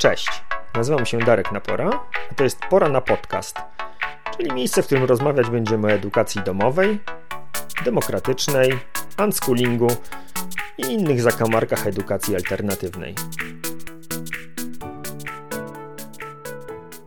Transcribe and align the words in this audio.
Cześć, 0.00 0.42
nazywam 0.74 1.06
się 1.06 1.18
Darek 1.18 1.52
Napora, 1.52 1.90
a 2.30 2.34
to 2.34 2.44
jest 2.44 2.60
Pora 2.70 2.88
na 2.88 3.00
Podcast, 3.00 3.58
czyli 4.36 4.52
miejsce, 4.52 4.82
w 4.82 4.86
którym 4.86 5.04
rozmawiać 5.04 5.50
będziemy 5.50 5.86
o 5.86 5.90
edukacji 5.90 6.42
domowej, 6.42 7.00
demokratycznej, 7.84 8.78
unschoolingu 9.24 9.86
i 10.78 10.82
innych 10.82 11.22
zakamarkach 11.22 11.86
edukacji 11.86 12.34
alternatywnej. 12.36 13.14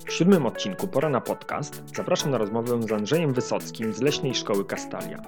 W 0.07 0.13
siódmym 0.13 0.45
odcinku 0.45 0.87
Pora 0.87 1.09
na 1.09 1.21
Podcast 1.21 1.83
zapraszam 1.95 2.31
na 2.31 2.37
rozmowę 2.37 2.83
z 2.83 2.91
Andrzejem 2.91 3.33
Wysockim 3.33 3.93
z 3.93 4.01
Leśnej 4.01 4.35
Szkoły 4.35 4.65
Kastalia. 4.65 5.21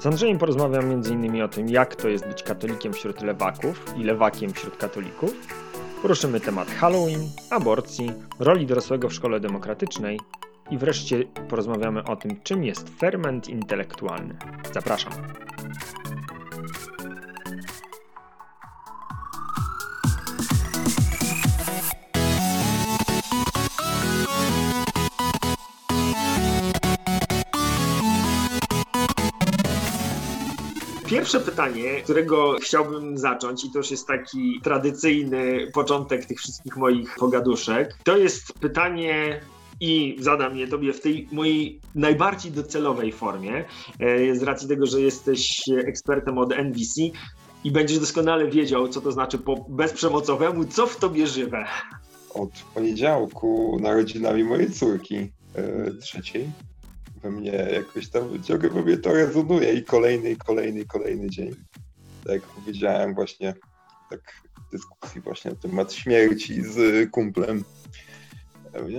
Z 0.00 0.06
Andrzejem 0.06 0.38
porozmawiam 0.38 0.90
m.in. 0.90 1.42
o 1.42 1.48
tym, 1.48 1.68
jak 1.68 1.96
to 1.96 2.08
jest 2.08 2.26
być 2.26 2.42
katolikiem 2.42 2.92
wśród 2.92 3.22
lewaków 3.22 3.84
i 3.96 4.04
lewakiem 4.04 4.52
wśród 4.52 4.76
katolików, 4.76 5.34
Poruszymy 6.02 6.40
temat 6.40 6.68
Halloween, 6.70 7.30
aborcji, 7.50 8.12
roli 8.38 8.66
dorosłego 8.66 9.08
w 9.08 9.12
szkole 9.12 9.40
demokratycznej 9.40 10.20
i 10.70 10.78
wreszcie 10.78 11.24
porozmawiamy 11.48 12.04
o 12.04 12.16
tym, 12.16 12.40
czym 12.42 12.64
jest 12.64 12.88
ferment 12.98 13.48
intelektualny. 13.48 14.36
Zapraszam. 14.74 15.12
Pierwsze 31.10 31.40
pytanie, 31.40 32.00
którego 32.04 32.56
chciałbym 32.62 33.18
zacząć, 33.18 33.64
i 33.64 33.70
to 33.70 33.78
już 33.78 33.90
jest 33.90 34.06
taki 34.06 34.60
tradycyjny 34.62 35.70
początek 35.72 36.26
tych 36.26 36.38
wszystkich 36.38 36.76
moich 36.76 37.14
pogaduszek, 37.18 37.96
to 38.04 38.16
jest 38.16 38.52
pytanie 38.52 39.40
i 39.80 40.16
zadam 40.20 40.56
je 40.56 40.68
tobie 40.68 40.92
w 40.92 41.00
tej 41.00 41.28
mojej 41.32 41.80
najbardziej 41.94 42.52
docelowej 42.52 43.12
formie, 43.12 43.64
e, 44.00 44.34
z 44.34 44.42
racji 44.42 44.68
tego, 44.68 44.86
że 44.86 45.00
jesteś 45.00 45.60
ekspertem 45.86 46.38
od 46.38 46.52
NVC 46.52 47.00
i 47.64 47.70
będziesz 47.70 47.98
doskonale 47.98 48.48
wiedział, 48.48 48.88
co 48.88 49.00
to 49.00 49.12
znaczy 49.12 49.38
po 49.38 49.66
bezprzemocowemu, 49.68 50.64
co 50.64 50.86
w 50.86 50.96
tobie 50.96 51.26
żywe. 51.26 51.64
Od 52.34 52.50
poniedziałku 52.74 53.78
narodzinami 53.80 54.44
mojej 54.44 54.70
córki, 54.70 55.14
yy, 55.14 55.94
trzeciej, 56.00 56.50
we 57.22 57.30
mnie 57.30 57.68
jakoś 57.72 58.08
tam 58.08 58.42
ciągle 58.42 58.82
we 58.82 58.96
to 58.96 59.12
rezonuje 59.12 59.72
i 59.72 59.84
kolejny, 59.84 60.30
i 60.30 60.36
kolejny, 60.36 60.80
i 60.80 60.86
kolejny 60.86 61.30
dzień. 61.30 61.54
Tak 62.24 62.32
jak 62.32 62.42
powiedziałem 62.42 63.14
właśnie, 63.14 63.54
tak 64.10 64.20
w 64.68 64.72
dyskusji 64.72 65.20
właśnie 65.20 65.50
na 65.50 65.56
temat 65.56 65.92
śmierci 65.92 66.62
z 66.62 67.10
kumplem, 67.10 67.64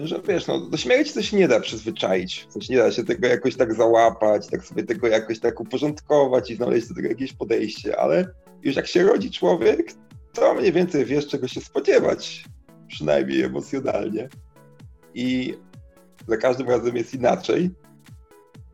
że 0.04 0.22
wiesz, 0.28 0.48
no 0.48 0.60
do 0.60 0.78
śmierci 0.78 1.14
to 1.14 1.22
się 1.22 1.38
nie 1.38 1.48
da 1.48 1.60
przyzwyczaić, 1.60 2.48
coś 2.50 2.70
nie 2.70 2.78
da 2.78 2.92
się 2.92 3.04
tego 3.04 3.28
jakoś 3.28 3.56
tak 3.56 3.74
załapać, 3.74 4.48
tak 4.48 4.66
sobie 4.66 4.84
tego 4.84 5.08
jakoś 5.08 5.40
tak 5.40 5.60
uporządkować 5.60 6.52
i 6.52 6.56
znaleźć 6.56 6.88
do 6.88 6.96
tego 6.96 7.08
jakieś 7.08 7.34
podejście, 7.34 8.00
ale 8.00 8.28
już 8.64 8.76
jak 8.76 8.88
się 8.88 9.04
rodzi 9.04 9.32
człowiek, 9.32 9.94
to 10.34 10.54
mniej 10.54 10.72
więcej 10.72 11.06
wiesz, 11.06 11.28
czego 11.28 11.48
się 11.48 11.62
spodziewać, 11.62 12.46
przynajmniej 12.88 13.42
emocjonalnie. 13.42 14.30
I 15.14 15.54
za 16.28 16.38
każdym 16.38 16.70
razem 16.70 16.96
jest 16.96 17.14
inaczej 17.14 17.72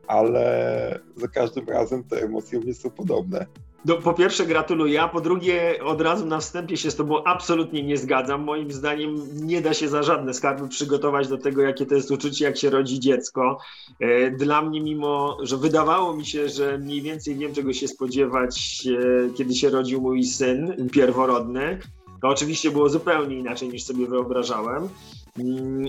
ale 0.08 1.00
za 1.16 1.28
każdym 1.28 1.70
razem 1.70 2.04
te 2.04 2.22
emocje 2.22 2.60
mnie 2.60 2.74
są 2.74 2.90
podobne. 2.90 3.46
No, 3.86 3.96
po 3.96 4.14
pierwsze 4.14 4.46
gratuluję, 4.46 5.02
a 5.02 5.08
po 5.08 5.22
drugie 5.22 5.84
od 5.84 6.02
razu 6.02 6.26
na 6.26 6.40
wstępie 6.40 6.78
się 6.78 6.92
z 6.92 6.96
tobą 6.96 7.24
absolutnie 7.24 7.84
nie 7.84 7.98
zgadzam. 7.98 8.44
Moim 8.44 8.72
zdaniem 8.72 9.16
nie 9.34 9.62
da 9.62 9.74
się 9.74 9.88
za 9.88 10.04
żadne 10.04 10.34
skarby 10.34 10.68
przygotować 10.68 11.28
do 11.28 11.38
tego, 11.38 11.62
jakie 11.62 11.86
to 11.86 11.96
jest 11.96 12.12
uczucie, 12.12 12.46
jak 12.46 12.58
się 12.58 12.70
rodzi 12.70 13.00
dziecko. 13.00 13.58
E, 14.00 14.32
dla 14.32 14.62
mnie, 14.62 14.82
mimo 14.82 15.38
że 15.44 15.58
wydawało 15.58 16.14
mi 16.14 16.26
się, 16.26 16.50
że 16.50 16.78
mniej 16.78 17.02
więcej 17.02 17.36
wiem, 17.36 17.54
czego 17.54 17.74
się 17.74 17.88
spodziewać, 17.88 18.88
e, 18.88 19.34
kiedy 19.34 19.56
się 19.56 19.70
rodził 19.70 20.02
mój 20.02 20.24
syn 20.24 20.90
pierworodny, 20.92 21.80
to 22.22 22.28
oczywiście 22.28 22.72
było 22.72 22.90
zupełnie 22.90 23.36
inaczej 23.36 23.70
niż 23.70 23.84
sobie 23.84 24.08
wyobrażałem. 24.08 24.90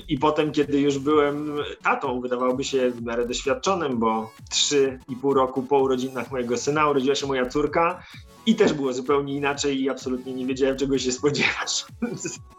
I 0.08 0.18
potem, 0.18 0.52
kiedy 0.52 0.80
już 0.80 0.98
byłem 0.98 1.58
tatą, 1.82 2.20
wydawałoby 2.20 2.64
się 2.64 2.90
w 2.90 3.02
miarę 3.02 3.26
doświadczonym, 3.26 3.98
bo 3.98 4.30
3,5 4.52 5.32
roku 5.32 5.62
po 5.62 5.78
urodzinach 5.78 6.30
mojego 6.30 6.56
syna 6.56 6.90
urodziła 6.90 7.14
się 7.14 7.26
moja 7.26 7.46
córka 7.46 8.02
i 8.46 8.54
też 8.54 8.72
było 8.72 8.92
zupełnie 8.92 9.34
inaczej 9.34 9.82
i 9.82 9.90
absolutnie 9.90 10.34
nie 10.34 10.46
wiedziałem, 10.46 10.76
czego 10.76 10.98
się 10.98 11.12
spodziewać. 11.12 11.86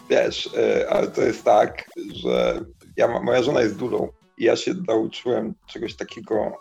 Wiesz, 0.10 0.50
e, 0.58 0.90
ale 0.90 1.08
to 1.08 1.22
jest 1.22 1.44
tak, 1.44 1.90
że 2.24 2.66
ja, 2.98 3.20
moja 3.20 3.44
żona 3.44 3.62
jest 3.62 3.76
dulą 3.76 4.10
i 4.38 4.44
ja 4.44 4.56
się 4.56 4.74
nauczyłem 4.88 5.54
czegoś 5.68 5.96
takiego 5.96 6.52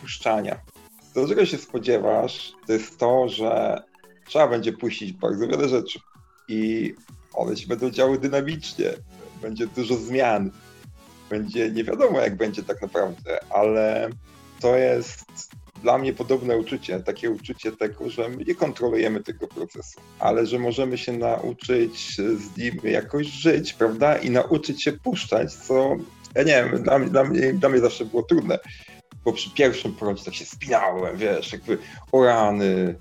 puszczania. 0.00 0.58
To, 1.14 1.28
czego 1.28 1.46
się 1.46 1.58
spodziewasz, 1.58 2.52
to 2.66 2.72
jest 2.72 2.98
to, 2.98 3.28
że 3.28 3.82
trzeba 4.26 4.48
będzie 4.48 4.72
puścić 4.72 5.12
bardzo 5.12 5.48
wiele 5.48 5.68
rzeczy 5.68 5.98
i 6.48 6.94
one 7.34 7.56
się 7.56 7.66
będą 7.66 7.90
działy 7.90 8.18
dynamicznie 8.18 8.92
będzie 9.42 9.66
dużo 9.66 9.94
zmian. 9.94 10.50
Będzie 11.30 11.70
nie 11.70 11.84
wiadomo, 11.84 12.20
jak 12.20 12.36
będzie 12.36 12.62
tak 12.62 12.82
naprawdę, 12.82 13.38
ale 13.50 14.10
to 14.60 14.76
jest 14.76 15.24
dla 15.82 15.98
mnie 15.98 16.12
podobne 16.12 16.56
uczucie, 16.56 17.00
takie 17.00 17.30
uczucie 17.30 17.72
tego, 17.72 18.10
że 18.10 18.28
my 18.28 18.44
nie 18.44 18.54
kontrolujemy 18.54 19.22
tego 19.22 19.48
procesu, 19.48 20.00
ale 20.18 20.46
że 20.46 20.58
możemy 20.58 20.98
się 20.98 21.12
nauczyć 21.12 22.16
z 22.16 22.56
nim 22.56 22.80
jakoś 22.84 23.26
żyć, 23.26 23.72
prawda? 23.72 24.16
I 24.16 24.30
nauczyć 24.30 24.82
się 24.82 24.92
puszczać, 24.92 25.54
co 25.54 25.96
ja 26.34 26.42
nie 26.42 26.70
wiem, 26.70 26.82
dla 26.82 26.98
mnie, 26.98 27.10
dla 27.10 27.24
mnie, 27.24 27.52
dla 27.52 27.68
mnie 27.68 27.80
zawsze 27.80 28.04
było 28.04 28.22
trudne, 28.22 28.58
bo 29.24 29.32
przy 29.32 29.50
pierwszym 29.50 29.94
porodzie 29.94 30.24
tak 30.24 30.34
się 30.34 30.44
spinałem, 30.44 31.16
wiesz, 31.16 31.52
jakby 31.52 31.78
o 32.12 32.24
rany, 32.24 32.94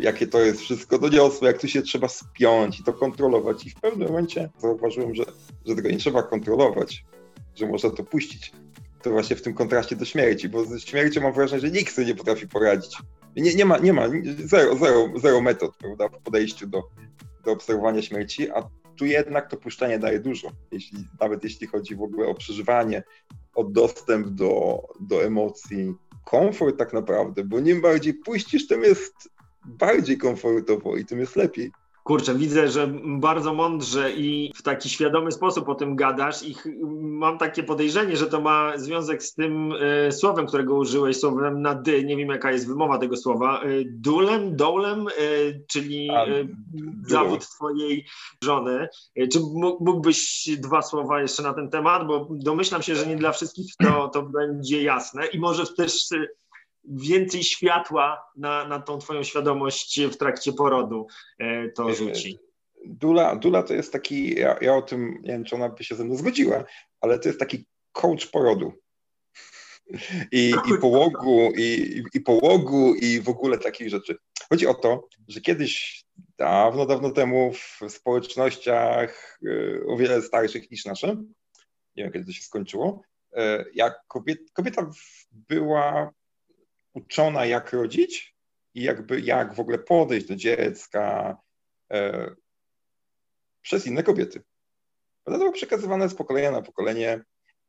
jakie 0.00 0.26
to 0.26 0.40
jest 0.40 0.60
wszystko 0.60 0.98
doniosłe, 0.98 1.48
jak 1.48 1.60
tu 1.60 1.68
się 1.68 1.82
trzeba 1.82 2.08
spiąć 2.08 2.80
i 2.80 2.84
to 2.84 2.92
kontrolować. 2.92 3.66
I 3.66 3.70
w 3.70 3.74
pewnym 3.74 4.08
momencie 4.08 4.50
zauważyłem, 4.58 5.14
że, 5.14 5.24
że 5.66 5.74
tego 5.74 5.88
nie 5.88 5.98
trzeba 5.98 6.22
kontrolować, 6.22 7.04
że 7.54 7.66
można 7.66 7.90
to 7.90 8.04
puścić. 8.04 8.52
To 9.02 9.10
właśnie 9.10 9.36
w 9.36 9.42
tym 9.42 9.54
kontraście 9.54 9.96
do 9.96 10.04
śmierci, 10.04 10.48
bo 10.48 10.64
ze 10.64 10.80
śmiercią 10.80 11.20
mam 11.20 11.32
wrażenie, 11.32 11.60
że 11.60 11.70
nikt 11.70 11.94
sobie 11.94 12.06
nie 12.06 12.14
potrafi 12.14 12.48
poradzić. 12.48 12.96
Nie, 13.36 13.54
nie 13.54 13.64
ma, 13.64 13.78
nie 13.78 13.92
ma 13.92 14.08
zero, 14.44 14.76
zero, 14.76 15.08
zero 15.16 15.40
metod 15.40 15.76
prawda, 15.76 16.08
w 16.08 16.22
podejściu 16.22 16.66
do, 16.66 16.82
do 17.44 17.52
obserwowania 17.52 18.02
śmierci, 18.02 18.50
a 18.50 18.62
tu 18.96 19.04
jednak 19.04 19.50
to 19.50 19.56
puszczanie 19.56 19.98
daje 19.98 20.20
dużo, 20.20 20.48
jeśli, 20.72 20.98
nawet 21.20 21.44
jeśli 21.44 21.66
chodzi 21.66 21.96
w 21.96 22.02
ogóle 22.02 22.28
o 22.28 22.34
przeżywanie, 22.34 23.02
o 23.54 23.64
dostęp 23.64 24.28
do, 24.28 24.82
do 25.00 25.24
emocji, 25.24 25.94
komfort 26.24 26.78
tak 26.78 26.92
naprawdę, 26.92 27.44
bo 27.44 27.58
im 27.58 27.80
bardziej 27.80 28.14
puścisz, 28.14 28.66
tym 28.66 28.82
jest 28.82 29.33
bardziej 29.64 30.18
komfortowo 30.18 30.96
i 30.96 31.04
tym 31.04 31.20
jest 31.20 31.36
lepiej. 31.36 31.70
Kurczę, 32.04 32.34
widzę, 32.34 32.68
że 32.68 32.88
bardzo 33.04 33.54
mądrze 33.54 34.12
i 34.12 34.52
w 34.56 34.62
taki 34.62 34.88
świadomy 34.88 35.32
sposób 35.32 35.68
o 35.68 35.74
tym 35.74 35.96
gadasz 35.96 36.42
i 36.42 36.54
mam 37.00 37.38
takie 37.38 37.62
podejrzenie, 37.62 38.16
że 38.16 38.26
to 38.26 38.40
ma 38.40 38.78
związek 38.78 39.22
z 39.22 39.34
tym 39.34 39.72
y, 39.72 40.12
słowem, 40.12 40.46
którego 40.46 40.74
użyłeś, 40.74 41.16
słowem 41.16 41.62
na 41.62 41.74
dy, 41.74 42.04
nie 42.04 42.16
wiem 42.16 42.28
jaka 42.28 42.52
jest 42.52 42.68
wymowa 42.68 42.98
tego 42.98 43.16
słowa, 43.16 43.64
y, 43.64 43.84
dulem, 43.90 44.56
dolem, 44.56 45.06
y, 45.08 45.64
czyli 45.68 46.10
A, 46.10 46.26
zawód 47.06 47.48
twojej 47.48 48.06
żony. 48.44 48.88
Czy 49.32 49.40
mógłbyś 49.80 50.48
dwa 50.58 50.82
słowa 50.82 51.20
jeszcze 51.20 51.42
na 51.42 51.54
ten 51.54 51.70
temat, 51.70 52.06
bo 52.06 52.28
domyślam 52.30 52.82
się, 52.82 52.96
że 52.96 53.06
nie 53.06 53.16
dla 53.16 53.32
wszystkich 53.32 53.66
to, 53.82 54.08
to 54.08 54.22
będzie 54.22 54.82
jasne. 54.82 55.26
I 55.26 55.38
może 55.38 55.66
też 55.66 56.08
więcej 56.88 57.42
światła 57.42 58.30
na, 58.36 58.68
na 58.68 58.80
tą 58.80 58.98
twoją 58.98 59.22
świadomość 59.22 60.00
w 60.00 60.16
trakcie 60.16 60.52
porodu 60.52 61.06
e, 61.38 61.68
to 61.68 61.94
rzuci. 61.94 62.38
Dula, 62.86 63.36
Dula 63.36 63.62
to 63.62 63.74
jest 63.74 63.92
taki, 63.92 64.34
ja, 64.34 64.58
ja 64.60 64.74
o 64.74 64.82
tym, 64.82 65.18
nie 65.22 65.32
wiem, 65.32 65.44
czy 65.44 65.56
ona 65.56 65.68
by 65.68 65.84
się 65.84 65.94
ze 65.94 66.04
mną 66.04 66.16
zgodziła, 66.16 66.64
ale 67.00 67.18
to 67.18 67.28
jest 67.28 67.38
taki 67.38 67.66
coach 67.92 68.26
porodu. 68.26 68.72
I, 70.32 70.54
i 70.66 70.78
połogu, 70.80 71.52
i, 71.56 72.02
i 72.14 72.20
połogu, 72.20 72.94
i 72.94 73.20
w 73.20 73.28
ogóle 73.28 73.58
takich 73.58 73.88
rzeczy. 73.88 74.16
Chodzi 74.48 74.66
o 74.66 74.74
to, 74.74 75.08
że 75.28 75.40
kiedyś, 75.40 76.04
dawno, 76.38 76.86
dawno 76.86 77.10
temu 77.10 77.52
w 77.52 77.80
społecznościach 77.88 79.38
e, 79.46 79.86
o 79.86 79.96
wiele 79.96 80.22
starszych 80.22 80.70
niż 80.70 80.84
nasze, 80.84 81.16
nie 81.96 82.04
wiem 82.04 82.12
kiedy 82.12 82.26
to 82.26 82.32
się 82.32 82.42
skończyło, 82.42 83.02
e, 83.36 83.64
jak 83.74 84.00
kobieta, 84.08 84.42
kobieta 84.52 84.90
była 85.32 86.12
uczona, 86.94 87.46
jak 87.46 87.72
rodzić 87.72 88.36
i 88.74 88.82
jakby 88.82 89.20
jak 89.20 89.54
w 89.54 89.60
ogóle 89.60 89.78
podejść 89.78 90.26
do 90.26 90.36
dziecka 90.36 91.36
e, 91.92 92.30
przez 93.62 93.86
inne 93.86 94.02
kobiety. 94.02 94.42
To 95.24 95.38
było 95.38 95.52
przekazywane 95.52 96.08
z 96.08 96.14
pokolenia 96.14 96.50
na 96.50 96.62
pokolenie 96.62 97.24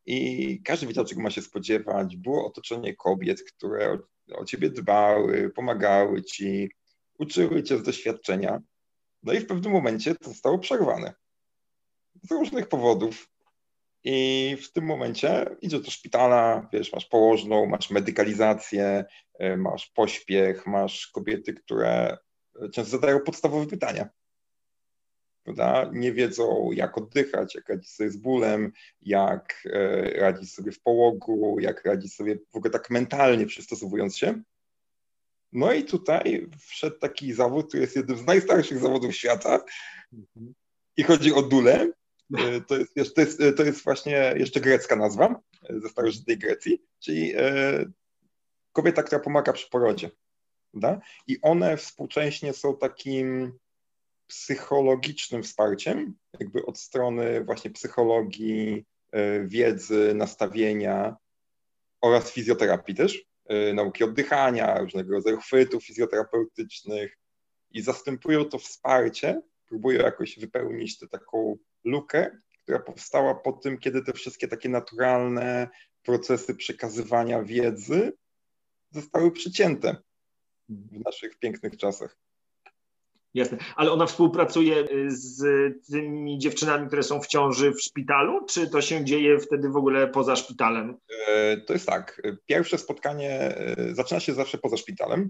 i 0.06 0.62
każdy 0.64 0.88
wiedział, 0.88 1.06
czego 1.06 1.22
ma 1.22 1.30
się 1.30 1.42
spodziewać. 1.42 2.18
Było 2.18 2.48
otoczenie 2.48 2.96
kobiet, 2.96 3.44
które 3.44 3.92
o, 3.92 4.00
o 4.38 4.46
ciebie 4.46 4.70
dbały, 4.70 5.50
pomagały 5.50 6.24
ci, 6.24 6.72
uczyły 7.18 7.64
cię 7.64 7.78
z 7.78 7.84
doświadczenia. 7.84 8.62
No 9.24 9.34
i 9.34 9.40
w 9.40 9.48
pewnym 9.48 9.72
momencie 9.72 10.16
to 10.16 10.30
zostało 10.30 10.60
przerwane. 10.60 11.14
z 12.24 12.32
różnych 12.32 12.68
powodów. 12.68 13.30
I 14.08 14.58
w 14.62 14.72
tym 14.72 14.86
momencie 14.86 15.56
idzie 15.62 15.80
do 15.80 15.92
szpitala, 15.92 16.70
wiesz, 16.74 16.94
masz 16.94 17.06
położną, 17.06 17.66
masz 17.66 17.90
medykalizację, 17.90 19.06
e, 19.40 19.58
masz 19.58 19.88
pośpiech, 19.88 20.68
masz 20.68 21.08
kobiety, 21.08 21.54
które 21.54 22.18
często 22.74 22.92
zadają 22.92 23.20
podstawowe 23.20 23.68
pytania. 23.68 24.10
Prawda? 25.44 25.90
Nie 25.94 26.14
wiedzą, 26.14 26.72
jak 26.72 26.98
oddychać, 26.98 27.56
jak 27.56 27.70
radzić 27.70 27.92
sobie 27.92 28.12
z 28.12 28.18
bólem, 28.18 28.72
jak 29.02 29.64
e, 29.66 30.02
radzić 30.20 30.54
sobie 30.54 30.72
w 30.72 30.82
połogu, 30.82 31.58
jak 31.60 31.86
radzić 31.86 32.16
sobie 32.16 32.38
w 32.52 32.56
ogóle 32.56 32.72
tak 32.72 32.90
mentalnie 32.90 33.46
przystosowując 33.46 34.18
się. 34.18 34.42
No 35.52 35.74
i 35.74 35.84
tutaj 35.84 36.48
wszedł 36.60 37.00
taki 37.00 37.34
zawód, 37.34 37.68
który 37.68 37.84
jest 37.84 37.96
jednym 37.96 38.18
z 38.18 38.26
najstarszych 38.26 38.80
zawodów 38.80 39.16
świata 39.16 39.64
i 40.98 41.04
chodzi 41.04 41.34
o 41.34 41.42
dulę. 41.42 41.92
E, 42.34 42.62
to 42.62 42.76
jest, 42.96 43.16
to, 43.16 43.22
jest, 43.22 43.42
to 43.58 43.64
jest 43.64 43.84
właśnie 43.84 44.34
jeszcze 44.38 44.62
grecka 44.62 44.96
nazwa 44.96 45.42
e, 45.70 45.80
ze 45.80 45.90
starożytnej 45.90 46.38
Grecji, 46.38 46.82
czyli 47.00 47.34
kobieta, 48.72 49.04
która 49.04 49.22
pomaga 49.22 49.54
przy 49.54 49.70
porodzie. 49.70 50.12
Prawda? 50.72 51.02
I 51.28 51.42
one 51.42 51.78
współcześnie 51.78 52.54
są 52.54 52.78
takim 52.78 53.54
psychologicznym 54.28 55.44
wsparciem, 55.44 56.16
jakby 56.40 56.66
od 56.66 56.80
strony 56.80 57.44
właśnie 57.44 57.72
psychologii, 57.72 58.86
e, 59.12 59.48
wiedzy, 59.48 60.14
nastawienia 60.16 61.16
oraz 62.02 62.32
fizjoterapii 62.32 62.96
też, 62.96 63.26
e, 63.46 63.74
nauki 63.74 64.04
oddychania, 64.04 64.80
różnego 64.80 65.14
rodzaju 65.14 65.38
chwytów 65.38 65.86
fizjoterapeutycznych 65.86 67.18
i 67.72 67.82
zastępują 67.82 68.46
to 68.46 68.60
wsparcie, 68.60 69.42
próbują 69.68 70.02
jakoś 70.02 70.40
wypełnić 70.40 71.00
tę 71.00 71.08
taką 71.08 71.58
lukę, 71.86 72.38
która 72.64 72.80
powstała 72.80 73.36
po 73.36 73.52
tym, 73.52 73.78
kiedy 73.78 74.04
te 74.04 74.14
wszystkie 74.14 74.48
takie 74.48 74.70
naturalne 74.70 75.70
procesy 76.04 76.56
przekazywania 76.56 77.44
wiedzy 77.44 78.14
zostały 78.92 79.32
przycięte 79.32 79.96
w 80.70 81.00
naszych 81.06 81.40
pięknych 81.40 81.78
czasach. 81.78 82.18
Jasne. 83.34 83.58
Ale 83.76 83.92
ona 83.92 84.06
współpracuje 84.06 84.92
y, 84.92 85.12
z 85.12 85.44
tymi 85.92 86.40
dziewczynami, 86.40 86.88
które 86.88 87.04
są 87.04 87.22
w 87.22 87.28
ciąży 87.28 87.72
w 87.72 87.82
szpitalu, 87.82 88.46
czy 88.46 88.70
to 88.70 88.82
się 88.82 89.06
dzieje 89.06 89.40
wtedy 89.40 89.70
w 89.70 89.78
ogóle 89.78 90.08
poza 90.08 90.36
szpitalem? 90.36 90.98
E, 91.28 91.58
to 91.58 91.74
jest 91.74 91.88
tak. 91.88 92.22
Pierwsze 92.46 92.78
spotkanie 92.78 93.32
e, 93.32 93.76
zaczyna 93.96 94.20
się 94.20 94.34
zawsze 94.34 94.58
poza 94.58 94.78
szpitalem. 94.78 95.30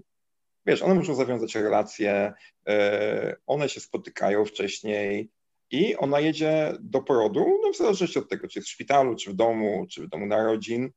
Wiesz, 0.66 0.82
one 0.82 0.94
muszą 0.94 1.14
zawiązać 1.14 1.54
relacje, 1.54 2.32
e, 2.68 3.36
one 3.46 3.68
się 3.68 3.80
spotykają 3.80 4.44
wcześniej 4.44 5.30
i 5.70 5.96
ona 5.96 6.20
jedzie 6.20 6.72
do 6.80 7.02
porodu, 7.02 7.60
no 7.62 7.72
w 7.72 7.76
zależności 7.76 8.18
od 8.18 8.28
tego, 8.28 8.48
czy 8.48 8.58
jest 8.58 8.68
w 8.68 8.72
szpitalu, 8.72 9.16
czy 9.16 9.30
w 9.30 9.34
domu, 9.34 9.86
czy 9.90 10.02
w 10.02 10.08
domu 10.08 10.26
narodzin 10.26 10.90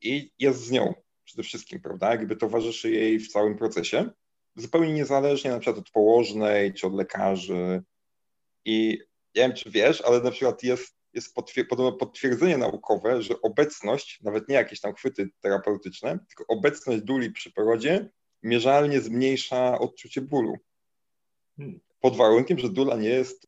i 0.00 0.30
jest 0.38 0.60
z 0.60 0.70
nią 0.70 0.94
przede 1.24 1.42
wszystkim, 1.42 1.80
prawda? 1.80 2.10
Jakby 2.10 2.36
towarzyszy 2.36 2.90
jej 2.90 3.18
w 3.18 3.28
całym 3.28 3.58
procesie 3.58 4.10
zupełnie 4.56 4.92
niezależnie 4.92 5.50
na 5.50 5.58
przykład 5.58 5.78
od 5.78 5.90
położnej 5.90 6.74
czy 6.74 6.86
od 6.86 6.94
lekarzy. 6.94 7.82
I 8.64 8.98
nie 9.34 9.42
wiem, 9.42 9.52
czy 9.52 9.70
wiesz, 9.70 10.00
ale 10.00 10.20
na 10.20 10.30
przykład 10.30 10.62
jest, 10.62 10.96
jest 11.12 11.34
potwierdzenie 11.98 12.58
naukowe, 12.58 13.22
że 13.22 13.40
obecność, 13.42 14.20
nawet 14.22 14.48
nie 14.48 14.54
jakieś 14.54 14.80
tam 14.80 14.94
chwyty 14.94 15.28
terapeutyczne, 15.40 16.18
tylko 16.28 16.44
obecność 16.48 17.02
duli 17.02 17.30
przy 17.30 17.52
porodzie 17.52 18.10
mierzalnie 18.42 19.00
zmniejsza 19.00 19.78
odczucie 19.78 20.20
bólu. 20.20 20.56
Hmm. 21.56 21.80
Pod 22.00 22.16
warunkiem, 22.16 22.58
że 22.58 22.68
dula 22.68 22.96
nie 22.96 23.08
jest 23.08 23.46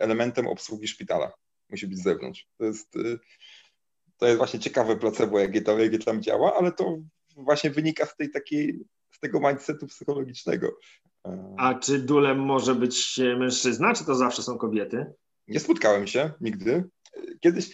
elementem 0.00 0.46
obsługi 0.46 0.88
szpitala. 0.88 1.32
Musi 1.70 1.86
być 1.86 1.98
z 1.98 2.02
zewnątrz. 2.02 2.46
To 2.58 2.64
jest, 2.64 2.96
y, 2.96 3.18
to 4.16 4.26
jest 4.26 4.38
właśnie 4.38 4.60
ciekawe 4.60 4.96
placebo, 4.96 5.38
jakie 5.38 5.62
tam, 5.62 5.80
jakie 5.80 5.98
tam 5.98 6.22
działa, 6.22 6.56
ale 6.56 6.72
to 6.72 6.98
właśnie 7.36 7.70
wynika 7.70 8.06
z 8.06 8.16
tej 8.16 8.30
takiej 8.30 8.80
z 9.10 9.20
tego 9.20 9.40
mindsetu 9.40 9.86
psychologicznego. 9.86 10.78
A 11.56 11.74
czy 11.74 11.98
dulem 11.98 12.38
może 12.38 12.74
być 12.74 13.20
mężczyzna, 13.38 13.94
czy 13.94 14.04
to 14.04 14.14
zawsze 14.14 14.42
są 14.42 14.58
kobiety? 14.58 15.06
Nie 15.48 15.60
spotkałem 15.60 16.06
się 16.06 16.32
nigdy. 16.40 16.84
Kiedyś, 17.40 17.70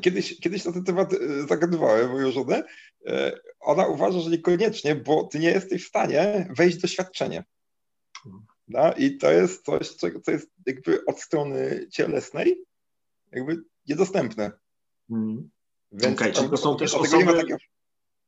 kiedyś, 0.00 0.40
kiedyś 0.40 0.64
na 0.64 0.72
ten 0.72 0.84
temat 0.84 1.12
e, 1.12 1.46
zagadywałem 1.48 2.10
moją 2.10 2.30
żonę. 2.30 2.62
E, 3.06 3.32
ona 3.60 3.86
uważa, 3.86 4.20
że 4.20 4.30
niekoniecznie, 4.30 4.94
bo 4.94 5.24
ty 5.24 5.38
nie 5.38 5.50
jesteś 5.50 5.84
w 5.84 5.88
stanie 5.88 6.48
wejść 6.56 6.78
w 6.78 6.80
doświadczenie. 6.80 7.44
No, 8.68 8.92
I 8.92 9.16
to 9.16 9.32
jest 9.32 9.64
coś, 9.64 9.88
co 9.88 10.08
jest 10.30 10.50
jakby 10.66 11.04
od 11.04 11.20
strony 11.20 11.86
cielesnej 11.90 12.64
jakby 13.32 13.62
niedostępne. 13.88 14.52
Okej, 15.92 16.12
okay, 16.12 16.32
czyli 16.32 16.50
to 16.50 16.56
są 16.56 16.76
też 16.76 16.94
osoby... 16.94 17.32
Takie... 17.34 17.56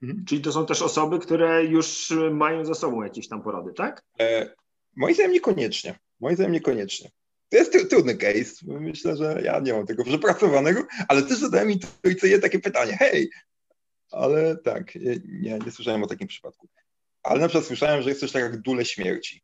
Mhm. 0.02 0.24
Czyli 0.24 0.40
to 0.40 0.52
są 0.52 0.66
też 0.66 0.82
osoby, 0.82 1.18
które 1.18 1.64
już 1.64 2.12
mają 2.32 2.64
za 2.64 2.74
sobą 2.74 3.02
jakieś 3.02 3.28
tam 3.28 3.42
porody, 3.42 3.72
tak? 3.72 4.02
E, 4.20 4.54
moim 4.96 5.14
zdaniem 5.14 5.32
niekoniecznie. 5.32 5.98
Moim 6.20 6.34
zdaniem 6.34 6.52
niekoniecznie. 6.52 7.10
To 7.48 7.56
jest 7.56 7.90
trudny 7.90 8.16
case. 8.16 8.54
Myślę, 8.62 9.16
że 9.16 9.40
ja 9.44 9.60
nie 9.60 9.72
mam 9.72 9.86
tego 9.86 10.04
przepracowanego, 10.04 10.86
ale 11.08 11.22
też 11.22 11.38
zadałem 11.38 11.70
intuicyjnie 11.70 12.38
takie 12.38 12.58
pytanie. 12.58 12.96
Hej, 12.96 13.30
ale 14.10 14.56
tak, 14.56 14.94
nie, 15.24 15.58
nie 15.58 15.70
słyszałem 15.72 16.02
o 16.02 16.06
takim 16.06 16.28
przypadku. 16.28 16.68
Ale 17.22 17.40
na 17.40 17.48
przykład 17.48 17.66
słyszałem, 17.66 18.02
że 18.02 18.08
jest 18.08 18.20
coś 18.20 18.32
takiego 18.32 18.50
jak 18.50 18.60
dule 18.60 18.84
śmierci. 18.84 19.42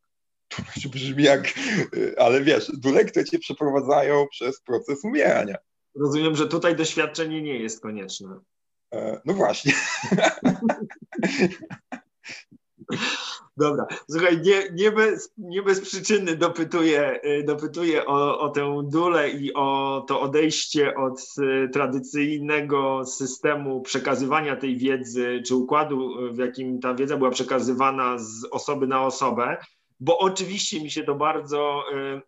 To 0.83 0.89
brzmi 0.89 1.25
jak, 1.25 1.53
ale 2.19 2.43
wiesz, 2.43 2.73
dule, 2.75 3.05
które 3.05 3.25
cię 3.25 3.39
przeprowadzają 3.39 4.27
przez 4.31 4.61
proces 4.61 5.05
umierania. 5.05 5.57
Rozumiem, 5.95 6.37
że 6.37 6.49
tutaj 6.49 6.77
doświadczenie 6.77 7.43
nie 7.43 7.59
jest 7.59 7.81
konieczne. 7.81 8.41
E, 8.95 9.21
no 9.25 9.35
właśnie. 9.35 9.73
Dobra, 13.57 13.87
słuchaj, 14.11 14.41
nie, 14.41 14.63
nie, 14.73 14.93
bez, 14.93 15.33
nie 15.39 15.63
bez 15.63 15.81
przyczyny 15.81 16.37
dopytuję, 16.37 17.21
y, 17.25 17.45
dopytuję 17.45 18.07
o, 18.07 18.39
o 18.39 18.49
tę 18.49 18.83
dulę 18.85 19.31
i 19.31 19.55
o 19.55 20.05
to 20.09 20.21
odejście 20.21 20.95
od 20.97 21.21
y, 21.39 21.69
tradycyjnego 21.69 23.05
systemu 23.05 23.81
przekazywania 23.81 24.57
tej 24.57 24.77
wiedzy, 24.77 25.43
czy 25.47 25.57
układu, 25.57 26.15
w 26.33 26.39
jakim 26.39 26.81
ta 26.81 26.95
wiedza 26.95 27.17
była 27.17 27.31
przekazywana 27.31 28.19
z 28.19 28.45
osoby 28.51 28.87
na 28.87 29.07
osobę, 29.07 29.57
bo 30.03 30.19
oczywiście 30.19 30.83
mi 30.83 30.91
się 30.91 31.03
to 31.03 31.15
bardzo 31.15 31.85
y, 31.93 32.23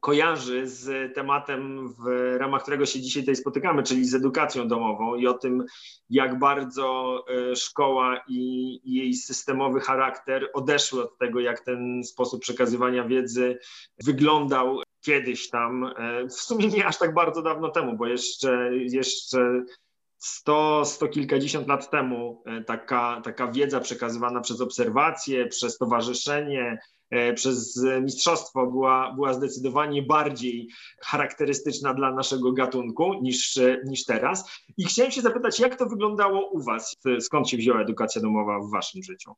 kojarzy 0.00 0.66
z 0.66 1.14
tematem, 1.14 1.88
w 1.88 2.36
ramach 2.38 2.62
którego 2.62 2.86
się 2.86 3.00
dzisiaj 3.00 3.22
tutaj 3.22 3.36
spotykamy, 3.36 3.82
czyli 3.82 4.04
z 4.04 4.14
edukacją 4.14 4.68
domową 4.68 5.14
i 5.16 5.26
o 5.26 5.34
tym, 5.34 5.64
jak 6.10 6.38
bardzo 6.38 7.18
e, 7.28 7.56
szkoła 7.56 8.24
i 8.28 8.80
jej 8.84 9.14
systemowy 9.14 9.80
charakter 9.80 10.50
odeszły 10.54 11.02
od 11.02 11.18
tego, 11.18 11.40
jak 11.40 11.60
ten 11.60 12.04
sposób 12.04 12.42
przekazywania 12.42 13.04
wiedzy 13.04 13.58
wyglądał 14.04 14.82
kiedyś 15.00 15.50
tam, 15.50 15.84
e, 15.84 16.26
w 16.26 16.32
sumie 16.32 16.66
nie 16.66 16.86
aż 16.86 16.98
tak 16.98 17.14
bardzo 17.14 17.42
dawno 17.42 17.68
temu, 17.68 17.96
bo 17.96 18.06
jeszcze, 18.06 18.70
jeszcze 18.76 19.64
sto, 20.20 20.84
sto 20.84 21.08
kilkadziesiąt 21.08 21.68
lat 21.68 21.90
temu 21.90 22.42
e, 22.46 22.64
taka, 22.64 23.20
taka 23.24 23.52
wiedza 23.52 23.80
przekazywana 23.80 24.40
przez 24.40 24.60
obserwacje, 24.60 25.46
przez 25.46 25.78
towarzyszenie, 25.78 26.78
E, 27.10 27.32
przez 27.32 27.82
mistrzostwo 28.02 28.66
była, 28.66 29.12
była 29.14 29.34
zdecydowanie 29.34 30.02
bardziej 30.02 30.68
charakterystyczna 31.00 31.94
dla 31.94 32.12
naszego 32.12 32.52
gatunku 32.52 33.14
niż, 33.22 33.58
niż 33.86 34.04
teraz. 34.04 34.50
I 34.76 34.84
chciałem 34.84 35.12
się 35.12 35.20
zapytać, 35.20 35.60
jak 35.60 35.78
to 35.78 35.86
wyglądało 35.86 36.50
u 36.50 36.62
Was? 36.62 36.96
Skąd 37.20 37.48
się 37.48 37.56
wzięła 37.56 37.80
edukacja 37.80 38.22
domowa 38.22 38.58
w 38.60 38.70
Waszym 38.70 39.02
życiu? 39.02 39.32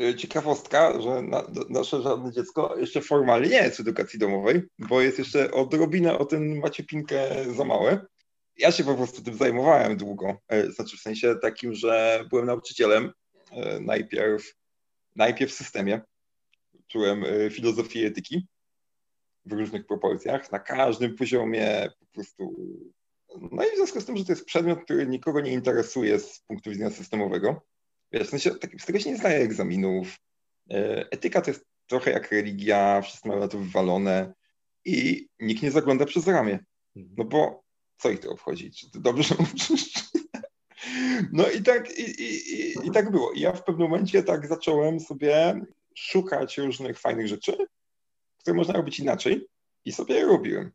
E, 0.00 0.14
ciekawostka, 0.14 1.00
że 1.00 1.22
na, 1.22 1.42
nasze 1.68 2.02
żadne 2.02 2.32
dziecko 2.32 2.74
jeszcze 2.78 3.00
formalnie 3.00 3.48
nie 3.48 3.62
jest 3.62 3.76
w 3.76 3.80
edukacji 3.80 4.18
domowej, 4.18 4.62
bo 4.78 5.00
jest 5.00 5.18
jeszcze 5.18 5.50
odrobinę 5.50 6.18
o 6.18 6.24
tym 6.24 6.58
maciupinkę 6.58 7.28
za 7.56 7.64
małe. 7.64 8.06
Ja 8.56 8.72
się 8.72 8.84
po 8.84 8.94
prostu 8.94 9.22
tym 9.22 9.34
zajmowałem 9.34 9.96
długo, 9.96 10.38
e, 10.48 10.72
znaczy 10.72 10.96
w 10.96 11.00
sensie 11.00 11.34
takim, 11.42 11.74
że 11.74 12.24
byłem 12.30 12.46
nauczycielem 12.46 13.12
najpierw, 13.80 14.54
najpierw 15.16 15.52
w 15.52 15.56
systemie, 15.56 16.00
czułem 16.88 17.24
e, 17.24 17.50
filozofię 17.50 18.06
etyki 18.06 18.46
w 19.46 19.52
różnych 19.52 19.86
proporcjach, 19.86 20.52
na 20.52 20.58
każdym 20.58 21.16
poziomie 21.16 21.88
po 22.00 22.06
prostu. 22.06 22.54
No 23.52 23.64
i 23.64 23.72
w 23.72 23.76
związku 23.76 24.00
z 24.00 24.04
tym, 24.04 24.16
że 24.16 24.24
to 24.24 24.32
jest 24.32 24.44
przedmiot, 24.44 24.84
który 24.84 25.06
nikogo 25.06 25.40
nie 25.40 25.52
interesuje 25.52 26.18
z 26.18 26.40
punktu 26.40 26.70
widzenia 26.70 26.90
systemowego, 26.90 27.62
wiesz, 28.12 28.26
w 28.26 28.30
sensie 28.30 28.50
tak, 28.50 28.80
z 28.80 28.86
tego 28.86 28.98
się 28.98 29.10
nie 29.10 29.16
zdaje 29.16 29.38
egzaminów. 29.38 30.18
E, 30.70 31.06
etyka 31.10 31.40
to 31.40 31.50
jest 31.50 31.66
trochę 31.86 32.10
jak 32.10 32.32
religia, 32.32 33.00
wszyscy 33.02 33.28
mają 33.28 33.40
na 33.40 33.48
to 33.48 33.58
wywalone 33.58 34.34
i 34.84 35.28
nikt 35.40 35.62
nie 35.62 35.70
zagląda 35.70 36.04
przez 36.04 36.26
ramię. 36.26 36.58
No 36.94 37.24
bo 37.24 37.63
co 37.96 38.10
ich 38.10 38.20
to 38.20 38.30
obchodzi? 38.30 38.70
Czy 38.70 38.90
ty 38.90 39.00
dobrze 39.00 39.34
mówisz? 39.40 39.92
No 41.32 41.50
i 41.50 41.62
tak, 41.62 41.98
i, 41.98 42.22
i, 42.22 42.86
i, 42.86 42.90
tak 42.90 43.10
było. 43.10 43.32
I 43.32 43.40
ja 43.40 43.52
w 43.52 43.64
pewnym 43.64 43.88
momencie 43.90 44.22
tak 44.22 44.48
zacząłem 44.48 45.00
sobie 45.00 45.60
szukać 45.94 46.58
różnych 46.58 47.00
fajnych 47.00 47.28
rzeczy, 47.28 47.56
które 48.38 48.56
można 48.56 48.74
robić 48.74 49.00
inaczej 49.00 49.46
i 49.84 49.92
sobie 49.92 50.14
je 50.14 50.26
robiłem. 50.26 50.72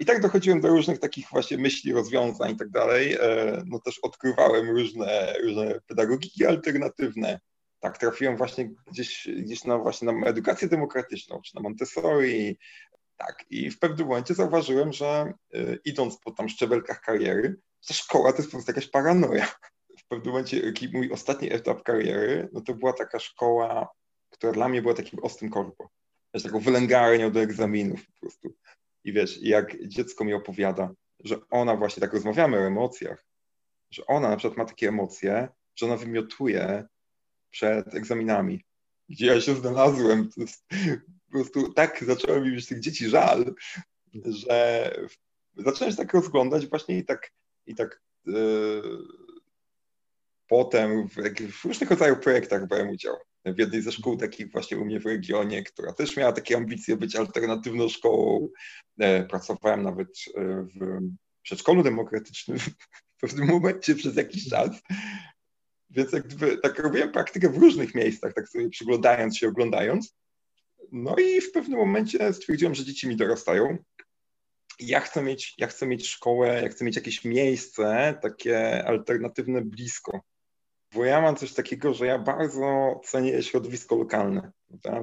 I 0.00 0.04
tak 0.04 0.20
dochodziłem 0.20 0.60
do 0.60 0.68
różnych 0.68 0.98
takich 0.98 1.28
właśnie 1.30 1.58
myśli, 1.58 1.92
rozwiązań 1.92 2.52
i 2.52 2.56
tak 2.56 2.70
dalej. 2.70 3.16
No 3.66 3.78
też 3.78 3.98
odkrywałem 3.98 4.70
różne, 4.70 5.34
różne 5.42 5.80
pedagogiki 5.86 6.46
alternatywne. 6.46 7.40
Tak, 7.80 7.98
trafiłem 7.98 8.36
właśnie 8.36 8.70
gdzieś, 8.86 9.28
gdzieś 9.38 9.64
na 9.64 9.78
właśnie 9.78 10.12
na 10.12 10.26
edukację 10.26 10.68
demokratyczną, 10.68 11.40
czy 11.42 11.54
na 11.54 11.60
Montessori. 11.60 12.58
Tak, 13.26 13.44
i 13.50 13.70
w 13.70 13.78
pewnym 13.78 14.08
momencie 14.08 14.34
zauważyłem, 14.34 14.92
że 14.92 15.32
idąc 15.84 16.18
po 16.18 16.30
tam 16.30 16.48
szczebelkach 16.48 17.00
kariery, 17.00 17.56
ta 17.88 17.94
szkoła 17.94 18.32
to 18.32 18.38
jest 18.38 18.48
po 18.48 18.56
prostu 18.56 18.70
jakaś 18.70 18.86
paranoja. 18.86 19.46
W 19.98 20.08
pewnym 20.08 20.28
momencie 20.28 20.72
mój 20.92 21.12
ostatni 21.12 21.52
etap 21.52 21.82
kariery, 21.82 22.48
no 22.52 22.60
to 22.60 22.74
była 22.74 22.92
taka 22.92 23.18
szkoła, 23.18 23.88
która 24.30 24.52
dla 24.52 24.68
mnie 24.68 24.82
była 24.82 24.94
takim 24.94 25.18
ostrym 25.22 25.50
korpo. 25.50 25.90
Wiesz, 26.34 26.42
taką 26.42 26.60
wylęgarnią 26.60 27.32
do 27.32 27.40
egzaminów 27.40 28.06
po 28.06 28.12
prostu. 28.20 28.54
I 29.04 29.12
wiesz, 29.12 29.42
jak 29.42 29.88
dziecko 29.88 30.24
mi 30.24 30.34
opowiada, 30.34 30.90
że 31.24 31.36
ona 31.50 31.76
właśnie, 31.76 32.00
tak 32.00 32.12
rozmawiamy 32.12 32.58
o 32.58 32.66
emocjach, 32.66 33.24
że 33.90 34.06
ona 34.06 34.28
na 34.28 34.36
przykład 34.36 34.58
ma 34.58 34.64
takie 34.64 34.88
emocje, 34.88 35.48
że 35.76 35.86
ona 35.86 35.96
wymiotuje 35.96 36.84
przed 37.50 37.94
egzaminami, 37.94 38.64
gdzie 39.08 39.26
ja 39.26 39.40
się 39.40 39.54
znalazłem. 39.54 40.30
Po 41.32 41.38
prostu 41.38 41.72
tak 41.72 42.04
zacząłem 42.04 42.44
mi 42.44 42.50
być 42.50 42.66
tych 42.66 42.80
dzieci 42.80 43.08
żal, 43.08 43.54
że 44.24 44.90
zacząłem 45.56 45.90
się 45.90 45.96
tak 45.96 46.14
rozglądać 46.14 46.66
właśnie 46.66 46.98
i 46.98 47.04
tak, 47.04 47.32
i 47.66 47.74
tak 47.74 48.02
yy, 48.26 48.82
potem 50.46 51.08
w, 51.08 51.14
w 51.52 51.64
różnych 51.64 51.90
rodzajach 51.90 52.20
projektach 52.20 52.68
brałem 52.68 52.90
udział 52.90 53.16
w 53.44 53.58
jednej 53.58 53.82
ze 53.82 53.92
szkół 53.92 54.16
takich 54.16 54.52
właśnie 54.52 54.78
u 54.78 54.84
mnie 54.84 55.00
w 55.00 55.06
regionie, 55.06 55.62
która 55.62 55.92
też 55.92 56.16
miała 56.16 56.32
takie 56.32 56.56
ambicje 56.56 56.96
być 56.96 57.16
alternatywną 57.16 57.88
szkołą. 57.88 58.48
E, 58.98 59.24
pracowałem 59.24 59.82
nawet 59.82 60.08
e, 60.36 60.40
w 60.74 61.00
przedszkolu 61.42 61.82
demokratycznym 61.82 62.58
w 63.16 63.20
pewnym 63.20 63.48
momencie 63.48 63.94
przez 63.94 64.16
jakiś 64.16 64.48
czas. 64.48 64.70
Więc 65.90 66.12
jak 66.12 66.26
gdyby, 66.26 66.58
tak 66.58 66.78
robiłem 66.78 67.12
praktykę 67.12 67.48
w 67.48 67.58
różnych 67.58 67.94
miejscach, 67.94 68.34
tak 68.34 68.48
sobie 68.48 68.70
przyglądając 68.70 69.38
się, 69.38 69.48
oglądając. 69.48 70.14
No 70.92 71.16
i 71.16 71.40
w 71.40 71.52
pewnym 71.52 71.78
momencie 71.78 72.32
stwierdziłem, 72.32 72.74
że 72.74 72.84
dzieci 72.84 73.08
mi 73.08 73.16
dorastają. 73.16 73.78
Ja 74.80 75.00
chcę 75.00 75.22
mieć, 75.22 75.54
ja 75.58 75.66
chcę 75.66 75.86
mieć 75.86 76.08
szkołę, 76.08 76.62
ja 76.62 76.68
chcę 76.68 76.84
mieć 76.84 76.96
jakieś 76.96 77.24
miejsce 77.24 78.18
takie 78.22 78.84
alternatywne 78.84 79.62
blisko 79.62 80.20
bo 80.94 81.04
ja 81.04 81.20
mam 81.20 81.36
coś 81.36 81.54
takiego, 81.54 81.94
że 81.94 82.06
ja 82.06 82.18
bardzo 82.18 83.00
cenię 83.04 83.42
środowisko 83.42 83.96
lokalne. 83.96 84.52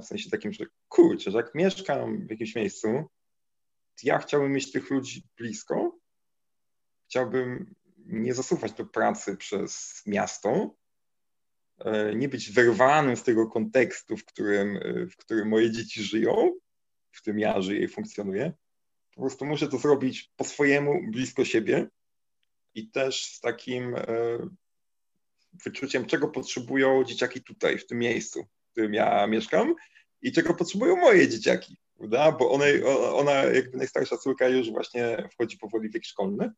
W 0.02 0.06
sensie 0.06 0.30
takim, 0.30 0.54
że 0.54 0.66
kurczę, 0.90 1.32
że 1.32 1.38
jak 1.38 1.56
mieszkam 1.56 2.28
w 2.28 2.32
jakimś 2.32 2.56
miejscu, 2.56 2.88
to 3.96 4.02
ja 4.04 4.20
chciałbym 4.20 4.52
mieć 4.52 4.72
tych 4.72 4.90
ludzi 4.90 5.24
blisko, 5.38 5.98
chciałbym 7.10 7.76
nie 7.98 8.34
zasuwać 8.34 8.72
do 8.72 8.86
pracy 8.86 9.38
przez 9.38 10.02
miasto, 10.06 10.76
nie 12.16 12.30
być 12.30 12.52
wyrwanym 12.52 13.18
z 13.18 13.24
tego 13.24 13.48
kontekstu, 13.48 14.18
w 14.18 14.26
którym, 14.26 14.80
w 15.12 15.18
którym 15.18 15.48
moje 15.48 15.72
dzieci 15.72 16.04
żyją, 16.04 16.54
w 17.12 17.22
którym 17.22 17.40
ja 17.40 17.62
żyję 17.62 17.84
i 17.84 17.88
funkcjonuję. 17.88 18.54
Po 19.16 19.22
prostu 19.22 19.46
muszę 19.46 19.68
to 19.68 19.78
zrobić 19.78 20.32
po 20.36 20.44
swojemu, 20.44 21.12
blisko 21.12 21.46
siebie 21.46 21.88
i 22.76 22.90
też 22.90 23.26
z 23.26 23.40
takim 23.40 23.96
e, 23.96 24.04
wyczuciem, 25.66 26.06
czego 26.06 26.28
potrzebują 26.28 27.04
dzieciaki 27.04 27.44
tutaj, 27.44 27.78
w 27.78 27.88
tym 27.88 27.98
miejscu, 27.98 28.44
w 28.44 28.72
którym 28.72 28.94
ja 28.94 29.28
mieszkam 29.28 29.76
i 30.22 30.32
czego 30.32 30.54
potrzebują 30.54 30.96
moje 30.96 31.30
dzieciaki, 31.30 31.78
prawda? 31.98 32.32
Bo 32.32 32.52
one, 32.52 32.66
ona, 33.14 33.34
jakby 33.34 33.78
najstarsza 33.78 34.18
córka 34.18 34.48
już 34.48 34.72
właśnie 34.72 35.30
wchodzi 35.34 35.58
powoli 35.58 35.90
w 35.90 35.94
wiek 35.94 36.06
szkolny. 36.06 36.52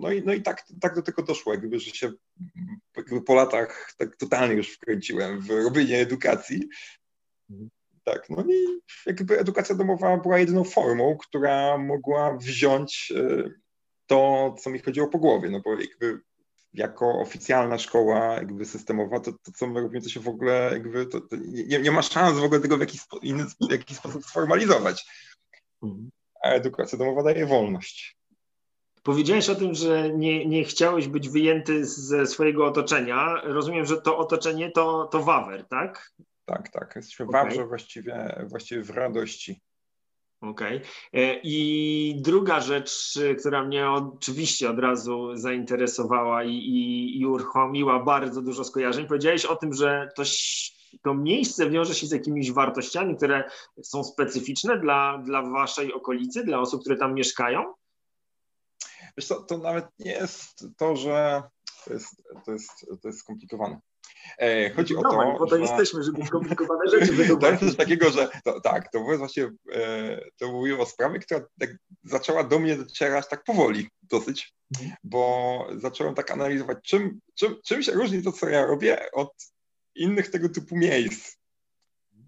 No 0.00 0.12
i, 0.12 0.22
no 0.22 0.32
i 0.32 0.42
tak, 0.42 0.64
tak 0.80 0.94
do 0.94 1.02
tego 1.02 1.22
doszło, 1.22 1.52
jakby, 1.52 1.80
że 1.80 1.90
się 1.90 2.12
po 3.26 3.34
latach 3.34 3.94
tak 3.98 4.16
totalnie 4.16 4.54
już 4.54 4.74
wkręciłem 4.74 5.40
w 5.40 5.50
robienie 5.50 6.00
edukacji. 6.00 6.68
Tak, 8.04 8.30
no 8.30 8.44
i 8.50 8.80
jakby 9.06 9.38
edukacja 9.38 9.74
domowa 9.74 10.16
była 10.16 10.38
jedyną 10.38 10.64
formą, 10.64 11.16
która 11.16 11.78
mogła 11.78 12.36
wziąć 12.36 13.12
e, 13.16 13.50
to, 14.06 14.54
co 14.60 14.70
mi 14.70 14.78
chodziło 14.78 15.08
po 15.08 15.18
głowie, 15.18 15.50
no 15.50 15.60
bo 15.60 15.80
jakby 15.80 16.20
jako 16.74 17.20
oficjalna 17.20 17.78
szkoła 17.78 18.34
jakby 18.34 18.64
systemowa, 18.64 19.20
to, 19.20 19.32
to 19.32 19.52
co 19.52 19.66
my 19.66 19.80
robimy, 19.80 20.02
to 20.02 20.08
się 20.08 20.20
w 20.20 20.28
ogóle 20.28 20.70
jakby, 20.72 21.06
to, 21.06 21.20
to 21.20 21.36
nie, 21.36 21.78
nie, 21.78 21.90
ma 21.90 22.02
szans 22.02 22.38
w 22.38 22.44
ogóle 22.44 22.60
tego 22.60 22.76
w 22.76 22.80
jakiś, 22.80 23.00
inny, 23.22 23.44
w 23.68 23.72
jakiś 23.72 23.96
sposób 23.96 24.24
sformalizować. 24.24 25.06
Mhm. 25.82 26.10
A 26.42 26.48
edukacja 26.48 26.98
domowa 26.98 27.22
daje 27.22 27.46
wolność. 27.46 28.15
Powiedziałeś 29.06 29.50
o 29.50 29.54
tym, 29.54 29.74
że 29.74 30.10
nie, 30.10 30.46
nie 30.46 30.64
chciałeś 30.64 31.08
być 31.08 31.28
wyjęty 31.28 31.84
ze 31.84 32.26
swojego 32.26 32.66
otoczenia. 32.66 33.40
Rozumiem, 33.44 33.86
że 33.86 34.00
to 34.00 34.18
otoczenie 34.18 34.70
to, 34.70 35.08
to 35.12 35.22
Wawer, 35.22 35.68
tak? 35.68 36.12
Tak, 36.44 36.68
tak. 36.68 36.92
Jesteśmy 36.96 37.26
okay. 37.26 37.66
właściwie, 37.66 38.44
właściwie 38.48 38.82
w 38.82 38.90
radości. 38.90 39.60
Okej. 40.40 40.76
Okay. 40.76 40.88
E, 41.12 41.40
I 41.42 42.16
druga 42.20 42.60
rzecz, 42.60 43.18
która 43.40 43.64
mnie 43.64 43.90
oczywiście 43.90 44.70
od 44.70 44.78
razu 44.78 45.36
zainteresowała 45.36 46.44
i, 46.44 46.54
i, 46.54 47.20
i 47.20 47.26
uruchomiła 47.26 48.04
bardzo 48.04 48.42
dużo 48.42 48.64
skojarzeń, 48.64 49.06
powiedziałeś 49.06 49.44
o 49.44 49.56
tym, 49.56 49.72
że 49.72 50.08
to, 50.16 50.22
to 51.02 51.14
miejsce 51.14 51.70
wiąże 51.70 51.94
się 51.94 52.06
z 52.06 52.12
jakimiś 52.12 52.52
wartościami, 52.52 53.16
które 53.16 53.44
są 53.82 54.04
specyficzne 54.04 54.80
dla, 54.80 55.18
dla 55.18 55.42
waszej 55.42 55.92
okolicy, 55.92 56.44
dla 56.44 56.60
osób, 56.60 56.80
które 56.80 56.96
tam 56.96 57.14
mieszkają? 57.14 57.74
Wiesz 59.16 59.26
co, 59.26 59.42
to 59.42 59.58
nawet 59.58 59.84
nie 59.98 60.12
jest 60.12 60.64
to, 60.76 60.96
że 60.96 61.42
to 61.84 61.92
jest, 61.92 62.22
to 62.44 62.52
jest, 62.52 62.70
to 63.02 63.08
jest 63.08 63.20
skomplikowane. 63.20 63.80
E, 64.38 64.70
chodzi 64.70 64.94
no, 64.94 65.00
o 65.00 65.02
to, 65.02 65.36
bo 65.38 65.46
to 65.46 65.56
że... 65.56 65.62
jesteśmy, 65.62 66.02
żeby 66.02 66.26
skomplikowane 66.26 66.90
rzeczy 66.90 67.12
wytłumaczyć. 67.12 67.40
To 67.40 67.50
jest 67.50 67.60
coś 67.60 67.76
takiego, 67.76 68.10
że 68.10 68.28
to, 68.44 68.60
tak, 68.60 68.92
to 68.92 69.00
było 69.00 69.18
właśnie, 69.18 69.50
e, 69.72 70.20
to 70.36 70.52
mówiło 70.52 70.82
o 70.82 70.86
sprawie, 70.86 71.18
która 71.18 71.40
tak 71.60 71.70
zaczęła 72.04 72.44
do 72.44 72.58
mnie 72.58 72.76
docierać 72.76 73.28
tak 73.28 73.44
powoli 73.44 73.88
dosyć, 74.02 74.54
bo 75.04 75.66
zacząłem 75.76 76.14
tak 76.14 76.30
analizować, 76.30 76.78
czym, 76.82 77.20
czym, 77.34 77.56
czym 77.64 77.82
się 77.82 77.92
różni 77.92 78.22
to, 78.22 78.32
co 78.32 78.48
ja 78.48 78.66
robię 78.66 79.12
od 79.12 79.32
innych 79.94 80.30
tego 80.30 80.48
typu 80.48 80.76
miejsc. 80.76 81.36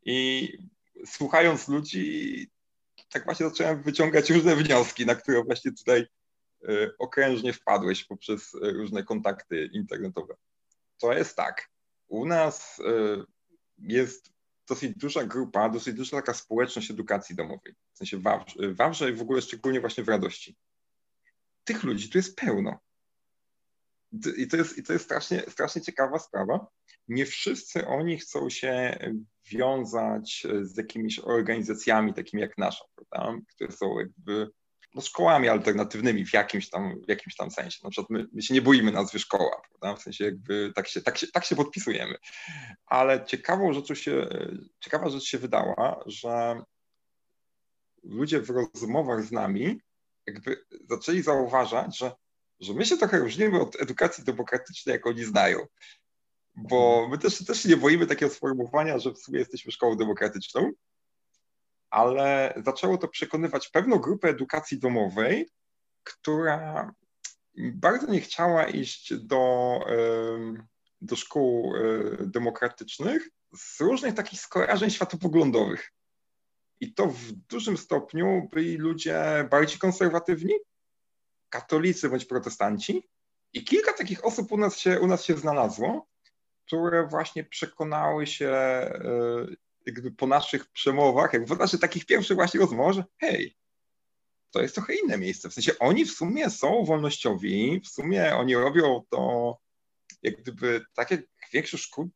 I 0.05 0.53
słuchając 1.07 1.69
ludzi, 1.69 2.51
tak 3.13 3.25
właśnie 3.25 3.49
zacząłem 3.49 3.83
wyciągać 3.83 4.31
różne 4.31 4.57
wnioski, 4.57 5.07
na 5.07 5.15
które 5.15 5.45
właśnie 5.45 5.73
tutaj 5.73 6.07
okrężnie 6.99 7.53
wpadłeś 7.53 8.05
poprzez 8.05 8.55
różne 8.63 9.05
kontakty 9.05 9.71
internetowe. 9.73 10.35
To 10.99 11.13
jest 11.13 11.37
tak, 11.37 11.71
u 12.09 12.25
nas 12.27 12.79
y, 12.79 13.25
jest 13.79 14.33
dosyć 14.69 14.97
duża 14.97 15.25
grupa, 15.25 15.69
dosyć 15.69 15.95
duża 15.95 16.17
taka 16.17 16.35
społeczność 16.35 16.91
edukacji 16.91 17.37
domowej, 17.37 17.75
w 17.93 17.99
sensie 17.99 18.19
Wawrze, 18.19 18.75
Wawrze 18.75 19.13
w 19.13 19.23
ogóle 19.23 19.43
szczególnie 19.43 19.81
właśnie 19.81 20.05
w 20.05 20.09
Radości. 20.09 20.57
Tych 21.65 21.83
ludzi 21.83 22.11
tu 22.11 22.19
jest 22.19 22.37
pełno. 22.37 22.79
I 24.37 24.49
to 24.49 24.57
jest, 24.57 24.79
i 24.79 24.83
to 24.83 24.93
jest 24.93 25.05
strasznie, 25.05 25.43
strasznie 25.49 25.83
ciekawa 25.83 26.19
sprawa. 26.19 26.67
Nie 27.09 27.27
wszyscy 27.27 27.87
oni 27.87 28.19
chcą 28.19 28.51
się 28.51 28.99
wiązać 29.51 30.47
z 30.63 30.77
jakimiś 30.77 31.19
organizacjami 31.19 32.15
takimi 32.15 32.43
jak 32.43 32.59
nasza, 32.59 32.85
prawda? 32.95 33.41
które 33.49 33.73
są 33.73 33.99
jakby 33.99 34.51
no, 34.95 35.03
szkołami 35.03 35.49
alternatywnymi 35.49 36.27
w 36.27 36.33
jakimś 36.33 36.71
tam, 36.71 37.01
w 37.07 37.09
jakimś 37.09 37.37
tam 37.37 37.51
sensie. 37.51 37.79
Na 37.85 37.91
przykład 37.91 38.11
my, 38.11 38.27
my 38.33 38.43
się 38.43 38.55
nie 38.55 38.63
boimy 38.63 38.93
nazwy 38.93 39.19
szkoła, 39.19 39.63
prawda? 39.69 40.01
w 40.01 40.03
sensie 40.03 40.25
jakby 40.25 40.73
tak 40.75 40.89
się, 40.89 41.03
tak, 41.03 41.19
się, 41.19 41.27
tak 41.27 41.45
się 41.45 41.57
podpisujemy. 41.57 42.15
Ale 42.87 43.25
ciekawą 43.25 43.73
rzeczą 43.73 43.95
się, 43.95 44.29
ciekawa 44.81 45.09
rzecz 45.09 45.25
się 45.25 45.39
wydała, 45.39 46.03
że 46.07 46.63
ludzie 48.03 48.41
w 48.41 48.51
rozmowach 48.51 49.25
z 49.25 49.33
nami 49.33 49.81
jakby 50.27 50.65
zaczęli 50.89 51.23
zauważać, 51.23 51.99
że, 51.99 52.13
że 52.61 52.75
my 52.75 52.87
się 52.87 52.97
trochę 52.97 53.19
różnimy 53.19 53.61
od 53.61 53.83
edukacji 53.83 54.25
demokratycznej, 54.25 54.93
jak 54.93 55.07
oni 55.07 55.25
znają. 55.25 55.59
Bo 56.55 57.09
my 57.11 57.19
też, 57.19 57.45
też 57.45 57.65
nie 57.65 57.77
boimy 57.77 58.07
takiego 58.07 58.35
sformułowania, 58.35 58.99
że 58.99 59.13
w 59.13 59.19
sumie 59.19 59.39
jesteśmy 59.39 59.73
szkołą 59.73 59.97
demokratyczną, 59.97 60.71
ale 61.91 62.55
zaczęło 62.67 62.99
to 62.99 63.09
przekonywać 63.09 63.69
pewną 63.69 63.99
grupę 63.99 64.29
edukacji 64.29 64.79
domowej, 64.79 65.49
która 66.05 66.93
bardzo 67.59 68.13
nie 68.13 68.21
chciała 68.21 68.65
iść 68.65 69.15
do, 69.15 69.79
do 71.01 71.17
szkół 71.17 71.77
e, 71.77 71.81
demokratycznych 72.27 73.29
z 73.57 73.81
różnych 73.81 74.15
takich 74.15 74.41
skojarzeń 74.41 74.91
światopoglądowych. 74.91 75.93
I 76.81 76.95
to 76.95 77.07
w 77.07 77.33
dużym 77.33 77.77
stopniu 77.77 78.49
byli 78.53 78.77
ludzie 78.77 79.49
bardziej 79.51 79.79
konserwatywni, 79.79 80.55
katolicy 81.49 82.09
bądź 82.09 82.25
protestanci. 82.25 83.09
I 83.53 83.65
kilka 83.65 83.93
takich 83.93 84.25
osób 84.25 84.53
u 84.53 84.57
nas 84.57 84.79
się, 84.79 85.01
u 85.01 85.07
nas 85.07 85.25
się 85.25 85.37
znalazło, 85.37 86.07
które 86.67 87.07
właśnie 87.07 87.45
przekonały 87.45 88.27
się, 88.27 88.49
e, 88.49 89.47
po 90.17 90.27
naszych 90.27 90.67
przemowach, 90.67 91.33
jakby 91.33 91.49
po 91.49 91.55
naszych 91.55 91.81
takich 91.81 92.07
pierwszych 92.07 92.37
właśnie 92.37 92.61
rozmowach, 92.61 92.95
że 92.95 93.05
hej, 93.21 93.57
to 94.51 94.63
jest 94.63 94.75
trochę 94.75 94.95
inne 94.95 95.19
miejsce. 95.19 95.51
W 95.51 95.55
sensie 95.55 95.79
oni 95.79 96.05
w 96.05 96.13
sumie 96.13 96.51
są 96.51 96.85
wolnościowi, 96.85 97.81
w 97.85 97.89
sumie 97.89 98.37
oni 98.37 98.55
robią 98.55 99.03
to 99.11 99.59
jak 100.23 100.37
gdyby 100.43 100.85
tak 100.95 101.11
jak 101.11 101.21
większość 101.53 101.85
szkół, 101.85 102.11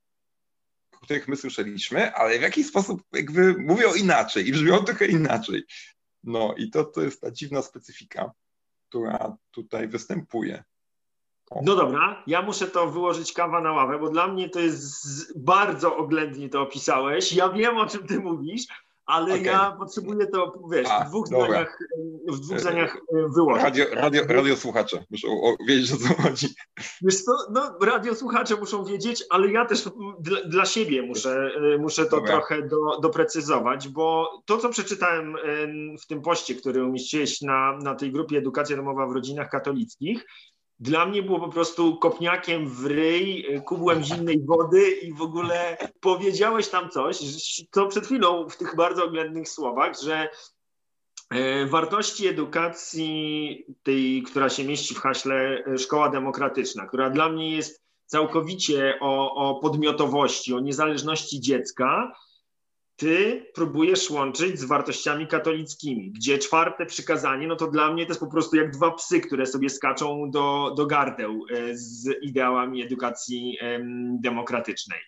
o 0.92 1.04
których 1.04 1.28
my 1.28 1.36
słyszeliśmy, 1.36 2.14
ale 2.14 2.38
w 2.38 2.42
jakiś 2.42 2.66
sposób 2.66 3.02
jakby 3.12 3.54
mówią 3.58 3.94
inaczej 3.94 4.48
i 4.48 4.52
brzmią 4.52 4.84
trochę 4.84 5.06
inaczej. 5.06 5.62
No 6.24 6.54
i 6.56 6.70
to, 6.70 6.84
to 6.84 7.02
jest 7.02 7.20
ta 7.20 7.30
dziwna 7.30 7.62
specyfika, 7.62 8.32
która 8.88 9.36
tutaj 9.50 9.88
występuje. 9.88 10.64
No 11.62 11.76
dobra, 11.76 12.22
ja 12.26 12.42
muszę 12.42 12.66
to 12.66 12.86
wyłożyć 12.86 13.32
kawa 13.32 13.60
na 13.60 13.72
ławę, 13.72 13.98
bo 13.98 14.08
dla 14.08 14.28
mnie 14.28 14.48
to 14.48 14.60
jest 14.60 15.38
bardzo 15.38 15.96
oględnie 15.96 16.48
to 16.48 16.62
opisałeś. 16.62 17.32
Ja 17.32 17.48
wiem, 17.48 17.76
o 17.76 17.86
czym 17.86 18.06
ty 18.06 18.20
mówisz, 18.20 18.66
ale 19.06 19.24
okay. 19.24 19.44
ja 19.44 19.76
potrzebuję 19.78 20.26
to, 20.26 20.52
wiesz, 20.70 20.88
A, 20.90 21.04
w 21.04 21.08
dwóch 21.08 21.26
zdaniach, 21.26 21.78
w 22.28 22.40
dwóch 22.40 22.60
zdaniach 22.60 22.96
e, 22.96 23.28
wyłożyć. 23.34 23.64
Radio, 23.64 23.86
radio, 23.92 24.22
radio 24.28 24.56
słuchacze 24.56 25.04
muszą 25.10 25.28
wiedzieć, 25.68 25.92
o 25.92 25.96
co 25.96 26.22
chodzi. 26.22 26.48
Wiesz 27.02 27.22
co, 27.22 27.32
no 27.50 27.78
radio 27.82 28.14
słuchacze 28.14 28.56
muszą 28.56 28.84
wiedzieć, 28.84 29.24
ale 29.30 29.50
ja 29.50 29.64
też 29.64 29.88
dla, 30.20 30.44
dla 30.44 30.66
siebie 30.66 31.02
muszę, 31.02 31.50
e, 31.74 31.78
muszę 31.78 32.04
to 32.04 32.16
Dobra. 32.16 32.32
trochę 32.32 32.68
do, 32.68 33.00
doprecyzować, 33.02 33.88
bo 33.88 34.30
to, 34.46 34.58
co 34.58 34.68
przeczytałem 34.68 35.36
w 36.02 36.06
tym 36.06 36.22
poście, 36.22 36.54
który 36.54 36.84
umieściłeś 36.84 37.40
na, 37.40 37.78
na 37.78 37.94
tej 37.94 38.12
grupie 38.12 38.38
Edukacja 38.38 38.76
Domowa 38.76 39.06
w 39.06 39.12
Rodzinach 39.12 39.50
Katolickich, 39.50 40.26
dla 40.82 41.06
mnie 41.06 41.22
było 41.22 41.40
po 41.40 41.48
prostu 41.48 41.96
kopniakiem 41.96 42.68
w 42.68 42.86
ryj, 42.86 43.46
kubłem 43.66 44.02
zimnej 44.04 44.40
wody 44.44 44.90
i 44.90 45.12
w 45.12 45.22
ogóle 45.22 45.76
powiedziałeś 46.00 46.68
tam 46.68 46.90
coś, 46.90 47.18
co 47.70 47.86
przed 47.86 48.04
chwilą 48.04 48.48
w 48.48 48.56
tych 48.56 48.76
bardzo 48.76 49.04
oględnych 49.04 49.48
słowach, 49.48 50.00
że 50.02 50.28
e, 51.30 51.66
wartości 51.66 52.26
edukacji 52.26 53.64
tej, 53.82 54.22
która 54.22 54.48
się 54.48 54.64
mieści 54.64 54.94
w 54.94 54.98
haśle 54.98 55.64
e, 55.66 55.78
szkoła 55.78 56.08
demokratyczna, 56.08 56.86
która 56.86 57.10
dla 57.10 57.28
mnie 57.28 57.56
jest 57.56 57.82
całkowicie 58.06 58.98
o, 59.00 59.34
o 59.34 59.60
podmiotowości, 59.60 60.54
o 60.54 60.60
niezależności 60.60 61.40
dziecka, 61.40 62.12
ty 63.02 63.46
próbujesz 63.54 64.10
łączyć 64.10 64.60
z 64.60 64.64
wartościami 64.64 65.26
katolickimi, 65.26 66.10
gdzie 66.10 66.38
czwarte 66.38 66.86
przykazanie, 66.86 67.46
no 67.46 67.56
to 67.56 67.66
dla 67.66 67.92
mnie 67.92 68.06
to 68.06 68.10
jest 68.10 68.20
po 68.20 68.26
prostu 68.26 68.56
jak 68.56 68.70
dwa 68.70 68.90
psy, 68.90 69.20
które 69.20 69.46
sobie 69.46 69.70
skaczą 69.70 70.30
do, 70.30 70.74
do 70.76 70.86
gardeł 70.86 71.46
e, 71.50 71.76
z 71.76 72.22
ideałami 72.22 72.82
edukacji 72.82 73.58
demokratycznej. 74.20 75.00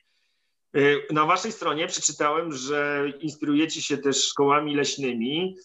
E, 0.77 0.81
na 1.13 1.27
waszej 1.27 1.53
stronie 1.53 1.87
przeczytałem, 1.87 2.53
że 2.53 3.13
inspirujecie 3.21 3.83
się 3.83 3.99
też 3.99 4.25
szkołami 4.25 4.77
leśnymi. 4.77 5.57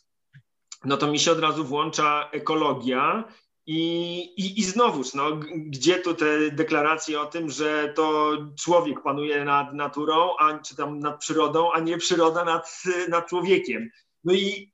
No 0.86 0.98
to 0.98 1.12
mi 1.12 1.20
się 1.20 1.32
od 1.32 1.40
razu 1.40 1.66
włącza 1.66 2.30
ekologia 2.32 3.24
i, 3.72 4.20
i, 4.38 4.60
I 4.60 4.64
znowuż, 4.64 5.14
no, 5.14 5.24
gdzie 5.56 6.00
tu 6.00 6.14
te 6.14 6.52
deklaracje 6.52 7.22
o 7.22 7.26
tym, 7.26 7.50
że 7.50 7.94
to 7.96 8.32
człowiek 8.60 9.04
panuje 9.04 9.46
nad 9.46 9.74
naturą, 9.74 10.38
a, 10.40 10.60
czy 10.60 10.76
tam 10.76 11.00
nad 11.00 11.20
przyrodą, 11.20 11.72
a 11.72 11.80
nie 11.80 11.98
przyroda 11.98 12.46
nad, 12.46 12.84
nad 13.10 13.28
człowiekiem. 13.28 13.90
No 14.24 14.34
i, 14.34 14.74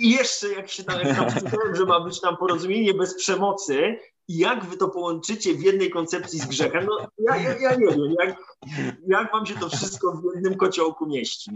i 0.00 0.10
jeszcze, 0.10 0.48
jak 0.48 0.68
się 0.68 0.84
tam, 0.84 1.00
jak 1.00 1.16
tam 1.16 1.74
że 1.76 1.84
ma 1.84 2.00
być 2.00 2.20
tam 2.20 2.36
porozumienie 2.36 2.94
bez 2.94 3.14
przemocy, 3.14 3.98
i 4.28 4.38
jak 4.38 4.64
wy 4.64 4.76
to 4.76 4.88
połączycie 4.88 5.54
w 5.54 5.62
jednej 5.62 5.90
koncepcji 5.90 6.38
z 6.38 6.46
grzechem, 6.46 6.86
no 6.86 7.08
ja, 7.18 7.36
ja, 7.36 7.58
ja 7.58 7.74
nie 7.74 7.86
wiem, 7.86 8.14
jak, 8.20 8.36
jak 9.06 9.32
wam 9.32 9.46
się 9.46 9.54
to 9.54 9.68
wszystko 9.68 10.12
w 10.12 10.34
jednym 10.34 10.56
kociołku 10.56 11.06
mieści. 11.06 11.50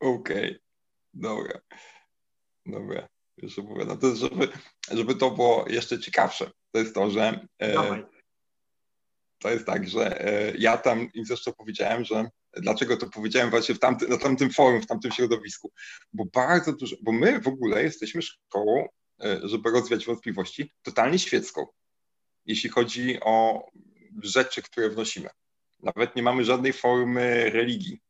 Okej, 0.00 0.50
okay. 0.50 0.60
dobra. 1.14 1.60
Dobra 2.66 3.11
już 3.36 3.58
opowiadam. 3.58 3.98
To 3.98 4.06
jest, 4.06 4.20
żeby, 4.20 4.48
żeby 4.90 5.14
to 5.14 5.30
było 5.30 5.64
jeszcze 5.68 5.98
ciekawsze. 5.98 6.50
To 6.72 6.78
jest 6.78 6.94
to, 6.94 7.10
że 7.10 7.46
e, 7.62 8.02
to 9.42 9.50
jest 9.50 9.66
tak, 9.66 9.88
że 9.88 10.26
e, 10.26 10.56
ja 10.58 10.76
tam 10.76 11.12
im 11.14 11.24
zresztą 11.24 11.52
powiedziałem, 11.52 12.04
że 12.04 12.30
dlaczego 12.56 12.96
to 12.96 13.10
powiedziałem 13.10 13.50
właśnie 13.50 13.74
w 13.74 13.78
tamty, 13.78 14.08
na 14.08 14.18
tamtym 14.18 14.50
forum, 14.50 14.82
w 14.82 14.86
tamtym 14.86 15.12
środowisku, 15.12 15.72
bo 16.12 16.24
bardzo 16.24 16.72
dużo, 16.72 16.96
bo 17.02 17.12
my 17.12 17.40
w 17.40 17.48
ogóle 17.48 17.82
jesteśmy 17.82 18.22
szkołą, 18.22 18.88
e, 19.24 19.40
żeby 19.48 19.70
rozwiać 19.70 20.06
wątpliwości, 20.06 20.72
totalnie 20.82 21.18
świecką, 21.18 21.66
jeśli 22.46 22.70
chodzi 22.70 23.20
o 23.20 23.66
rzeczy, 24.22 24.62
które 24.62 24.90
wnosimy. 24.90 25.28
Nawet 25.82 26.16
nie 26.16 26.22
mamy 26.22 26.44
żadnej 26.44 26.72
formy 26.72 27.50
religii. 27.50 28.00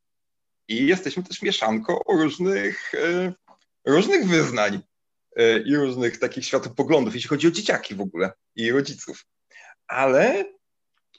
I 0.69 0.87
jesteśmy 0.87 1.23
też 1.23 1.43
mieszanką 1.43 1.99
różnych, 2.09 2.95
e, 2.95 3.33
różnych 3.87 4.27
wyznań. 4.27 4.81
E, 5.37 5.59
i 5.59 5.77
różnych 5.77 6.19
takich 6.19 6.45
światopoglądów, 6.45 7.15
jeśli 7.15 7.29
chodzi 7.29 7.49
o 7.49 7.51
dzieciaki 7.51 7.95
w 7.95 8.01
ogóle 8.01 8.33
i 8.57 8.73
rodziców. 8.73 9.25
Ale 9.87 10.45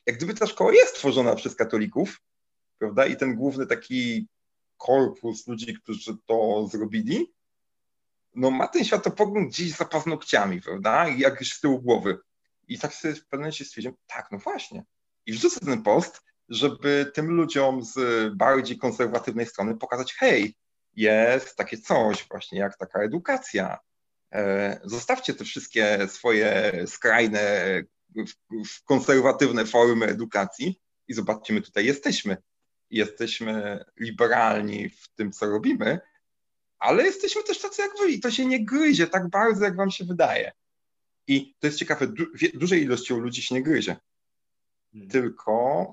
jak 0.06 0.18
gdyby 0.18 0.34
ta 0.34 0.48
szkoła 0.48 0.74
jest 0.74 0.96
tworzona 0.96 1.36
przez 1.36 1.56
katolików, 1.56 2.22
prawda, 2.78 3.06
i 3.06 3.18
ten 3.18 3.36
główny 3.36 3.68
taki 3.68 4.28
korpus 4.78 5.48
ludzi, 5.48 5.74
którzy 5.74 6.18
to 6.26 6.68
zrobili, 6.72 7.34
no 8.36 8.52
ma 8.52 8.68
ten 8.68 8.86
światopogląd 8.86 9.50
gdzieś 9.50 9.72
za 9.72 9.86
paznokciami, 9.86 10.62
prawda, 10.62 11.10
i 11.10 11.20
jakiś 11.20 11.54
z 11.54 11.60
tyłu 11.60 11.82
głowy. 11.82 12.18
I 12.68 12.80
tak 12.80 12.94
sobie 12.94 13.14
w 13.14 13.26
pewnym 13.26 13.40
momencie 13.40 13.66
stwierdziłem, 13.66 13.96
tak, 14.08 14.28
no 14.32 14.38
właśnie. 14.38 14.84
I 15.26 15.34
wrzucę 15.34 15.60
ten 15.60 15.84
post, 15.84 16.22
żeby 16.50 17.12
tym 17.14 17.28
ludziom 17.28 17.84
z 17.84 17.98
bardziej 18.36 18.78
konserwatywnej 18.78 19.46
strony 19.46 19.78
pokazać, 19.78 20.14
hej, 20.14 20.56
jest 20.94 21.56
takie 21.56 21.78
coś 21.78 22.28
właśnie 22.28 22.60
jak 22.60 22.78
taka 22.78 23.00
edukacja, 23.00 23.80
zostawcie 24.84 25.34
te 25.34 25.46
wszystkie 25.46 26.08
swoje 26.08 26.74
skrajne, 26.88 27.84
konserwatywne 28.86 29.66
formy 29.66 30.06
edukacji 30.06 30.80
i 31.08 31.14
zobaczcie, 31.14 31.54
my 31.54 31.62
tutaj 31.62 31.86
jesteśmy. 31.86 32.38
Jesteśmy 32.90 33.84
liberalni 34.00 34.90
w 34.90 35.08
tym, 35.16 35.32
co 35.32 35.46
robimy, 35.46 36.00
ale 36.80 37.04
jesteśmy 37.04 37.44
też 37.44 37.60
tacy 37.60 37.82
jak 37.82 37.92
wy 38.00 38.12
i 38.12 38.20
to 38.20 38.32
się 38.32 38.46
nie 38.46 38.66
gryzie 38.66 39.08
tak 39.08 39.30
bardzo, 39.30 39.66
jak 39.66 39.76
wam 39.76 39.92
się 39.92 40.06
wydaje. 40.06 40.52
I 41.28 41.56
to 41.60 41.68
jest 41.68 41.80
ciekawe, 41.80 42.08
du 42.08 42.26
dużej 42.54 42.84
ilością 42.84 43.20
ludzi 43.20 43.42
się 43.42 43.56
nie 43.56 43.64
gryzie. 43.64 43.96
Hmm. 44.92 45.10
Tylko 45.10 45.88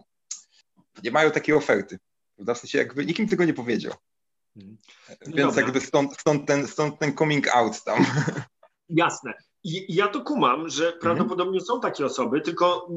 nie 1.02 1.10
mają 1.10 1.30
takiej 1.30 1.54
oferty. 1.54 1.98
W 2.38 2.56
sensie 2.56 2.78
jakby 2.78 3.06
nikim 3.06 3.28
tego 3.28 3.44
nie 3.44 3.54
powiedział. 3.54 3.94
Mhm. 4.56 4.76
Więc 5.26 5.36
dobra. 5.36 5.62
jakby 5.62 5.80
stąd, 5.80 6.16
stąd, 6.20 6.46
ten, 6.46 6.66
stąd 6.66 6.98
ten 6.98 7.16
coming 7.16 7.48
out 7.48 7.84
tam. 7.84 8.04
Jasne. 8.88 9.34
I 9.64 9.94
ja 9.94 10.08
to 10.08 10.20
kumam, 10.20 10.68
że 10.68 10.84
mhm. 10.84 11.00
prawdopodobnie 11.00 11.60
są 11.60 11.80
takie 11.80 12.06
osoby, 12.06 12.40
tylko 12.40 12.88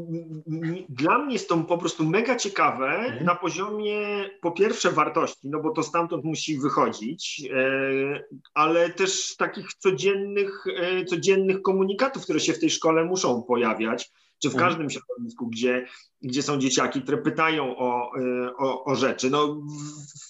dla 0.90 1.20
mnie 1.20 1.34
jest 1.34 1.50
to 1.50 1.58
po 1.58 1.78
prostu 1.78 2.04
mega 2.04 2.36
ciekawe 2.36 2.88
mhm. 2.88 3.26
na 3.26 3.36
poziomie 3.36 4.30
po 4.42 4.52
pierwsze 4.52 4.92
wartości, 4.92 5.50
no 5.50 5.60
bo 5.60 5.72
to 5.72 5.84
stamtąd 5.84 6.24
musi 6.24 6.60
wychodzić, 6.60 7.42
e, 7.54 8.24
ale 8.54 8.90
też 8.90 9.36
takich 9.36 9.74
codziennych, 9.74 10.66
e, 10.78 11.06
codziennych 11.06 11.62
komunikatów, 11.62 12.24
które 12.24 12.40
się 12.40 12.54
w 12.54 12.60
tej 12.60 12.70
szkole 12.70 13.06
muszą 13.06 13.44
pojawiać 13.44 14.12
czy 14.44 14.50
w 14.50 14.54
mhm. 14.54 14.70
każdym 14.70 14.90
środowisku, 14.90 15.48
gdzie, 15.48 15.88
gdzie 16.22 16.44
są 16.44 16.58
dzieciaki, 16.58 17.02
które 17.02 17.18
pytają 17.18 17.78
o, 17.78 18.12
e, 18.18 18.54
o, 18.58 18.84
o 18.84 18.96
rzeczy. 18.96 19.30
No, 19.30 19.62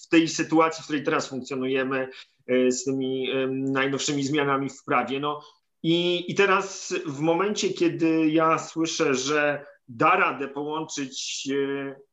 w 0.02 0.08
tej 0.08 0.28
sytuacji, 0.28 0.82
w 0.82 0.84
której 0.84 1.02
teraz 1.02 1.28
funkcjonujemy 1.28 2.08
e, 2.46 2.70
z 2.70 2.84
tymi 2.84 3.30
e, 3.30 3.46
najnowszymi 3.50 4.24
zmianami 4.24 4.70
w 4.70 4.84
prawie, 4.84 5.20
no 5.20 5.40
i, 5.82 6.24
i 6.32 6.34
teraz 6.34 6.94
w 7.06 7.20
momencie, 7.20 7.70
kiedy 7.70 8.30
ja 8.30 8.58
słyszę, 8.58 9.14
że 9.14 9.66
da 9.88 10.16
radę 10.16 10.48
połączyć 10.48 11.48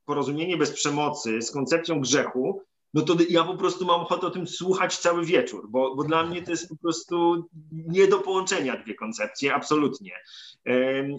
porozumienie 0.06 0.58
bez 0.58 0.72
przemocy 0.72 1.42
z 1.42 1.52
koncepcją 1.52 2.00
grzechu, 2.00 2.64
no 2.94 3.02
to 3.02 3.16
ja 3.30 3.44
po 3.44 3.58
prostu 3.58 3.86
mam 3.86 4.02
ochotę 4.02 4.28
o 4.28 4.32
tym 4.32 4.48
słuchać 4.48 4.98
cały 4.98 5.26
wieczór, 5.26 5.70
bo, 5.70 5.96
bo 5.96 6.04
dla 6.04 6.24
mnie 6.24 6.42
to 6.42 6.52
jest 6.52 6.70
po 6.70 6.76
prostu 6.76 7.48
nie 7.72 8.08
do 8.08 8.20
połączenia 8.20 8.78
dwie 8.78 8.96
koncepcje, 8.96 9.54
absolutnie. 9.54 10.12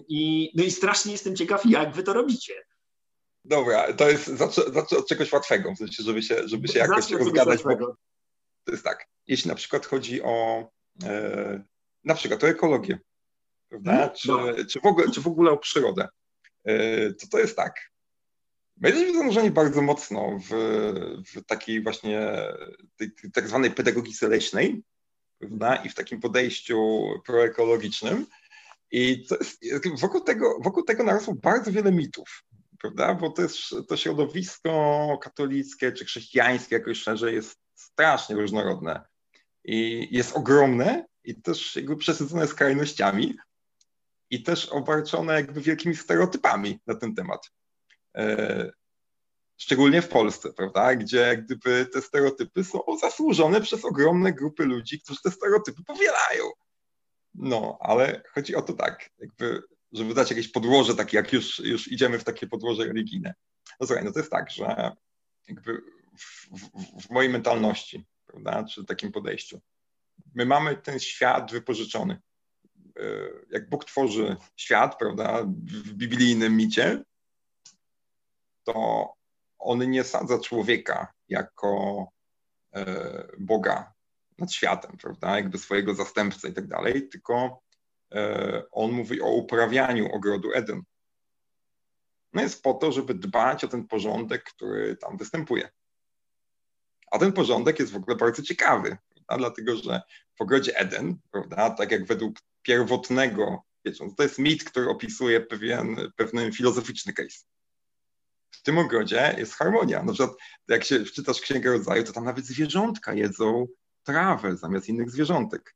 I, 0.09 0.51
no 0.55 0.63
i 0.63 0.71
strasznie 0.71 1.11
jestem 1.11 1.35
ciekaw, 1.35 1.65
jak 1.65 1.93
wy 1.95 2.03
to 2.03 2.13
robicie. 2.13 2.53
Dobra, 3.45 3.93
to 3.93 4.09
jest 4.09 4.27
zacznę 4.27 4.97
od 4.97 5.07
czegoś 5.07 5.31
łatwego, 5.31 5.73
w 5.73 5.77
sensie, 5.77 6.03
żeby 6.03 6.21
się, 6.21 6.47
żeby 6.47 6.67
się 6.67 6.79
jakoś 6.79 7.11
rozgadać. 7.11 7.63
Bo 7.63 7.95
to 8.63 8.71
jest 8.71 8.83
tak, 8.83 9.07
jeśli 9.27 9.49
na 9.49 9.55
przykład 9.55 9.85
chodzi 9.85 10.21
o 10.21 10.67
e, 11.03 11.63
na 12.03 12.15
przykład 12.15 12.43
o 12.43 12.47
ekologię, 12.47 12.99
prawda? 13.69 13.91
Hmm? 13.91 14.15
Czy, 14.15 14.27
no. 14.27 14.65
czy, 14.69 14.79
w 14.79 14.85
ogóle, 14.85 15.11
czy 15.11 15.21
w 15.21 15.27
ogóle 15.27 15.51
o 15.51 15.57
przyrodę, 15.57 16.07
e, 16.65 17.13
to 17.13 17.27
to 17.31 17.39
jest 17.39 17.55
tak. 17.55 17.92
My 18.83 18.89
jesteśmy 18.89 19.17
zanurzeni 19.17 19.51
bardzo 19.51 19.81
mocno 19.81 20.39
w, 20.39 20.53
w 21.25 21.45
takiej 21.45 21.83
właśnie 21.83 22.37
tej, 22.95 23.11
tak 23.33 23.47
zwanej 23.47 23.71
pedagogii 23.71 24.13
leśnej 24.21 24.83
prawda? 25.39 25.75
i 25.75 25.89
w 25.89 25.95
takim 25.95 26.19
podejściu 26.19 27.07
proekologicznym. 27.25 28.25
I 28.91 29.25
jest, 29.63 30.01
wokół, 30.01 30.21
tego, 30.21 30.59
wokół 30.61 30.83
tego 30.83 31.03
narosło 31.03 31.35
bardzo 31.35 31.71
wiele 31.71 31.91
mitów. 31.91 32.43
prawda? 32.81 33.15
Bo 33.15 33.33
jest, 33.37 33.57
to 33.87 33.97
środowisko 33.97 35.17
katolickie 35.21 35.91
czy 35.91 36.05
chrześcijańskie 36.05 36.75
jakoś 36.75 36.97
szerzej 36.97 37.35
jest 37.35 37.57
strasznie 37.75 38.35
różnorodne 38.35 39.01
i 39.63 40.07
jest 40.11 40.37
ogromne 40.37 41.05
i 41.23 41.41
też 41.41 41.75
jakby 41.75 41.97
przesycone 41.97 42.47
skrajnościami 42.47 43.37
i 44.29 44.43
też 44.43 44.65
obarczone 44.69 45.33
jakby 45.33 45.61
wielkimi 45.61 45.95
stereotypami 45.95 46.79
na 46.87 46.95
ten 46.95 47.15
temat. 47.15 47.51
E, 48.17 48.71
szczególnie 49.57 50.01
w 50.01 50.07
Polsce, 50.07 50.53
prawda, 50.53 50.95
gdzie 50.95 51.37
gdyby 51.37 51.85
te 51.85 52.01
stereotypy 52.01 52.63
są 52.63 52.79
zasłużone 53.01 53.61
przez 53.61 53.85
ogromne 53.85 54.33
grupy 54.33 54.65
ludzi, 54.65 55.01
którzy 55.01 55.19
te 55.23 55.31
stereotypy 55.31 55.83
powielają. 55.83 56.43
No, 57.33 57.77
ale 57.81 58.23
chodzi 58.33 58.55
o 58.55 58.61
to 58.61 58.73
tak, 58.73 59.09
jakby, 59.19 59.63
żeby 59.91 60.13
dać 60.13 60.29
jakieś 60.29 60.47
podłoże, 60.47 60.95
takie 60.95 61.17
jak 61.17 61.33
już, 61.33 61.59
już 61.59 61.87
idziemy 61.87 62.19
w 62.19 62.23
takie 62.23 62.47
podłoże 62.47 62.85
religijne. 62.85 63.33
No 63.79 63.87
słuchaj, 63.87 64.05
no 64.05 64.11
to 64.11 64.19
jest 64.19 64.31
tak, 64.31 64.51
że 64.51 64.91
jakby 65.47 65.81
w, 66.17 66.47
w, 66.51 67.07
w 67.07 67.09
mojej 67.09 67.31
mentalności, 67.31 68.05
prawda, 68.25 68.63
czy 68.63 68.85
takim 68.85 69.11
podejściu, 69.11 69.61
my 70.35 70.45
mamy 70.45 70.77
ten 70.77 70.99
świat 70.99 71.51
wypożyczony. 71.51 72.21
E, 72.99 73.03
jak 73.49 73.69
Bóg 73.69 73.85
tworzy 73.85 74.35
świat, 74.55 74.97
prawda, 74.97 75.43
w 75.43 75.93
biblijnym 75.93 76.57
micie, 76.57 77.03
to 78.63 79.13
on 79.59 79.91
nie 79.91 80.03
sadza 80.03 80.39
człowieka 80.39 81.13
jako 81.29 82.07
e, 82.75 83.27
Boga 83.39 83.93
nad 84.37 84.53
światem, 84.53 84.97
prawda, 84.97 85.35
jakby 85.35 85.57
swojego 85.57 85.93
zastępcę 85.93 86.49
i 86.49 86.53
tak 86.53 86.67
dalej, 86.67 87.09
tylko 87.09 87.61
e, 88.13 88.63
on 88.71 88.91
mówi 88.91 89.21
o 89.21 89.31
uprawianiu 89.31 90.11
ogrodu 90.11 90.53
Eden. 90.53 90.81
No 92.33 92.41
jest 92.41 92.63
po 92.63 92.73
to, 92.73 92.91
żeby 92.91 93.13
dbać 93.13 93.63
o 93.63 93.67
ten 93.67 93.87
porządek, 93.87 94.43
który 94.43 94.97
tam 94.97 95.17
występuje. 95.17 95.69
A 97.11 97.19
ten 97.19 97.33
porządek 97.33 97.79
jest 97.79 97.91
w 97.91 97.95
ogóle 97.95 98.17
bardzo 98.17 98.43
ciekawy, 98.43 98.97
prawda? 99.13 99.37
dlatego 99.37 99.75
że 99.75 100.01
w 100.37 100.41
ogrodzie 100.41 100.77
Eden, 100.77 101.19
prawda, 101.31 101.69
tak 101.69 101.91
jak 101.91 102.05
według 102.05 102.35
pierwotnego, 102.61 103.63
wiecie, 103.85 104.05
to 104.17 104.23
jest 104.23 104.39
mit, 104.39 104.63
który 104.63 104.89
opisuje 104.89 105.41
pewien, 105.41 106.11
pewien 106.15 106.51
filozoficzny 106.51 107.13
case 107.13 107.52
w 108.53 108.63
tym 108.63 108.77
ogrodzie 108.77 109.35
jest 109.37 109.53
harmonia. 109.53 110.03
Na 110.03 110.13
przykład, 110.13 110.37
jak 110.67 110.83
się 110.83 111.05
wczytasz 111.05 111.41
Księgę 111.41 111.71
Rodzaju, 111.71 112.03
to 112.03 112.13
tam 112.13 112.25
nawet 112.25 112.45
zwierzątka 112.45 113.13
jedzą 113.13 113.67
trawę 114.03 114.57
zamiast 114.57 114.89
innych 114.89 115.11
zwierzątek. 115.11 115.75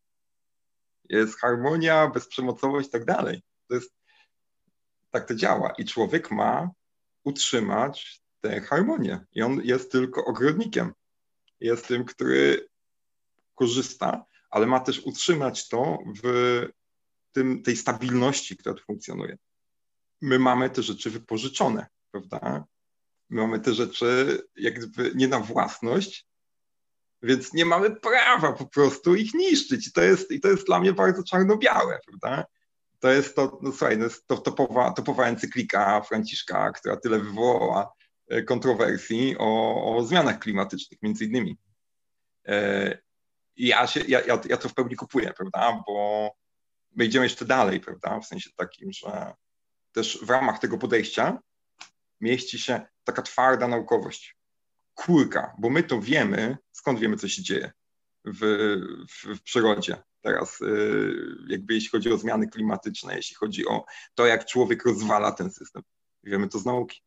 Jest 1.09 1.39
harmonia, 1.39 2.07
bezprzemocowość 2.07 2.87
i 2.87 2.91
tak 2.91 3.05
dalej. 3.05 3.41
To 3.67 3.75
jest, 3.75 3.93
tak 5.11 5.27
to 5.27 5.35
działa. 5.35 5.73
I 5.77 5.85
człowiek 5.85 6.31
ma 6.31 6.69
utrzymać 7.23 8.21
tę 8.41 8.61
harmonię. 8.61 9.25
I 9.33 9.41
on 9.41 9.61
jest 9.63 9.91
tylko 9.91 10.25
ogrodnikiem. 10.25 10.93
Jest 11.59 11.87
tym, 11.87 12.05
który 12.05 12.67
korzysta, 13.55 14.25
ale 14.49 14.65
ma 14.65 14.79
też 14.79 14.99
utrzymać 14.99 15.67
to 15.67 15.97
w 16.23 16.63
tym, 17.31 17.63
tej 17.63 17.75
stabilności, 17.75 18.57
która 18.57 18.75
tu 18.75 18.83
funkcjonuje. 18.83 19.37
My 20.21 20.39
mamy 20.39 20.69
te 20.69 20.83
rzeczy 20.83 21.09
wypożyczone 21.09 21.87
prawda? 22.21 22.65
My 23.29 23.41
mamy 23.41 23.59
te 23.59 23.73
rzeczy 23.73 24.41
jakby 24.55 25.11
nie 25.15 25.27
na 25.27 25.39
własność, 25.39 26.27
więc 27.21 27.53
nie 27.53 27.65
mamy 27.65 27.95
prawa 27.95 28.53
po 28.53 28.65
prostu 28.65 29.15
ich 29.15 29.33
niszczyć. 29.33 29.87
I 29.87 29.91
to 29.91 30.01
jest, 30.01 30.31
i 30.31 30.39
to 30.39 30.47
jest 30.47 30.65
dla 30.65 30.79
mnie 30.79 30.93
bardzo 30.93 31.23
czarno-białe, 31.23 31.99
prawda? 32.07 32.45
To 32.99 33.11
jest 33.11 33.35
to, 33.35 33.59
no 33.61 33.71
słuchaj, 33.71 33.97
to 33.97 34.03
jest 34.03 34.27
to 34.27 34.37
topowa, 34.37 34.91
topowa 34.91 35.25
encyklika 35.25 36.01
Franciszka, 36.01 36.71
która 36.71 36.97
tyle 36.97 37.19
wywołała 37.19 37.93
e, 38.27 38.43
kontrowersji 38.43 39.35
o, 39.39 39.95
o 39.95 40.03
zmianach 40.03 40.39
klimatycznych, 40.39 41.01
między 41.01 41.25
innymi. 41.25 41.57
E, 42.47 42.97
ja, 43.55 43.87
się, 43.87 43.99
ja, 44.07 44.21
ja, 44.21 44.41
ja 44.49 44.57
to 44.57 44.69
w 44.69 44.73
pełni 44.73 44.95
kupuję, 44.95 45.33
prawda? 45.37 45.83
Bo 45.87 46.31
my 46.95 47.05
idziemy 47.05 47.25
jeszcze 47.25 47.45
dalej, 47.45 47.79
prawda? 47.79 48.19
W 48.19 48.25
sensie 48.25 48.49
takim, 48.55 48.91
że 48.91 49.33
też 49.91 50.19
w 50.25 50.29
ramach 50.29 50.59
tego 50.59 50.77
podejścia 50.77 51.39
mieści 52.21 52.59
się 52.59 52.81
taka 53.03 53.21
twarda 53.21 53.67
naukowość. 53.67 54.37
Kurka, 54.93 55.55
bo 55.59 55.69
my 55.69 55.83
to 55.83 56.01
wiemy, 56.01 56.57
skąd 56.71 56.99
wiemy, 56.99 57.17
co 57.17 57.27
się 57.27 57.43
dzieje 57.43 57.71
w, 58.25 58.39
w, 59.09 59.37
w 59.37 59.41
przyrodzie. 59.41 59.97
Teraz, 60.21 60.61
y, 60.61 61.13
jakby 61.47 61.73
jeśli 61.73 61.89
chodzi 61.89 62.11
o 62.11 62.17
zmiany 62.17 62.47
klimatyczne, 62.47 63.15
jeśli 63.15 63.35
chodzi 63.35 63.67
o 63.67 63.85
to, 64.15 64.25
jak 64.25 64.45
człowiek 64.45 64.85
rozwala 64.85 65.31
ten 65.31 65.51
system. 65.51 65.83
Wiemy 66.23 66.49
to 66.49 66.59
z 66.59 66.65
nauki, 66.65 67.01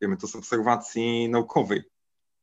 wiemy 0.00 0.16
to 0.16 0.26
z 0.26 0.36
obserwacji 0.36 1.28
naukowej. 1.28 1.82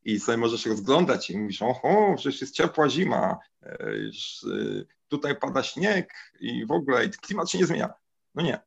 I 0.03 0.19
sobie 0.19 0.37
możesz 0.37 0.65
rozglądać 0.65 1.29
i 1.29 1.37
mówisz, 1.37 1.61
oho, 1.61 2.13
przecież 2.17 2.41
jest 2.41 2.55
ciepła 2.55 2.89
zima, 2.89 3.37
y, 3.65 4.85
tutaj 5.07 5.35
pada 5.39 5.63
śnieg 5.63 6.13
i 6.39 6.65
w 6.65 6.71
ogóle 6.71 7.05
i 7.05 7.09
klimat 7.09 7.49
się 7.51 7.57
nie 7.57 7.65
zmienia. 7.65 7.93
No 8.35 8.43
nie. 8.43 8.59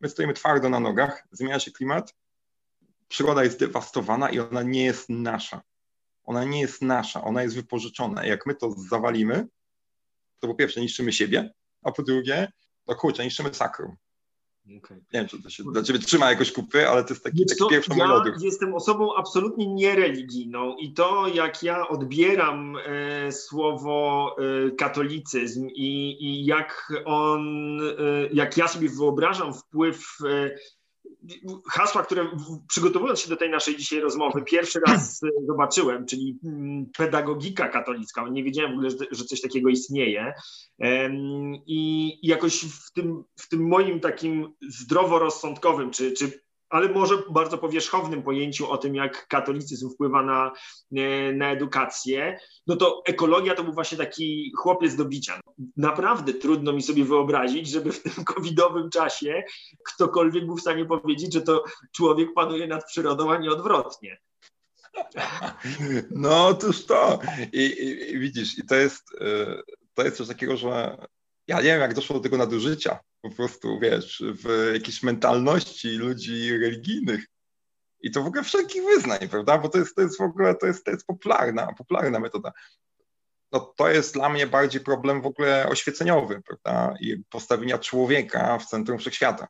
My 0.00 0.08
stoimy 0.08 0.34
twardo 0.34 0.68
na 0.68 0.80
nogach, 0.80 1.28
zmienia 1.32 1.60
się 1.60 1.70
klimat, 1.70 2.14
przyroda 3.12 3.44
jest 3.44 3.58
dewastowana 3.58 4.30
i 4.30 4.38
ona 4.38 4.62
nie 4.62 4.84
jest 4.84 5.08
nasza. 5.08 5.62
Ona 6.24 6.44
nie 6.44 6.60
jest 6.60 6.82
nasza, 6.82 7.24
ona 7.24 7.42
jest 7.42 7.54
wypożyczona. 7.54 8.26
Jak 8.26 8.46
my 8.46 8.54
to 8.54 8.72
zawalimy, 8.72 9.48
to 10.40 10.48
po 10.48 10.54
pierwsze 10.54 10.80
niszczymy 10.80 11.12
siebie, 11.12 11.52
a 11.82 11.92
po 11.92 12.02
drugie, 12.02 12.52
to 12.86 12.94
kurczę, 12.94 13.24
niszczymy 13.24 13.54
sakrum. 13.54 13.96
Okay. 14.78 14.96
Nie 14.96 15.20
wiem, 15.20 15.28
czy 15.28 15.42
to 15.42 15.50
się 15.50 15.64
dla 15.72 15.82
ciebie 15.82 15.98
trzyma 15.98 16.30
jakoś 16.30 16.52
kupy, 16.52 16.88
ale 16.88 17.04
to 17.04 17.14
jest 17.14 17.24
taki, 17.24 17.46
taki 17.46 17.70
pierwszy 17.70 17.90
ja 17.90 17.96
melodium. 17.96 18.34
jestem 18.40 18.74
osobą 18.74 19.14
absolutnie 19.16 19.66
niereligijną 19.66 20.76
i 20.76 20.92
to, 20.92 21.28
jak 21.28 21.62
ja 21.62 21.88
odbieram 21.88 22.76
e, 22.76 23.32
słowo 23.32 24.36
e, 24.38 24.70
katolicyzm 24.70 25.68
i, 25.74 26.16
i 26.20 26.44
jak 26.44 26.92
on, 27.04 27.80
e, 27.80 27.92
jak 28.32 28.56
ja 28.56 28.68
sobie 28.68 28.88
wyobrażam 28.88 29.54
wpływ 29.54 30.18
e, 30.24 30.50
hasła, 31.70 32.02
które 32.02 32.26
przygotowując 32.68 33.20
się 33.20 33.28
do 33.28 33.36
tej 33.36 33.50
naszej 33.50 33.76
dzisiaj 33.76 34.00
rozmowy, 34.00 34.42
pierwszy 34.42 34.80
raz 34.86 35.20
zobaczyłem, 35.46 36.06
czyli 36.06 36.38
mm, 36.44 36.86
pedagogika 36.98 37.68
katolicka. 37.68 38.28
Nie 38.28 38.44
wiedziałem 38.44 38.70
w 38.70 38.74
ogóle, 38.74 38.90
że 39.10 39.24
coś 39.24 39.40
takiego 39.40 39.68
istnieje. 39.68 40.34
I 41.66 42.18
jakoś 42.22 42.64
w 42.64 42.92
tym, 42.92 43.24
w 43.36 43.48
tym 43.48 43.68
moim 43.68 44.00
takim 44.00 44.52
zdroworozsądkowym, 44.68 45.90
czy, 45.90 46.12
czy 46.12 46.41
ale 46.72 46.88
może 46.88 47.22
bardzo 47.30 47.58
powierzchownym 47.58 48.22
pojęciu 48.22 48.70
o 48.70 48.78
tym, 48.78 48.94
jak 48.94 49.26
katolicyzm 49.28 49.90
wpływa 49.90 50.22
na, 50.22 50.52
e, 50.96 51.32
na 51.32 51.50
edukację, 51.50 52.38
no 52.66 52.76
to 52.76 53.02
ekologia 53.06 53.54
to 53.54 53.64
był 53.64 53.72
właśnie 53.72 53.98
taki 53.98 54.52
chłopiec 54.56 54.96
do 54.96 55.04
bicia. 55.04 55.40
Naprawdę 55.76 56.34
trudno 56.34 56.72
mi 56.72 56.82
sobie 56.82 57.04
wyobrazić, 57.04 57.68
żeby 57.68 57.92
w 57.92 58.02
tym 58.02 58.24
covidowym 58.24 58.90
czasie 58.90 59.42
ktokolwiek 59.94 60.46
był 60.46 60.56
w 60.56 60.60
stanie 60.60 60.84
powiedzieć, 60.84 61.32
że 61.32 61.40
to 61.40 61.64
człowiek 61.96 62.34
panuje 62.34 62.66
nad 62.66 62.84
przyrodą, 62.84 63.32
a 63.32 63.38
nie 63.38 63.50
odwrotnie. 63.50 64.18
No 66.10 66.46
otóż 66.46 66.86
to. 66.86 67.18
I, 67.52 67.60
i, 67.60 68.12
i 68.12 68.18
widzisz, 68.18 68.58
i 68.58 68.66
to 68.66 68.74
jest, 68.74 69.02
e, 69.20 69.62
to 69.94 70.02
jest 70.02 70.16
coś 70.16 70.28
takiego, 70.28 70.56
że 70.56 70.96
ja 71.46 71.56
nie 71.56 71.62
wiem, 71.62 71.80
jak 71.80 71.94
doszło 71.94 72.16
do 72.16 72.22
tego 72.22 72.36
nadużycia, 72.36 72.98
po 73.20 73.30
prostu, 73.30 73.80
wiesz, 73.80 74.22
w 74.26 74.70
jakiejś 74.74 75.02
mentalności 75.02 75.88
ludzi 75.88 76.58
religijnych. 76.58 77.24
I 78.00 78.10
to 78.10 78.22
w 78.22 78.26
ogóle 78.26 78.44
wszelkich 78.44 78.84
wyznań, 78.84 79.28
prawda? 79.28 79.58
Bo 79.58 79.68
to 79.68 79.78
jest, 79.78 79.94
to 79.94 80.02
jest 80.02 80.18
w 80.18 80.20
ogóle, 80.20 80.54
to 80.54 80.66
jest, 80.66 80.84
to 80.84 80.90
jest 80.90 81.06
popularna, 81.06 81.72
popularna 81.72 82.20
metoda. 82.20 82.52
No 83.52 83.60
to 83.60 83.88
jest 83.88 84.14
dla 84.14 84.28
mnie 84.28 84.46
bardziej 84.46 84.80
problem 84.80 85.22
w 85.22 85.26
ogóle 85.26 85.68
oświeceniowy, 85.68 86.42
prawda? 86.42 86.94
I 87.00 87.16
postawienia 87.30 87.78
człowieka 87.78 88.58
w 88.58 88.66
centrum 88.66 88.98
wszechświata. 88.98 89.48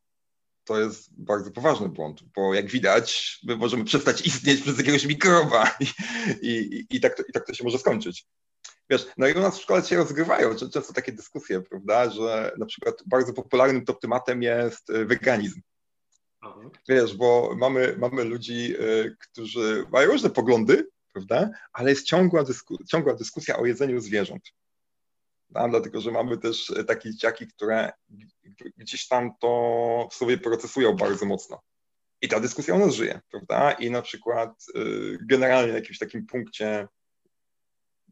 To 0.64 0.81
jest 0.81 1.22
bardzo 1.22 1.50
poważny 1.50 1.88
błąd, 1.88 2.20
bo 2.37 2.55
jak 2.55 2.70
widać, 2.70 3.38
my 3.42 3.57
możemy 3.57 3.85
przestać 3.85 4.26
istnieć 4.26 4.61
przez 4.61 4.78
jakiegoś 4.78 5.07
mikroba 5.07 5.76
i, 5.81 5.87
i, 6.48 6.96
i, 6.96 7.00
tak, 7.00 7.16
to, 7.16 7.22
i 7.28 7.33
tak 7.33 7.46
to 7.46 7.55
się 7.55 7.64
może 7.64 7.78
skończyć. 7.78 8.26
Wiesz, 8.92 9.07
no 9.16 9.28
i 9.28 9.33
u 9.33 9.40
nas 9.40 9.59
w 9.59 9.62
szkole 9.62 9.83
się 9.83 9.96
rozgrywają 9.96 10.55
często 10.57 10.92
takie 10.92 11.12
dyskusje, 11.12 11.61
prawda, 11.61 12.11
że 12.11 12.52
na 12.59 12.66
przykład 12.66 13.02
bardzo 13.07 13.33
popularnym 13.33 13.85
top 13.85 14.00
tematem 14.00 14.42
jest 14.42 14.90
y, 14.90 15.05
weganizm. 15.05 15.61
Aha. 16.40 16.61
Wiesz, 16.88 17.16
bo 17.16 17.55
mamy, 17.57 17.96
mamy 17.98 18.24
ludzi, 18.24 18.74
y, 18.81 19.16
którzy 19.18 19.87
mają 19.92 20.11
różne 20.11 20.31
poglądy, 20.31 20.88
prawda, 21.12 21.50
ale 21.72 21.90
jest 21.90 22.07
ciągła, 22.07 22.44
dysku, 22.44 22.85
ciągła 22.85 23.14
dyskusja 23.14 23.57
o 23.57 23.66
jedzeniu 23.66 24.00
zwierząt. 24.00 24.42
No, 25.50 25.68
dlatego, 25.68 26.00
że 26.00 26.11
mamy 26.11 26.38
też 26.38 26.72
takie 26.87 27.11
dzieciaki, 27.11 27.46
które 27.46 27.92
gdzieś 28.76 29.09
tam 29.09 29.31
to 29.40 30.09
sobie 30.12 30.38
procesują 30.38 30.96
bardzo 30.96 31.26
mocno. 31.26 31.61
I 32.22 32.28
ta 32.28 32.40
dyskusja 32.40 32.74
u 32.74 32.78
nas 32.78 32.94
żyje, 32.94 33.20
prawda? 33.31 33.72
I 33.72 33.90
na 33.90 34.02
przykład 34.02 34.66
y, 34.76 35.18
generalnie 35.26 35.72
na 35.72 35.78
jakimś 35.78 35.98
takim 35.98 36.26
punkcie 36.26 36.88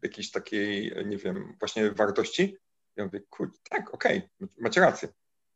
jakiejś 0.03 0.31
takiej, 0.31 0.93
nie 1.07 1.17
wiem, 1.17 1.57
właśnie 1.61 1.91
wartości. 1.91 2.57
Ja 2.97 3.05
mówię, 3.05 3.21
kurde, 3.31 3.59
tak, 3.71 3.95
okej, 3.95 4.19
okay, 4.19 4.49
macie 4.59 4.81
rację. 4.81 5.09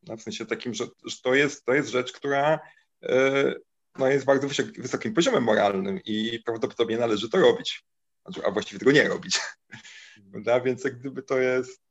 No, 0.02 0.16
w 0.16 0.22
sensie 0.22 0.46
takim, 0.46 0.74
że, 0.74 0.84
że, 1.04 1.16
to, 1.22 1.34
jest, 1.34 1.64
to 1.64 1.74
jest 1.74 1.88
rzecz, 1.88 2.12
która 2.12 2.60
e, 3.02 3.54
no, 3.98 4.08
jest 4.08 4.24
bardzo 4.24 4.48
wysokim 4.78 5.14
poziomem 5.14 5.44
moralnym 5.44 6.00
i 6.04 6.40
prawdopodobnie 6.44 6.98
należy 6.98 7.30
to 7.30 7.38
robić, 7.38 7.84
znaczy, 8.24 8.46
a 8.46 8.50
właściwie 8.50 8.78
tego 8.78 8.92
nie 8.92 9.08
robić. 9.08 9.40
Prawda? 10.32 10.60
Więc 10.60 10.84
jak 10.84 10.98
gdyby 10.98 11.22
to 11.22 11.38
jest, 11.38 11.82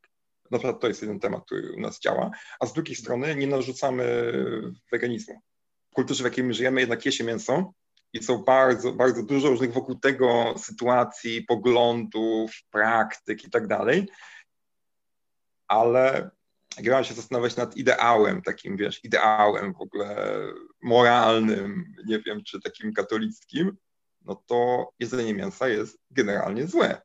na 0.52 0.58
przykład 0.58 0.82
to 0.82 0.88
jest 0.88 1.02
jeden 1.02 1.20
temat, 1.20 1.46
który 1.46 1.74
u 1.74 1.80
nas 1.80 2.00
działa, 2.00 2.32
a 2.60 2.66
z 2.66 2.74
drugiej 2.74 2.96
strony 2.96 3.36
nie 3.36 3.48
narzucamy 3.48 4.34
weganizmu. 4.92 5.42
W 5.92 5.94
kulturze, 5.96 6.24
w 6.24 6.26
jakiej 6.26 6.44
my 6.44 6.54
żyjemy, 6.54 6.82
jednak 6.82 7.06
je 7.06 7.12
się 7.12 7.24
mięso 7.24 7.74
i 8.14 8.24
są 8.24 8.38
bardzo, 8.38 8.94
bardzo 8.94 9.24
dużo 9.24 9.50
różnych 9.50 9.74
wokół 9.74 9.96
tego 9.96 10.54
sytuacji, 10.58 11.44
poglądów, 11.44 12.52
praktyk 12.72 13.44
i 13.44 13.50
tak 13.50 13.68
dalej, 13.68 14.10
ale 15.68 16.32
jak 16.78 16.86
ja 16.86 17.04
się 17.04 17.14
zastanawiać 17.14 17.56
nad 17.56 17.78
ideałem, 17.78 18.42
takim, 18.42 18.78
wiesz, 18.78 19.04
ideałem 19.04 19.74
w 19.74 19.82
ogóle 19.82 20.38
moralnym, 20.82 21.94
nie 22.06 22.20
wiem, 22.20 22.44
czy 22.44 22.62
takim 22.62 22.94
katolickim, 22.94 23.78
no 24.22 24.44
to 24.46 24.90
jedzenie 25.00 25.34
mięsa 25.34 25.68
jest 25.68 25.98
generalnie 26.12 26.68
złe. 26.68 27.02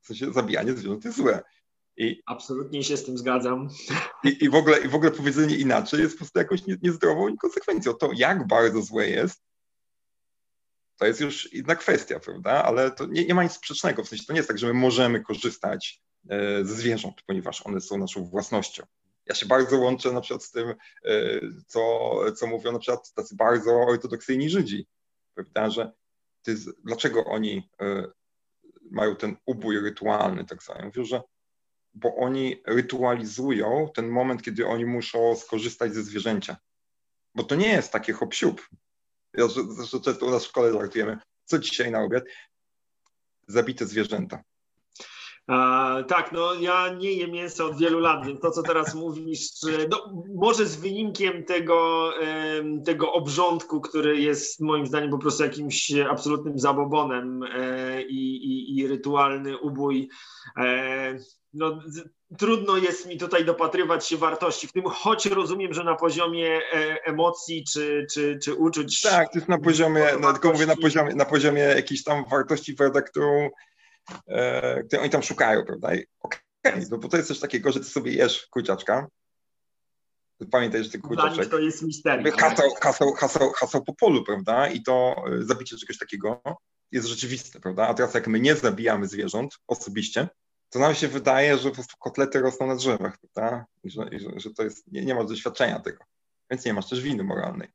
W 0.00 0.06
sensie 0.06 0.32
zabijanie 0.32 0.72
zwierząt 0.72 1.04
jest 1.04 1.16
złe. 1.16 1.42
I, 1.96 2.22
Absolutnie 2.26 2.84
się 2.84 2.96
z 2.96 3.04
tym 3.04 3.18
zgadzam. 3.18 3.68
I, 4.24 4.44
i, 4.44 4.50
w, 4.50 4.54
ogóle, 4.54 4.78
I 4.78 4.88
w 4.88 4.94
ogóle 4.94 5.10
powiedzenie 5.10 5.56
inaczej 5.56 6.00
jest 6.00 6.14
po 6.14 6.18
prostu 6.18 6.38
jakąś 6.38 6.66
nie, 6.66 6.76
niezdrową 6.82 7.36
konsekwencją. 7.36 7.94
To, 7.94 8.10
jak 8.14 8.46
bardzo 8.46 8.82
złe 8.82 9.08
jest, 9.08 9.42
to 11.02 11.06
jest 11.06 11.20
już 11.20 11.52
inna 11.52 11.76
kwestia, 11.76 12.20
prawda? 12.20 12.64
Ale 12.64 12.90
to 12.90 13.06
nie, 13.06 13.24
nie 13.24 13.34
ma 13.34 13.42
nic 13.42 13.52
sprzecznego. 13.52 14.04
W 14.04 14.08
sensie 14.08 14.24
to 14.26 14.32
nie 14.32 14.38
jest 14.38 14.48
tak, 14.48 14.58
że 14.58 14.66
my 14.66 14.74
możemy 14.74 15.20
korzystać 15.20 16.00
e, 16.28 16.64
ze 16.64 16.74
zwierząt, 16.74 17.22
ponieważ 17.26 17.66
one 17.66 17.80
są 17.80 17.98
naszą 17.98 18.24
własnością. 18.24 18.86
Ja 19.26 19.34
się 19.34 19.46
bardzo 19.46 19.78
łączę 19.78 20.12
na 20.12 20.20
przykład 20.20 20.44
z 20.44 20.50
tym, 20.50 20.68
e, 20.68 20.74
co, 21.66 22.10
co 22.36 22.46
mówią 22.46 22.72
na 22.72 22.78
przykład 22.78 23.14
tacy 23.14 23.36
bardzo 23.36 23.80
ortodoksyjni 23.80 24.50
Żydzi, 24.50 24.86
prawda? 25.34 25.70
Że 25.70 25.92
ty, 26.42 26.56
dlaczego 26.84 27.24
oni 27.24 27.70
e, 27.80 28.04
mają 28.90 29.16
ten 29.16 29.36
ubój 29.46 29.80
rytualny, 29.80 30.44
tak 30.44 30.62
samo. 30.62 30.84
Mówią, 30.84 31.04
że 31.04 31.22
bo 31.94 32.16
oni 32.16 32.62
rytualizują 32.66 33.88
ten 33.94 34.08
moment, 34.08 34.42
kiedy 34.42 34.66
oni 34.66 34.84
muszą 34.84 35.36
skorzystać 35.36 35.94
ze 35.94 36.02
zwierzęcia. 36.02 36.56
Bo 37.34 37.42
to 37.42 37.54
nie 37.54 37.68
jest 37.68 37.92
takie 37.92 38.12
hop 38.12 38.34
Ja 39.34 39.48
zresztą 39.48 40.00
często 40.00 40.26
u 40.26 40.30
nas 40.30 40.44
w 40.44 40.48
szkole 40.48 40.72
żartujemy, 40.72 41.18
co 41.44 41.58
dzisiaj 41.58 41.90
na 41.90 42.02
obiad? 42.02 42.24
Zabite 43.48 43.86
zwierzęta. 43.86 44.42
A, 45.46 45.96
tak, 46.08 46.32
no 46.32 46.54
ja 46.54 46.94
nie 46.94 47.12
jem 47.12 47.30
mięsa 47.30 47.64
od 47.64 47.78
wielu 47.78 47.98
lat, 47.98 48.26
więc 48.26 48.40
to, 48.40 48.50
co 48.50 48.62
teraz 48.62 48.94
mówisz, 49.04 49.48
no, 49.90 50.24
może 50.34 50.66
z 50.66 50.76
wynikiem 50.76 51.44
tego, 51.44 52.10
tego 52.84 53.12
obrządku, 53.12 53.80
który 53.80 54.20
jest 54.20 54.60
moim 54.60 54.86
zdaniem 54.86 55.10
po 55.10 55.18
prostu 55.18 55.42
jakimś 55.42 55.92
absolutnym 56.10 56.58
zabobonem 56.58 57.42
e, 57.42 58.02
i, 58.02 58.36
i, 58.36 58.78
i 58.78 58.86
rytualny 58.86 59.58
ubój. 59.58 60.08
E, 60.56 61.18
no, 61.54 61.80
trudno 62.38 62.76
jest 62.76 63.06
mi 63.06 63.18
tutaj 63.18 63.44
dopatrywać 63.44 64.06
się 64.06 64.16
wartości 64.16 64.68
w 64.68 64.72
tym, 64.72 64.84
choć 64.84 65.26
rozumiem, 65.26 65.74
że 65.74 65.84
na 65.84 65.94
poziomie 65.94 66.60
e, 66.72 67.04
emocji 67.04 67.64
czy, 67.72 68.06
czy, 68.12 68.38
czy 68.42 68.54
uczuć. 68.54 69.00
Tak, 69.00 69.32
to 69.32 69.38
jest 69.38 69.48
na 69.48 69.58
poziomie, 69.58 70.06
no, 70.20 70.32
tylko 70.32 70.52
mówię 70.52 70.66
na 70.66 70.76
poziomie, 70.76 71.14
na 71.14 71.24
poziomie 71.24 71.62
jakiejś 71.62 72.04
tam 72.04 72.24
wartości, 72.30 72.74
prawda, 72.74 73.02
którą 73.02 73.50
e, 74.28 74.82
oni 75.00 75.10
tam 75.10 75.22
szukają, 75.22 75.64
prawda? 75.64 75.88
Okej, 75.88 76.06
okay, 76.62 76.86
no 76.90 76.98
bo 76.98 77.08
to 77.08 77.16
jest 77.16 77.28
coś 77.28 77.40
takiego, 77.40 77.72
że 77.72 77.80
ty 77.80 77.86
sobie 77.86 78.12
jesz 78.12 78.46
kurczaczka, 78.46 79.06
pamiętaj, 80.50 80.84
że 80.84 80.90
ty 80.90 80.98
kurczaczek... 80.98 81.48
to 81.48 81.58
jest 81.58 81.82
misterium. 81.82 82.36
Hasał, 82.36 82.70
hasał, 82.80 83.12
hasał, 83.12 83.52
hasał 83.52 83.84
po 83.84 83.94
polu, 83.94 84.24
prawda? 84.24 84.68
I 84.68 84.82
to 84.82 85.24
e, 85.26 85.42
zabicie 85.42 85.76
czegoś 85.76 85.98
takiego 85.98 86.42
jest 86.92 87.06
rzeczywiste, 87.06 87.60
prawda? 87.60 87.88
A 87.88 87.94
teraz 87.94 88.14
jak 88.14 88.28
my 88.28 88.40
nie 88.40 88.56
zabijamy 88.56 89.08
zwierząt 89.08 89.58
osobiście, 89.66 90.28
to 90.72 90.78
nam 90.78 90.94
się 90.94 91.08
wydaje, 91.08 91.58
że 91.58 91.68
po 91.68 91.74
prostu 91.74 91.96
kotlety 91.98 92.40
rosną 92.40 92.66
na 92.66 92.76
drzewach, 92.76 93.18
prawda? 93.18 93.64
I 93.84 93.90
że, 93.90 94.08
i 94.12 94.20
że, 94.20 94.30
że 94.36 94.50
to 94.50 94.62
jest, 94.62 94.92
nie, 94.92 95.04
nie 95.04 95.14
masz 95.14 95.26
doświadczenia 95.26 95.80
tego, 95.80 96.04
więc 96.50 96.64
nie 96.64 96.74
masz 96.74 96.88
też 96.88 97.00
winy 97.00 97.24
moralnej. 97.24 97.68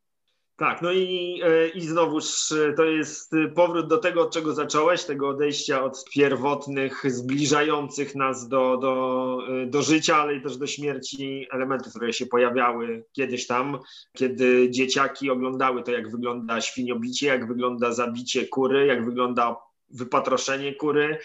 Tak, 0.55 0.81
no 0.81 0.91
i, 0.91 1.41
e, 1.43 1.67
i 1.67 1.81
znowuż 1.81 2.51
e, 2.51 2.73
to 2.73 2.83
jest 2.83 3.31
powrót 3.55 3.88
do 3.88 3.97
tego, 3.97 4.21
od 4.21 4.33
czego 4.33 4.53
zacząłeś, 4.53 5.03
tego 5.03 5.29
odejścia 5.29 5.83
od 5.83 6.05
pierwotnych, 6.13 7.03
zbliżających 7.12 8.15
nas 8.15 8.47
do, 8.47 8.77
do, 8.77 9.38
e, 9.49 9.65
do 9.65 9.81
życia, 9.81 10.15
ale 10.15 10.41
też 10.41 10.57
do 10.57 10.67
śmierci 10.67 11.47
elementów, 11.51 11.93
które 11.93 12.13
się 12.13 12.25
pojawiały 12.25 13.05
kiedyś 13.12 13.47
tam, 13.47 13.79
kiedy 14.13 14.71
dzieciaki 14.71 15.29
oglądały 15.29 15.83
to, 15.83 15.91
jak 15.91 16.12
wygląda 16.12 16.62
świniobicie, 16.62 17.27
jak 17.27 17.47
wygląda 17.47 17.91
zabicie 17.91 18.47
kury, 18.47 18.86
jak 18.86 19.05
wygląda 19.05 19.55
wypatroszenie 19.89 20.75
kury, 20.75 21.17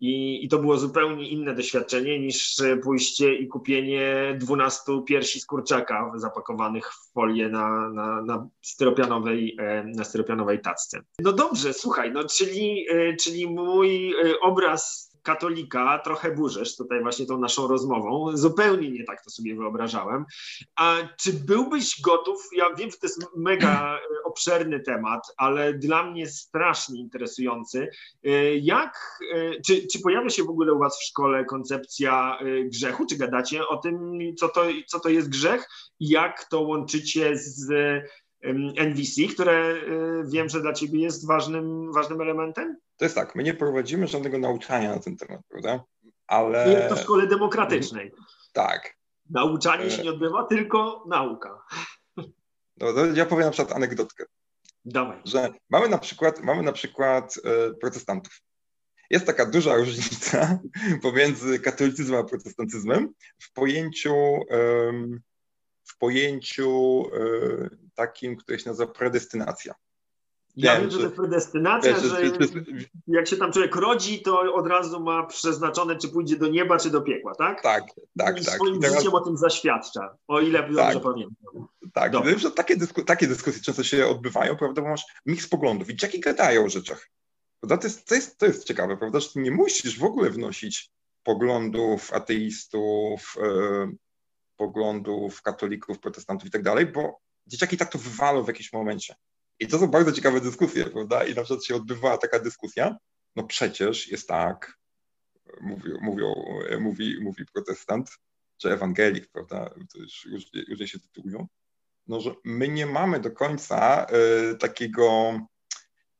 i, 0.00 0.44
I 0.44 0.48
to 0.48 0.58
było 0.58 0.78
zupełnie 0.78 1.28
inne 1.28 1.54
doświadczenie 1.54 2.20
niż 2.20 2.56
pójście 2.82 3.34
i 3.34 3.48
kupienie 3.48 4.36
12 4.40 4.82
piersi 5.06 5.40
z 5.40 5.46
kurczaka 5.46 6.12
zapakowanych 6.14 6.92
w 6.92 7.12
folię 7.12 7.48
na, 7.48 7.88
na, 7.90 8.22
na, 8.22 8.48
styropianowej, 8.62 9.56
e, 9.60 9.84
na 9.84 10.04
styropianowej 10.04 10.60
tacce. 10.60 11.00
No 11.18 11.32
dobrze, 11.32 11.72
słuchaj, 11.72 12.12
no 12.12 12.24
czyli, 12.24 12.86
e, 12.90 13.16
czyli 13.16 13.46
mój 13.46 14.12
e, 14.12 14.40
obraz 14.40 15.08
katolika 15.22 15.98
trochę 15.98 16.30
burzesz 16.30 16.76
tutaj 16.76 17.02
właśnie 17.02 17.26
tą 17.26 17.38
naszą 17.38 17.66
rozmową. 17.66 18.36
Zupełnie 18.36 18.90
nie 18.90 19.04
tak 19.04 19.24
to 19.24 19.30
sobie 19.30 19.56
wyobrażałem. 19.56 20.24
A 20.76 20.96
czy 21.20 21.32
byłbyś 21.32 22.00
gotów, 22.00 22.48
ja 22.56 22.74
wiem, 22.74 22.90
że 22.90 22.96
to 22.96 23.06
jest 23.06 23.26
mega 23.36 23.96
e, 23.96 24.24
obszerny 24.38 24.80
temat, 24.80 25.26
ale 25.36 25.74
dla 25.74 26.10
mnie 26.10 26.26
strasznie 26.26 27.00
interesujący. 27.00 27.88
E, 28.24 28.56
jak, 28.56 29.20
e, 29.34 29.60
czy, 29.66 29.86
czy 29.86 30.00
pojawia 30.00 30.30
się 30.30 30.44
w 30.44 30.50
ogóle 30.50 30.72
u 30.72 30.78
was 30.78 30.98
w 30.98 31.04
szkole 31.04 31.44
koncepcja 31.44 32.38
grzechu? 32.64 33.06
Czy 33.06 33.16
gadacie 33.16 33.68
o 33.68 33.76
tym, 33.76 34.18
co 34.38 34.48
to, 34.48 34.64
co 34.86 35.00
to 35.00 35.08
jest 35.08 35.28
grzech? 35.28 35.68
I 36.00 36.08
jak 36.08 36.44
to 36.44 36.60
łączycie 36.60 37.36
z 37.36 37.70
NVC, 38.76 39.22
które 39.34 39.74
wiem, 40.24 40.48
że 40.48 40.60
dla 40.60 40.72
ciebie 40.72 41.00
jest 41.00 41.26
ważnym, 41.26 41.92
ważnym 41.92 42.20
elementem? 42.20 42.76
To 42.96 43.04
jest 43.04 43.14
tak, 43.14 43.34
my 43.34 43.42
nie 43.42 43.54
prowadzimy 43.54 44.06
żadnego 44.06 44.38
nauczania 44.38 44.94
na 44.94 45.00
ten 45.00 45.16
temat, 45.16 45.40
prawda? 45.48 45.84
Ale... 46.26 46.68
Nie 46.68 46.88
to 46.88 46.96
w 46.96 47.00
szkole 47.00 47.26
demokratycznej. 47.26 48.12
Tak. 48.52 48.94
Nauczanie 49.30 49.90
się 49.90 50.02
nie 50.02 50.10
odbywa, 50.10 50.44
tylko 50.44 51.04
nauka. 51.08 51.62
No, 52.80 53.06
ja 53.14 53.26
powiem 53.26 53.44
na 53.44 53.50
przykład 53.50 53.76
anegdotkę. 53.76 54.24
Dawaj. 54.84 55.20
Że 55.24 55.52
mamy 55.70 55.88
na 55.88 55.98
przykład, 55.98 56.40
mamy 56.40 56.62
na 56.62 56.72
przykład 56.72 57.34
e, 57.44 57.74
protestantów. 57.74 58.40
Jest 59.10 59.26
taka 59.26 59.46
duża 59.46 59.76
różnica 59.76 60.58
pomiędzy 61.02 61.58
katolicyzmem 61.58 62.20
a 62.20 62.24
protestantyzmem 62.24 63.08
w 63.42 63.52
pojęciu, 63.52 64.14
w 65.84 65.98
pojęciu 65.98 67.02
e, 67.12 67.68
takim, 67.94 68.36
które 68.36 68.58
się 68.58 68.70
nazywa 68.70 68.92
predestynacja. 68.92 69.74
Ja 70.58 70.80
wiem, 70.80 70.90
że 70.90 70.96
to 70.96 71.02
jest 71.02 71.16
predestynacja, 71.16 71.94
wiesz, 71.94 72.02
że 72.02 72.22
jak 73.06 73.28
się 73.28 73.36
tam 73.36 73.52
człowiek 73.52 73.76
rodzi, 73.76 74.22
to 74.22 74.54
od 74.54 74.66
razu 74.66 75.00
ma 75.00 75.26
przeznaczone, 75.26 75.96
czy 75.96 76.08
pójdzie 76.08 76.36
do 76.36 76.48
nieba, 76.48 76.78
czy 76.78 76.90
do 76.90 77.00
piekła, 77.00 77.34
tak? 77.34 77.62
Tak, 77.62 77.84
tak, 78.18 78.40
I 78.40 78.44
tak. 78.44 78.54
swoim 78.54 78.80
teraz... 78.80 78.96
życiem 78.96 79.14
o 79.14 79.20
tym 79.20 79.36
zaświadcza, 79.36 80.16
o 80.28 80.40
ile 80.40 80.58
tak, 80.62 80.72
dobrze 80.72 81.00
pamiętam. 81.00 81.66
Tak, 81.92 82.24
wiem, 82.24 82.38
że 82.38 82.50
takie, 82.50 82.76
dysku, 82.76 83.02
takie 83.04 83.26
dyskusje 83.26 83.62
często 83.62 83.82
się 83.84 84.06
odbywają, 84.06 84.56
prawda, 84.56 84.82
bo 84.82 84.88
masz 84.88 85.06
miks 85.26 85.48
poglądów 85.48 85.90
i 85.90 85.92
dzieciaki 85.92 86.20
gadają 86.20 86.64
o 86.64 86.68
rzeczach. 86.68 87.10
Prawda? 87.60 87.76
To, 87.76 87.86
jest, 87.86 88.08
to, 88.08 88.14
jest, 88.14 88.38
to 88.38 88.46
jest 88.46 88.64
ciekawe, 88.64 88.96
prawda, 88.96 89.20
że 89.20 89.28
ty 89.28 89.40
nie 89.40 89.50
musisz 89.50 89.98
w 89.98 90.04
ogóle 90.04 90.30
wnosić 90.30 90.90
poglądów 91.22 92.12
ateistów, 92.12 93.36
e, 93.42 93.90
poglądów 94.56 95.42
katolików, 95.42 95.98
protestantów 95.98 96.48
i 96.48 96.50
tak 96.50 96.62
dalej, 96.62 96.86
bo 96.86 97.20
dzieciaki 97.46 97.76
tak 97.76 97.92
to 97.92 97.98
wywalą 97.98 98.42
w 98.42 98.48
jakimś 98.48 98.72
momencie. 98.72 99.14
I 99.60 99.66
to 99.66 99.78
są 99.78 99.86
bardzo 99.86 100.12
ciekawe 100.12 100.40
dyskusje, 100.40 100.84
prawda? 100.84 101.24
I 101.24 101.34
na 101.34 101.42
przykład 101.42 101.64
się 101.64 101.76
odbywała 101.76 102.18
taka 102.18 102.38
dyskusja, 102.38 102.96
no 103.36 103.44
przecież 103.44 104.08
jest 104.08 104.28
tak, 104.28 104.78
mówią, 105.60 105.98
mówią, 106.00 106.34
mówi, 106.80 107.20
mówi 107.20 107.44
protestant, 107.54 108.10
czy 108.56 108.72
ewangelik, 108.72 109.28
prawda, 109.28 109.70
to 109.92 109.98
już 109.98 110.26
różnie, 110.32 110.62
różnie 110.70 110.88
się 110.88 110.98
tytułują, 111.00 111.46
no, 112.06 112.20
że 112.20 112.34
my 112.44 112.68
nie 112.68 112.86
mamy 112.86 113.20
do 113.20 113.30
końca 113.30 114.06
y, 114.52 114.56
takiego, 114.56 115.38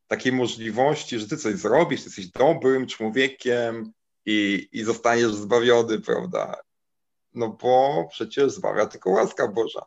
takiej 0.06 0.32
możliwości, 0.32 1.18
że 1.18 1.28
ty 1.28 1.36
coś 1.36 1.54
zrobisz, 1.54 2.04
jesteś 2.04 2.26
dobrym 2.26 2.86
człowiekiem 2.86 3.92
i, 4.26 4.68
i 4.72 4.84
zostaniesz 4.84 5.34
zbawiony, 5.34 6.00
prawda? 6.00 6.56
No 7.34 7.48
bo 7.48 8.06
przecież 8.10 8.52
zbawia 8.52 8.86
tylko 8.86 9.10
łaska 9.10 9.48
Boża. 9.48 9.82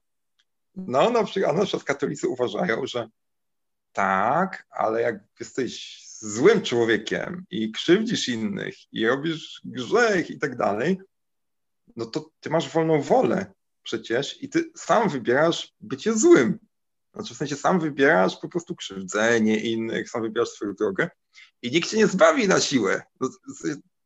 No, 0.76 1.10
na 1.10 1.24
przykład, 1.24 1.52
a 1.52 1.58
na 1.58 1.66
przykład 1.66 1.84
katolicy 1.84 2.28
uważają, 2.28 2.88
że 2.88 3.10
tak, 3.94 4.68
ale 4.70 5.02
jak 5.02 5.16
jesteś 5.40 6.02
złym 6.20 6.62
człowiekiem 6.62 7.46
i 7.50 7.72
krzywdzisz 7.72 8.30
innych 8.30 8.76
i 8.92 9.08
robisz 9.08 9.62
grzech 9.66 10.30
i 10.30 10.40
tak 10.40 10.58
dalej, 10.58 11.00
no 11.96 12.06
to 12.06 12.32
ty 12.40 12.50
masz 12.50 12.70
wolną 12.70 13.02
wolę 13.02 13.54
przecież 13.84 14.44
i 14.44 14.50
ty 14.50 14.72
sam 14.76 15.10
wybierasz 15.10 15.74
bycie 15.80 16.14
złym. 16.14 16.60
Znaczy 17.14 17.34
w 17.34 17.38
sensie 17.38 17.56
sam 17.56 17.80
wybierasz 17.80 18.38
po 18.38 18.50
prostu 18.50 18.76
krzywdzenie 18.76 19.60
innych, 19.60 20.10
sam 20.10 20.22
wybierasz 20.22 20.50
swoją 20.50 20.74
drogę 20.74 21.10
i 21.62 21.72
nikt 21.72 21.90
cię 21.90 21.98
nie 21.98 22.08
zbawi 22.08 22.48
na 22.48 22.60
siłę. 22.60 23.02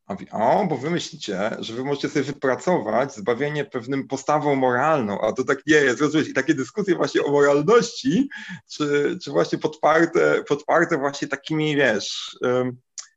Mówi, 0.09 0.27
o, 0.31 0.65
bo 0.69 0.77
wy 0.77 0.89
myślicie, 0.89 1.57
że 1.59 1.73
wy 1.73 1.83
możecie 1.83 2.09
sobie 2.09 2.25
wypracować 2.25 3.15
zbawienie 3.15 3.65
pewnym 3.65 4.07
postawą 4.07 4.55
moralną, 4.55 5.21
a 5.21 5.33
to 5.33 5.43
tak 5.43 5.59
nie 5.67 5.75
jest. 5.75 6.01
Rozumiesz? 6.01 6.29
I 6.29 6.33
takie 6.33 6.53
dyskusje 6.53 6.95
właśnie 6.95 7.23
o 7.23 7.31
moralności, 7.31 8.29
czy, 8.71 9.17
czy 9.23 9.31
właśnie 9.31 9.57
podparte, 9.57 10.43
podparte 10.43 10.97
właśnie 10.97 11.27
takimi, 11.27 11.75
wiesz, 11.75 12.37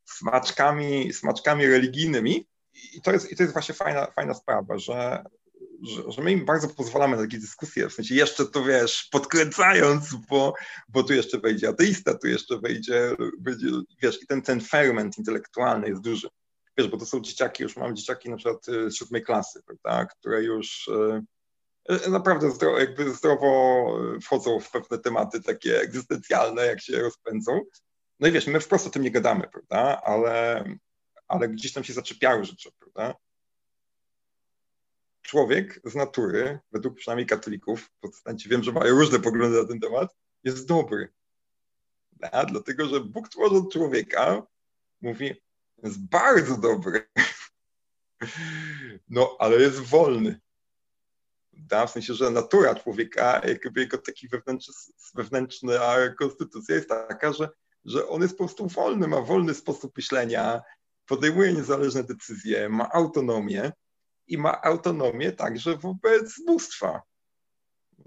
smaczkami, 0.05 1.13
smaczkami 1.13 1.67
religijnymi. 1.67 2.47
I 2.93 3.01
to 3.01 3.11
jest, 3.11 3.31
i 3.31 3.35
to 3.35 3.43
jest 3.43 3.53
właśnie 3.53 3.75
fajna, 3.75 4.07
fajna 4.15 4.33
sprawa, 4.33 4.77
że, 4.77 5.23
że, 5.81 6.11
że, 6.11 6.21
my 6.21 6.31
im 6.31 6.45
bardzo 6.45 6.67
pozwalamy 6.67 7.17
na 7.17 7.23
takie 7.23 7.37
dyskusje, 7.37 7.89
w 7.89 7.93
sensie 7.93 8.15
jeszcze 8.15 8.45
to 8.45 8.63
wiesz, 8.63 9.07
podkręcając, 9.11 10.15
bo, 10.29 10.53
bo 10.87 11.03
tu 11.03 11.13
jeszcze 11.13 11.39
wejdzie 11.39 11.69
ateista, 11.69 12.17
tu 12.17 12.27
jeszcze 12.27 12.59
wejdzie, 12.59 13.15
wejdzie 13.39 13.67
wiesz, 14.01 14.23
i 14.23 14.27
ten, 14.27 14.41
ten 14.41 14.61
ferment 14.61 15.17
intelektualny 15.17 15.89
jest 15.89 16.01
duży 16.01 16.29
wiesz, 16.79 16.87
bo 16.87 16.97
to 16.97 17.05
są 17.05 17.21
dzieciaki, 17.21 17.63
już 17.63 17.77
mam 17.77 17.95
dzieciaki 17.95 18.29
na 18.29 18.37
przykład 18.37 18.65
z 18.65 18.95
siódmej 18.95 19.23
klasy, 19.23 19.63
prawda, 19.65 20.05
które 20.05 20.43
już 20.43 20.89
e, 21.89 22.09
naprawdę 22.09 22.51
zdrowo, 22.51 22.79
jakby 22.79 23.13
zdrowo 23.13 23.85
wchodzą 24.21 24.59
w 24.59 24.71
pewne 24.71 24.97
tematy 24.97 25.41
takie 25.41 25.81
egzystencjalne, 25.81 26.65
jak 26.65 26.81
się 26.81 26.99
rozpędzą. 26.99 27.61
No 28.19 28.27
i 28.27 28.31
wiesz, 28.31 28.47
my 28.47 28.59
wprost 28.59 28.87
o 28.87 28.89
tym 28.89 29.03
nie 29.03 29.11
gadamy, 29.11 29.47
prawda, 29.51 30.01
ale, 30.01 30.63
ale 31.27 31.49
gdzieś 31.49 31.73
tam 31.73 31.83
się 31.83 31.93
zaczepiały 31.93 32.45
rzeczy, 32.45 32.69
prawda. 32.79 33.19
Człowiek 35.21 35.81
z 35.83 35.95
natury, 35.95 36.59
według 36.71 36.95
przynajmniej 36.95 37.27
katolików, 37.27 37.89
protestanci 38.01 38.49
wiem, 38.49 38.63
że 38.63 38.71
mają 38.71 38.95
różne 38.95 39.19
poglądy 39.19 39.61
na 39.61 39.67
ten 39.67 39.79
temat, 39.79 40.15
jest 40.43 40.67
dobry. 40.67 41.13
Dlatego, 42.47 42.85
że 42.85 42.99
Bóg 42.99 43.29
tworząc 43.29 43.73
człowieka 43.73 44.43
mówi, 45.01 45.41
jest 45.83 45.99
bardzo 45.99 46.57
dobry. 46.57 47.09
No, 49.09 49.35
ale 49.39 49.55
jest 49.55 49.79
wolny. 49.79 50.39
Da? 51.53 51.87
W 51.87 51.91
sensie, 51.91 52.13
że 52.13 52.31
natura 52.31 52.75
człowieka, 52.75 53.41
jakby 53.47 53.81
jego 53.81 53.97
taki 53.97 54.27
wewnętrzny, 54.27 54.73
wewnętrzna 55.13 56.09
konstytucja 56.19 56.75
jest 56.75 56.89
taka, 56.89 57.33
że, 57.33 57.49
że 57.85 58.07
on 58.07 58.21
jest 58.21 58.37
po 58.37 58.43
prostu 58.43 58.67
wolny, 58.67 59.07
ma 59.07 59.21
wolny 59.21 59.53
sposób 59.53 59.97
myślenia, 59.97 60.61
podejmuje 61.05 61.53
niezależne 61.53 62.03
decyzje, 62.03 62.69
ma 62.69 62.91
autonomię 62.91 63.71
i 64.27 64.37
ma 64.37 64.61
autonomię 64.61 65.31
także 65.31 65.77
wobec 65.77 66.41
bóstwa. 66.45 67.01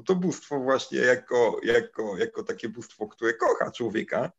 To 0.06 0.14
bóstwo 0.14 0.60
właśnie 0.60 0.98
jako, 0.98 1.60
jako, 1.62 2.16
jako 2.16 2.42
takie 2.42 2.68
bóstwo, 2.68 3.08
które 3.08 3.34
kocha 3.34 3.70
człowieka, 3.70 4.32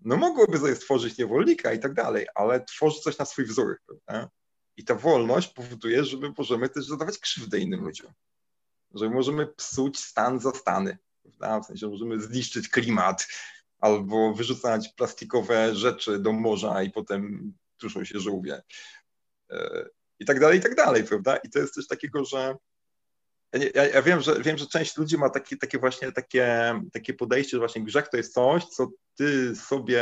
no 0.00 0.16
mogłoby 0.16 0.58
sobie 0.58 0.76
stworzyć 0.76 1.18
niewolnika 1.18 1.72
i 1.72 1.78
tak 1.78 1.94
dalej, 1.94 2.26
ale 2.34 2.64
tworzy 2.64 3.00
coś 3.00 3.18
na 3.18 3.24
swój 3.24 3.44
wzór. 3.44 3.80
Prawda? 3.86 4.30
I 4.76 4.84
ta 4.84 4.94
wolność 4.94 5.48
powoduje, 5.48 6.04
że 6.04 6.16
my 6.16 6.32
możemy 6.38 6.68
też 6.68 6.86
zadawać 6.86 7.18
krzywdę 7.18 7.58
innym 7.58 7.84
ludziom. 7.84 8.12
Że 8.94 9.10
możemy 9.10 9.46
psuć 9.46 9.98
stan 9.98 10.40
za 10.40 10.50
stany. 10.50 10.98
Prawda? 11.22 11.60
W 11.60 11.66
sensie 11.66 11.88
możemy 11.88 12.20
zniszczyć 12.20 12.68
klimat 12.68 13.28
albo 13.80 14.34
wyrzucać 14.34 14.88
plastikowe 14.88 15.74
rzeczy 15.74 16.18
do 16.18 16.32
morza 16.32 16.82
i 16.82 16.90
potem 16.90 17.52
tuszą 17.76 18.04
się 18.04 18.20
żółwie. 18.20 18.62
E, 19.50 19.88
I 20.18 20.24
tak 20.24 20.40
dalej, 20.40 20.58
i 20.58 20.62
tak 20.62 20.74
dalej, 20.74 21.04
prawda? 21.04 21.36
I 21.36 21.50
to 21.50 21.58
jest 21.58 21.74
coś 21.74 21.86
takiego, 21.86 22.24
że 22.24 22.56
ja, 23.74 23.86
ja, 23.86 24.02
wiem, 24.02 24.20
że, 24.20 24.42
wiem, 24.42 24.58
że 24.58 24.66
część 24.66 24.96
ludzi 24.96 25.18
ma 25.18 25.30
takie, 25.30 25.78
właśnie 25.78 26.12
takie, 26.12 26.74
takie 26.92 27.14
podejście, 27.14 27.50
że 27.50 27.58
właśnie 27.58 27.84
grzech 27.84 28.08
to 28.08 28.16
jest 28.16 28.34
coś, 28.34 28.64
co 28.64 28.88
ty 29.14 29.56
sobie 29.56 30.00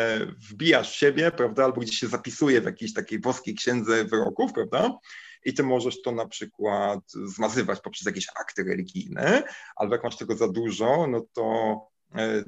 wbijasz 0.51 0.91
w 0.91 0.95
siebie, 0.95 1.31
prawda, 1.31 1.65
albo 1.65 1.81
gdzieś 1.81 1.99
się 1.99 2.09
zapisuje 2.09 2.61
w 2.61 2.65
jakiejś 2.65 2.93
takiej 2.93 3.19
boskiej 3.19 3.55
księdze 3.55 4.05
wyroków, 4.05 4.53
prawda, 4.53 4.99
i 5.45 5.55
ty 5.55 5.63
możesz 5.63 6.03
to 6.03 6.13
na 6.13 6.27
przykład 6.27 7.01
zmazywać 7.25 7.81
poprzez 7.81 8.07
jakieś 8.07 8.27
akty 8.41 8.65
religijne, 8.65 9.43
albo 9.77 9.95
jak 9.95 10.05
masz 10.05 10.17
tego 10.17 10.37
za 10.37 10.49
dużo, 10.49 11.07
no 11.07 11.27
to 11.33 11.79
e, 12.15 12.45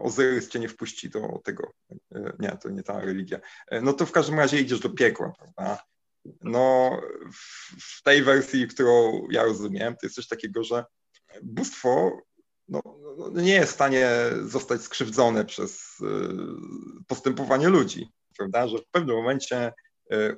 Ozyrys 0.00 0.48
cię 0.48 0.60
nie 0.60 0.68
wpuści 0.68 1.10
do 1.10 1.40
tego, 1.44 1.72
e, 2.14 2.32
nie, 2.38 2.56
to 2.62 2.70
nie 2.70 2.82
ta 2.82 3.00
religia, 3.00 3.40
e, 3.68 3.80
no 3.80 3.92
to 3.92 4.06
w 4.06 4.12
każdym 4.12 4.38
razie 4.38 4.60
idziesz 4.60 4.80
do 4.80 4.90
piekła, 4.90 5.32
prawda, 5.38 5.84
no 6.42 6.90
w 7.80 8.02
tej 8.02 8.22
wersji, 8.22 8.68
którą 8.68 9.26
ja 9.30 9.42
rozumiem, 9.44 9.94
to 9.94 10.06
jest 10.06 10.16
coś 10.16 10.26
takiego, 10.26 10.64
że 10.64 10.84
bóstwo 11.42 12.22
no, 12.70 12.82
no, 13.18 13.40
nie 13.40 13.52
jest 13.52 13.72
w 13.72 13.74
stanie 13.74 14.10
zostać 14.42 14.82
skrzywdzone 14.82 15.44
przez 15.44 16.00
y, 16.00 16.06
postępowanie 17.06 17.68
ludzi, 17.68 18.08
prawda? 18.38 18.68
Że 18.68 18.78
w 18.78 18.86
pewnym 18.90 19.16
momencie 19.16 19.72
y, 20.12 20.36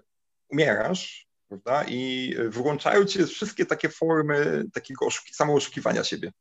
umierasz, 0.48 1.26
prawda? 1.48 1.84
I 1.88 2.34
wyłączają 2.48 3.04
cię 3.04 3.26
wszystkie 3.26 3.66
takie 3.66 3.88
formy 3.88 4.64
takiego 4.72 5.06
oszuki- 5.06 5.34
samooszukiwania 5.34 6.04
siebie. 6.04 6.32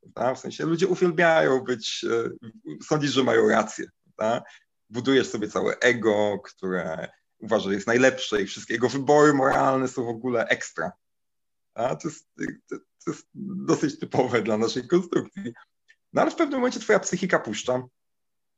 Prawda? 0.00 0.34
W 0.34 0.40
sensie 0.40 0.66
ludzie 0.66 0.86
uwielbiają 0.86 1.60
być, 1.60 2.04
y, 2.04 2.82
sądzić, 2.82 3.12
że 3.12 3.24
mają 3.24 3.48
rację, 3.48 3.86
prawda? 4.16 4.42
Budujesz 4.90 5.28
sobie 5.28 5.48
całe 5.48 5.78
ego, 5.78 6.38
które 6.44 7.08
uważa, 7.40 7.68
że 7.68 7.74
jest 7.74 7.86
najlepsze 7.86 8.42
i 8.42 8.46
wszystkie 8.46 8.74
jego 8.74 8.88
wybory 8.88 9.34
moralne 9.34 9.88
są 9.88 10.04
w 10.04 10.08
ogóle 10.08 10.46
ekstra. 10.46 10.92
A 11.74 11.96
to 11.96 12.08
jest, 12.08 12.28
to 13.04 13.10
jest 13.10 13.26
dosyć 13.34 13.98
typowe 13.98 14.42
dla 14.42 14.58
naszej 14.58 14.88
konstrukcji. 14.88 15.52
No 16.12 16.22
ale 16.22 16.30
w 16.30 16.36
pewnym 16.36 16.58
momencie 16.60 16.80
twoja 16.80 17.00
psychika 17.00 17.38
puszcza 17.38 17.82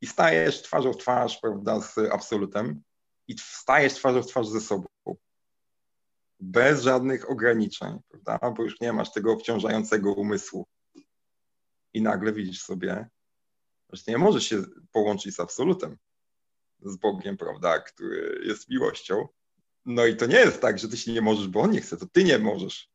i 0.00 0.06
stajesz 0.06 0.62
twarzą 0.62 0.92
w 0.92 0.96
twarz, 0.96 1.38
prawda, 1.38 1.80
z 1.80 1.98
absolutem 1.98 2.82
i 3.28 3.36
stajesz 3.38 3.94
twarzą 3.94 4.22
w 4.22 4.26
twarz 4.26 4.48
ze 4.48 4.60
sobą. 4.60 4.86
Bez 6.40 6.82
żadnych 6.82 7.30
ograniczeń, 7.30 7.98
prawda, 8.08 8.50
bo 8.50 8.62
już 8.62 8.80
nie 8.80 8.92
masz 8.92 9.12
tego 9.12 9.32
obciążającego 9.32 10.12
umysłu. 10.12 10.66
I 11.94 12.02
nagle 12.02 12.32
widzisz 12.32 12.62
sobie, 12.62 13.08
że 13.92 14.02
nie 14.08 14.18
możesz 14.18 14.44
się 14.44 14.62
połączyć 14.92 15.34
z 15.34 15.40
absolutem 15.40 15.96
z 16.84 16.96
Bogiem, 16.96 17.36
prawda, 17.36 17.78
który 17.78 18.42
jest 18.44 18.70
miłością. 18.70 19.28
No 19.86 20.06
i 20.06 20.16
to 20.16 20.26
nie 20.26 20.36
jest 20.36 20.60
tak, 20.60 20.78
że 20.78 20.88
ty 20.88 20.96
się 20.96 21.12
nie 21.12 21.20
możesz, 21.20 21.48
bo 21.48 21.60
on 21.60 21.70
nie 21.70 21.80
chce, 21.80 21.96
to 21.96 22.06
ty 22.06 22.24
nie 22.24 22.38
możesz. 22.38 22.88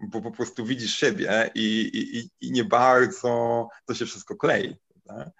Bo 0.00 0.20
po 0.20 0.30
prostu 0.30 0.64
widzisz 0.64 0.96
siebie 0.96 1.50
i, 1.54 1.90
i, 1.94 2.46
i 2.48 2.52
nie 2.52 2.64
bardzo 2.64 3.68
to 3.86 3.94
się 3.94 4.06
wszystko 4.06 4.36
klei. 4.36 4.76
Prawda? 5.04 5.30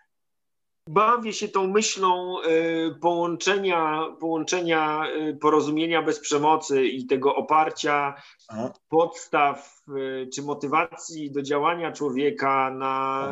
Bawię 0.89 1.33
się 1.33 1.49
tą 1.49 1.67
myślą 1.67 2.43
y, 2.43 2.95
połączenia, 3.01 4.03
połączenia 4.21 5.07
y, 5.29 5.37
porozumienia 5.37 6.03
bez 6.03 6.21
przemocy 6.21 6.87
i 6.87 7.07
tego 7.07 7.37
oparcia 7.37 8.15
Aha. 8.49 8.73
podstaw 8.89 9.83
y, 9.89 10.29
czy 10.35 10.43
motywacji 10.43 11.31
do 11.31 11.43
działania 11.43 11.93
człowieka 11.93 12.71
na, 12.71 13.31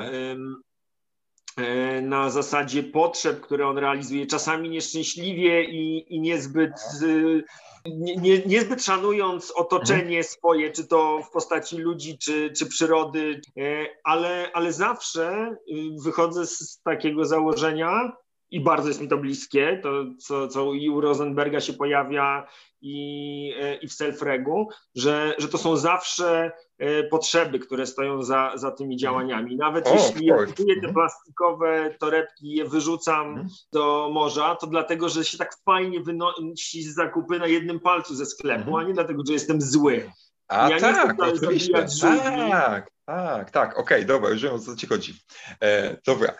na 2.02 2.30
zasadzie 2.30 2.82
potrzeb, 2.82 3.40
które 3.40 3.68
on 3.68 3.78
realizuje, 3.78 4.26
czasami 4.26 4.70
nieszczęśliwie 4.70 5.64
i, 5.64 6.14
i 6.14 6.20
niezbyt, 6.20 6.72
nie, 7.86 8.16
nie, 8.16 8.38
niezbyt 8.46 8.84
szanując 8.84 9.50
otoczenie 9.50 10.02
mhm. 10.02 10.24
swoje, 10.24 10.72
czy 10.72 10.86
to 10.86 11.22
w 11.22 11.30
postaci 11.30 11.76
ludzi, 11.76 12.18
czy, 12.18 12.52
czy 12.58 12.66
przyrody, 12.66 13.40
e, 13.58 13.86
ale, 14.04 14.50
ale 14.52 14.72
zawsze 14.72 15.56
y, 15.68 16.02
wychodzę 16.04 16.46
z 16.46 16.80
takiego 16.84 17.24
założenia, 17.24 18.12
i 18.50 18.60
bardzo 18.60 18.88
jest 18.88 19.00
mi 19.00 19.08
to 19.08 19.16
bliskie, 19.16 19.80
to 19.82 19.90
co, 20.18 20.48
co 20.48 20.72
i 20.72 20.88
u 20.88 21.00
Rosenberga 21.00 21.60
się 21.60 21.72
pojawia 21.72 22.46
i, 22.80 23.54
e, 23.60 23.76
i 23.76 23.88
w 23.88 23.92
Selfregu, 23.92 24.68
że, 24.94 25.34
że 25.38 25.48
to 25.48 25.58
są 25.58 25.76
zawsze 25.76 26.28
e, 26.28 26.52
potrzeby, 27.10 27.58
które 27.58 27.86
stoją 27.86 28.22
za, 28.22 28.52
za 28.54 28.70
tymi 28.70 28.96
działaniami. 28.96 29.56
Nawet 29.56 29.86
o, 29.86 29.94
jeśli 29.94 30.26
ja 30.26 30.46
kupuję 30.46 30.80
te 30.80 30.92
plastikowe 30.92 31.94
torebki 31.98 32.46
i 32.46 32.54
je 32.54 32.64
wyrzucam 32.64 33.28
mhm. 33.28 33.48
do 33.72 34.10
morza, 34.12 34.56
to 34.60 34.66
dlatego, 34.66 35.08
że 35.08 35.24
się 35.24 35.38
tak 35.38 35.56
fajnie 35.64 36.00
wynosi 36.00 36.82
z 36.82 36.94
zakupy 36.94 37.38
na 37.38 37.46
jednym 37.46 37.80
palcu 37.80 38.14
ze 38.14 38.26
sklepu, 38.26 38.60
mhm. 38.60 38.76
a 38.76 38.82
nie 38.82 38.94
dlatego, 38.94 39.22
że 39.26 39.32
jestem 39.32 39.62
zły. 39.62 40.10
A 40.48 40.70
ja 40.70 40.80
tak, 40.80 41.22
oczywiście. 41.22 41.72
Tak, 42.50 42.90
tak, 43.06 43.50
tak. 43.50 43.70
Okej, 43.70 43.82
okay, 43.82 44.04
dobra, 44.04 44.30
już 44.30 44.42
wiem 44.42 44.54
o 44.54 44.58
co 44.58 44.76
ci 44.76 44.86
chodzi. 44.86 45.14
E, 45.62 45.96
dobra, 46.06 46.34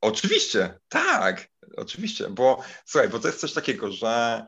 oczywiście, 0.00 0.78
tak 0.88 1.48
oczywiście, 1.76 2.28
bo 2.30 2.62
słuchaj, 2.84 3.08
bo 3.08 3.18
to 3.18 3.28
jest 3.28 3.40
coś 3.40 3.52
takiego, 3.52 3.92
że 3.92 4.46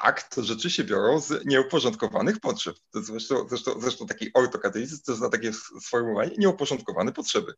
tak, 0.00 0.22
to 0.22 0.42
rzeczy 0.42 0.70
się 0.70 0.84
biorą 0.84 1.20
z 1.20 1.46
nieuporządkowanych 1.46 2.40
potrzeb. 2.40 2.76
To 2.92 3.02
zresztą, 3.02 3.48
zresztą, 3.48 3.80
zresztą 3.80 4.06
taki 4.06 4.30
ortokatolicyzm 4.34 5.02
to 5.06 5.12
jest 5.12 5.22
na 5.22 5.30
takie 5.30 5.52
sformułowanie 5.52 6.30
nieuporządkowane 6.38 7.12
potrzeby. 7.12 7.54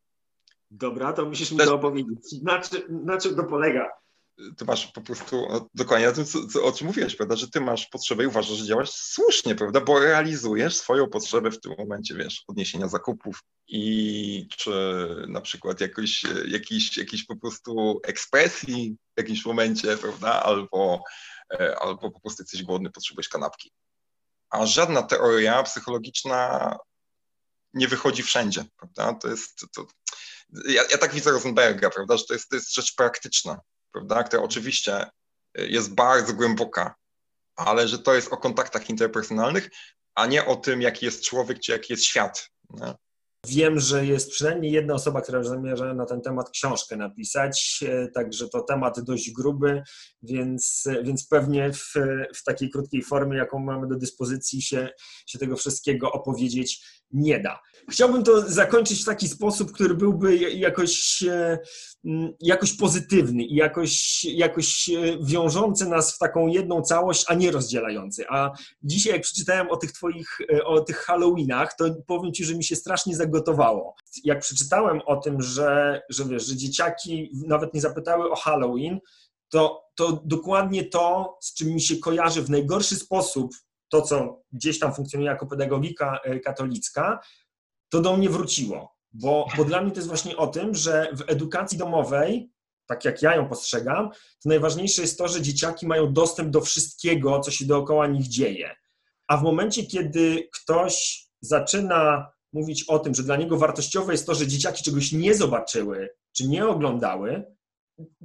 Dobra, 0.71 1.13
to 1.13 1.25
musisz 1.25 1.51
mi 1.51 1.57
Też... 1.57 1.67
to 1.67 1.75
opowiedzieć. 1.75 2.17
Na, 2.43 2.61
czy, 2.61 2.85
na 2.89 3.17
czym 3.17 3.35
to 3.35 3.43
polega? 3.43 3.89
ty 4.57 4.65
masz 4.65 4.87
po 4.87 5.01
prostu 5.01 5.47
no, 5.49 5.69
dokładnie 5.73 6.07
na 6.07 6.13
tym, 6.13 6.25
co, 6.25 6.47
co, 6.47 6.63
o 6.63 6.71
czym 6.71 6.87
mówiłeś, 6.87 7.15
prawda, 7.15 7.35
że 7.35 7.47
ty 7.49 7.61
masz 7.61 7.87
potrzebę 7.87 8.23
i 8.23 8.27
uważasz, 8.27 8.57
że 8.57 8.65
działasz 8.65 8.89
słusznie, 8.89 9.55
prawda, 9.55 9.81
bo 9.81 9.99
realizujesz 9.99 10.75
swoją 10.75 11.07
potrzebę 11.07 11.51
w 11.51 11.61
tym 11.61 11.73
momencie, 11.77 12.15
wiesz, 12.15 12.43
odniesienia 12.47 12.87
zakupów 12.87 13.39
i 13.67 14.47
czy 14.57 14.71
na 15.27 15.41
przykład 15.41 15.81
jakoś, 15.81 16.23
jakiś, 16.47 16.97
jakiś 16.97 17.25
po 17.25 17.35
prostu 17.35 17.99
ekspresji 18.03 18.97
w 19.15 19.19
jakimś 19.19 19.45
momencie, 19.45 19.97
prawda, 19.97 20.43
albo, 20.43 20.93
e, 20.95 20.99
albo 21.81 22.11
po 22.11 22.19
prostu 22.19 22.43
jesteś 22.43 22.63
głodny, 22.63 22.91
potrzebujesz 22.91 23.29
kanapki. 23.29 23.71
A 24.49 24.65
żadna 24.65 25.03
teoria 25.03 25.63
psychologiczna 25.63 26.77
nie 27.73 27.87
wychodzi 27.87 28.23
wszędzie, 28.23 28.65
prawda, 28.77 29.13
to 29.13 29.27
jest, 29.27 29.65
to, 29.75 29.85
ja, 30.67 30.83
ja 30.91 30.97
tak 30.97 31.13
widzę 31.13 31.31
Rosenberga, 31.31 31.89
prawda, 31.89 32.17
że 32.17 32.23
to 32.25 32.33
jest, 32.33 32.49
to 32.49 32.55
jest 32.55 32.75
rzecz 32.75 32.95
praktyczna, 32.95 33.59
prawda, 33.91 34.23
która 34.23 34.43
oczywiście 34.43 35.09
jest 35.55 35.93
bardzo 35.93 36.33
głęboka, 36.33 36.95
ale 37.55 37.87
że 37.87 37.99
to 37.99 38.13
jest 38.13 38.33
o 38.33 38.37
kontaktach 38.37 38.89
interpersonalnych, 38.89 39.69
a 40.15 40.25
nie 40.25 40.45
o 40.45 40.55
tym, 40.55 40.81
jaki 40.81 41.05
jest 41.05 41.23
człowiek, 41.23 41.59
czy 41.59 41.71
jaki 41.71 41.93
jest 41.93 42.05
świat. 42.05 42.49
Nie? 42.69 42.93
Wiem, 43.47 43.79
że 43.79 44.05
jest 44.05 44.31
przynajmniej 44.31 44.71
jedna 44.71 44.93
osoba, 44.93 45.21
która 45.21 45.43
zamierza 45.43 45.93
na 45.93 46.05
ten 46.05 46.21
temat 46.21 46.49
książkę 46.49 46.97
napisać, 46.97 47.83
e, 47.87 48.07
także 48.07 48.49
to 48.49 48.61
temat 48.61 48.99
dość 48.99 49.31
gruby, 49.31 49.83
więc, 50.23 50.83
więc 51.03 51.27
pewnie 51.27 51.73
w, 51.73 51.93
w 52.35 52.43
takiej 52.43 52.69
krótkiej 52.69 53.03
formie, 53.03 53.37
jaką 53.37 53.59
mamy 53.59 53.87
do 53.87 53.95
dyspozycji, 53.95 54.61
się, 54.61 54.89
się 55.27 55.39
tego 55.39 55.55
wszystkiego 55.55 56.11
opowiedzieć 56.11 56.85
nie 57.11 57.39
da. 57.39 57.59
Chciałbym 57.89 58.23
to 58.23 58.41
zakończyć 58.41 59.01
w 59.01 59.05
taki 59.05 59.27
sposób, 59.27 59.71
który 59.71 59.93
byłby 59.93 60.37
jakoś, 60.37 61.23
e, 61.23 61.59
jakoś 62.39 62.77
pozytywny 62.77 63.43
i 63.43 63.55
jakoś, 63.55 64.25
jakoś 64.25 64.89
e, 64.89 65.17
wiążący 65.21 65.85
nas 65.85 66.15
w 66.15 66.17
taką 66.17 66.47
jedną 66.47 66.81
całość, 66.81 67.25
a 67.27 67.33
nie 67.33 67.51
rozdzielający. 67.51 68.25
A 68.29 68.51
dzisiaj, 68.83 69.13
jak 69.13 69.21
przeczytałem 69.21 69.69
o 69.69 69.77
tych 69.77 69.91
Twoich, 69.91 70.37
e, 70.53 70.63
o 70.63 70.81
tych 70.81 70.97
Halloweenach, 70.97 71.75
to 71.77 71.85
powiem 72.07 72.33
Ci, 72.33 72.45
że 72.45 72.55
mi 72.55 72.63
się 72.63 72.75
strasznie 72.75 73.15
zagotowało. 73.15 73.95
Jak 74.23 74.39
przeczytałem 74.39 75.01
o 75.05 75.15
tym, 75.15 75.41
że, 75.41 76.01
że 76.09 76.25
wiesz, 76.25 76.45
że 76.45 76.55
dzieciaki 76.55 77.31
nawet 77.47 77.73
nie 77.73 77.81
zapytały 77.81 78.31
o 78.31 78.35
Halloween, 78.35 78.99
to, 79.49 79.83
to 79.95 80.21
dokładnie 80.25 80.85
to, 80.85 81.37
z 81.41 81.53
czym 81.53 81.67
mi 81.67 81.81
się 81.81 81.97
kojarzy 81.97 82.41
w 82.41 82.49
najgorszy 82.49 82.95
sposób 82.95 83.51
to, 83.89 84.01
co 84.01 84.41
gdzieś 84.51 84.79
tam 84.79 84.93
funkcjonuje 84.93 85.31
jako 85.31 85.45
pedagogika 85.45 86.19
katolicka, 86.43 87.19
to 87.89 88.01
do 88.01 88.17
mnie 88.17 88.29
wróciło. 88.29 88.95
Bo, 89.13 89.47
bo 89.57 89.65
dla 89.65 89.81
mnie 89.81 89.91
to 89.91 89.97
jest 89.97 90.07
właśnie 90.07 90.37
o 90.37 90.47
tym, 90.47 90.75
że 90.75 91.07
w 91.13 91.23
edukacji 91.27 91.77
domowej, 91.77 92.51
tak 92.87 93.05
jak 93.05 93.21
ja 93.21 93.35
ją 93.35 93.49
postrzegam, 93.49 94.09
to 94.43 94.49
najważniejsze 94.49 95.01
jest 95.01 95.17
to, 95.17 95.27
że 95.27 95.41
dzieciaki 95.41 95.87
mają 95.87 96.13
dostęp 96.13 96.49
do 96.49 96.61
wszystkiego, 96.61 97.39
co 97.39 97.51
się 97.51 97.65
dookoła 97.65 98.07
nich 98.07 98.27
dzieje. 98.27 98.75
A 99.27 99.37
w 99.37 99.43
momencie, 99.43 99.85
kiedy 99.85 100.49
ktoś 100.53 101.25
zaczyna 101.41 102.31
mówić 102.53 102.83
o 102.83 102.99
tym, 102.99 103.15
że 103.15 103.23
dla 103.23 103.35
niego 103.35 103.57
wartościowe 103.57 104.11
jest 104.11 104.25
to, 104.25 104.35
że 104.35 104.47
dzieciaki 104.47 104.83
czegoś 104.83 105.11
nie 105.11 105.35
zobaczyły 105.35 106.09
czy 106.37 106.47
nie 106.47 106.67
oglądały, 106.67 107.45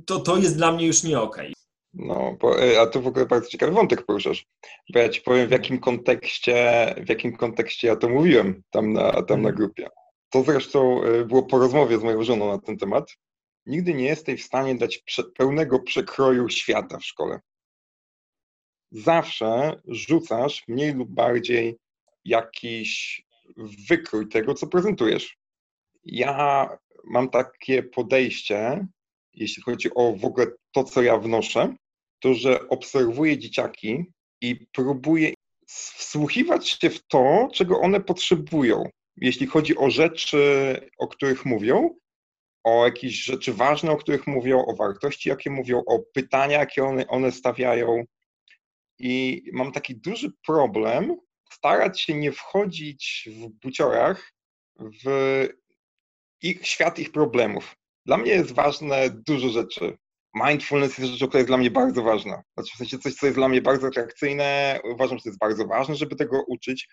to 0.07 0.21
to 0.21 0.37
jest 0.37 0.57
dla 0.57 0.73
mnie 0.73 0.87
już 0.87 1.03
nie 1.03 1.21
okej. 1.21 1.47
Okay. 1.47 1.60
No, 1.95 2.37
e, 2.61 2.81
a 2.81 2.87
tu 2.87 3.03
w 3.03 3.07
ogóle 3.07 3.27
bardzo 3.27 3.49
ciekawy 3.49 3.73
wątek 3.73 4.07
poruszasz. 4.07 4.47
Bo 4.93 4.99
ja 4.99 5.09
ci 5.09 5.21
powiem, 5.21 5.49
w 5.49 5.51
jakim 5.51 5.81
kontekście, 5.81 6.95
w 7.07 7.09
jakim 7.09 7.37
kontekście 7.37 7.89
ja 7.89 7.97
to 7.97 8.09
mówiłem 8.09 8.63
tam 8.71 8.93
na, 8.93 9.13
tam 9.13 9.43
na 9.43 9.49
mhm. 9.49 9.55
grupie. 9.55 9.89
To 10.31 10.43
zresztą 10.43 11.03
e, 11.03 11.25
było 11.25 11.43
po 11.43 11.59
rozmowie 11.59 11.99
z 11.99 12.03
moją 12.03 12.25
żoną 12.25 12.49
na 12.49 12.59
ten 12.59 12.79
temat. 12.79 13.17
Nigdy 13.67 13.95
nie 13.95 14.05
jesteś 14.05 14.43
w 14.43 14.47
stanie 14.47 14.75
dać 14.75 15.05
pełnego 15.37 15.81
przekroju 15.81 16.49
świata 16.49 16.99
w 16.99 17.05
szkole. 17.05 17.41
Zawsze 18.91 19.81
rzucasz 19.89 20.65
mniej 20.69 20.95
lub 20.95 21.11
bardziej 21.11 21.77
jakiś 22.25 23.23
wykrój 23.89 24.29
tego, 24.29 24.55
co 24.55 24.67
prezentujesz. 24.67 25.39
Ja 26.05 26.69
mam 27.05 27.31
takie 27.31 27.83
podejście, 27.83 28.87
jeśli 29.35 29.63
chodzi 29.63 29.95
o 29.95 30.13
w 30.17 30.25
ogóle 30.25 30.47
to, 30.73 30.85
co 30.85 31.03
ja 31.03 31.19
wnoszę, 31.19 31.75
to, 32.21 32.35
że 32.35 32.69
obserwuję 32.69 33.39
dzieciaki 33.39 34.05
i 34.41 34.67
próbuję 34.73 35.33
wsłuchiwać 35.67 36.69
się 36.69 36.91
w 36.91 37.07
to, 37.07 37.49
czego 37.55 37.81
one 37.81 38.01
potrzebują. 38.01 38.85
Jeśli 39.17 39.47
chodzi 39.47 39.77
o 39.77 39.91
rzeczy, 39.91 40.41
o 40.99 41.09
których 41.09 41.45
mówią, 41.45 41.97
o 42.65 42.85
jakieś 42.87 43.25
rzeczy 43.25 43.53
ważne, 43.53 43.91
o 43.91 43.97
których 43.97 44.27
mówią, 44.27 44.65
o 44.65 44.77
wartości, 44.77 45.29
jakie 45.29 45.51
mówią, 45.51 45.83
o 45.87 45.99
pytania, 46.15 46.59
jakie 46.59 46.85
one, 46.85 47.07
one 47.07 47.33
stawiają. 47.33 48.05
I 48.99 49.43
mam 49.53 49.73
taki 49.73 49.97
duży 49.97 50.33
problem 50.47 51.17
starać 51.53 52.01
się 52.01 52.15
nie 52.15 52.33
wchodzić 52.33 53.29
w 53.33 53.49
buciorach 53.49 54.33
w 55.05 55.47
ich 56.43 56.67
świat 56.67 56.99
ich 56.99 57.13
problemów. 57.13 57.77
Dla 58.07 58.17
mnie 58.17 58.33
jest 58.33 58.53
ważne 58.53 59.11
dużo 59.27 59.49
rzeczy. 59.49 59.99
Mindfulness 60.35 60.99
jest 60.99 61.11
rzeczą, 61.11 61.29
która 61.29 61.39
jest 61.39 61.51
dla 61.51 61.57
mnie 61.57 61.71
bardzo 61.71 62.03
ważna. 62.03 62.43
Znaczy 62.55 62.75
w 62.75 62.79
sensie 62.79 62.99
coś, 62.99 63.15
co 63.15 63.27
jest 63.27 63.39
dla 63.39 63.49
mnie 63.49 63.63
bardzo 63.63 63.87
atrakcyjne, 63.87 64.81
uważam, 64.85 65.19
że 65.19 65.25
to 65.25 65.29
jest 65.29 65.39
bardzo 65.39 65.67
ważne, 65.67 65.95
żeby 65.95 66.17
tego 66.17 66.45
uczyć, 66.47 66.89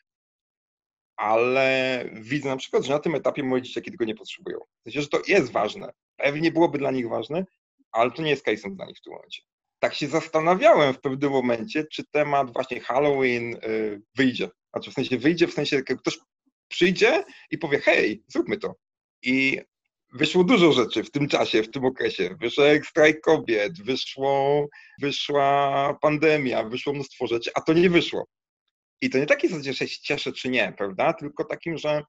ale 1.17 2.05
widzę 2.13 2.49
na 2.49 2.57
przykład, 2.57 2.83
że 2.85 2.93
na 2.93 2.99
tym 2.99 3.15
etapie 3.15 3.43
moje 3.43 3.61
dzieciaki 3.61 3.91
tego 3.91 4.05
nie 4.05 4.15
potrzebują. 4.15 4.59
W 4.59 4.83
sensie, 4.83 5.01
że 5.01 5.07
to 5.07 5.21
jest 5.27 5.51
ważne. 5.51 5.93
Pewnie 6.17 6.51
byłoby 6.51 6.77
dla 6.77 6.91
nich 6.91 7.09
ważne, 7.09 7.45
ale 7.91 8.11
to 8.11 8.21
nie 8.21 8.29
jest 8.29 8.45
case'em 8.45 8.75
dla 8.75 8.85
nich 8.85 8.97
w 8.97 9.01
tym 9.01 9.13
momencie. 9.13 9.41
Tak 9.79 9.93
się 9.93 10.07
zastanawiałem 10.07 10.93
w 10.93 11.01
pewnym 11.01 11.31
momencie, 11.31 11.85
czy 11.91 12.03
temat 12.11 12.53
właśnie 12.53 12.79
Halloween 12.79 13.55
y, 13.55 14.01
wyjdzie. 14.15 14.49
Znaczy 14.73 14.91
w 14.91 14.93
sensie 14.93 15.17
wyjdzie, 15.17 15.47
w 15.47 15.53
sensie, 15.53 15.81
ktoś 15.83 16.19
przyjdzie 16.67 17.23
i 17.51 17.57
powie, 17.57 17.79
hej, 17.79 18.23
zróbmy 18.27 18.57
to. 18.57 18.75
I 19.21 19.61
wyszło 20.13 20.43
dużo 20.43 20.71
rzeczy 20.71 21.03
w 21.03 21.11
tym 21.11 21.27
czasie, 21.27 21.63
w 21.63 21.71
tym 21.71 21.85
okresie. 21.85 22.35
Wyszedł 22.39 22.85
strajk 22.85 23.21
kobiet, 23.21 23.83
wyszło, 23.83 24.67
wyszła 25.01 25.97
pandemia, 26.01 26.63
wyszło 26.63 26.93
mnóstwo 26.93 27.27
rzeczy, 27.27 27.51
a 27.55 27.61
to 27.61 27.73
nie 27.73 27.89
wyszło. 27.89 28.27
I 29.01 29.09
to 29.09 29.17
nie 29.17 29.25
takie 29.25 29.49
zasadzie, 29.49 29.73
że 29.73 29.87
się 29.87 30.01
cieszę 30.01 30.31
czy 30.31 30.49
nie, 30.49 30.73
prawda? 30.77 31.13
Tylko 31.13 31.45
takim, 31.45 31.77
że 31.77 32.03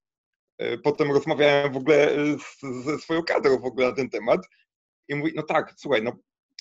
e, 0.59 0.79
potem 0.79 1.13
rozmawiałem 1.13 1.73
w 1.73 1.77
ogóle 1.77 2.17
e, 2.17 2.37
ze 2.85 2.99
swoją 2.99 3.23
kadrą 3.23 3.59
w 3.59 3.65
ogóle 3.65 3.89
na 3.89 3.95
ten 3.95 4.11
temat 4.11 4.41
i 5.09 5.15
mówi, 5.15 5.33
no 5.37 5.43
tak, 5.43 5.75
słuchaj, 5.77 6.03
no 6.03 6.13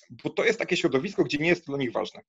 bo 0.10 0.30
to 0.30 0.46
jest 0.46 0.60
takie 0.60 0.78
środowisko, 0.78 1.24
gdzie 1.24 1.38
nie 1.38 1.50
jest 1.50 1.66
to 1.66 1.72
dla 1.72 1.80
nich 1.80 1.92
ważne. 1.92 2.22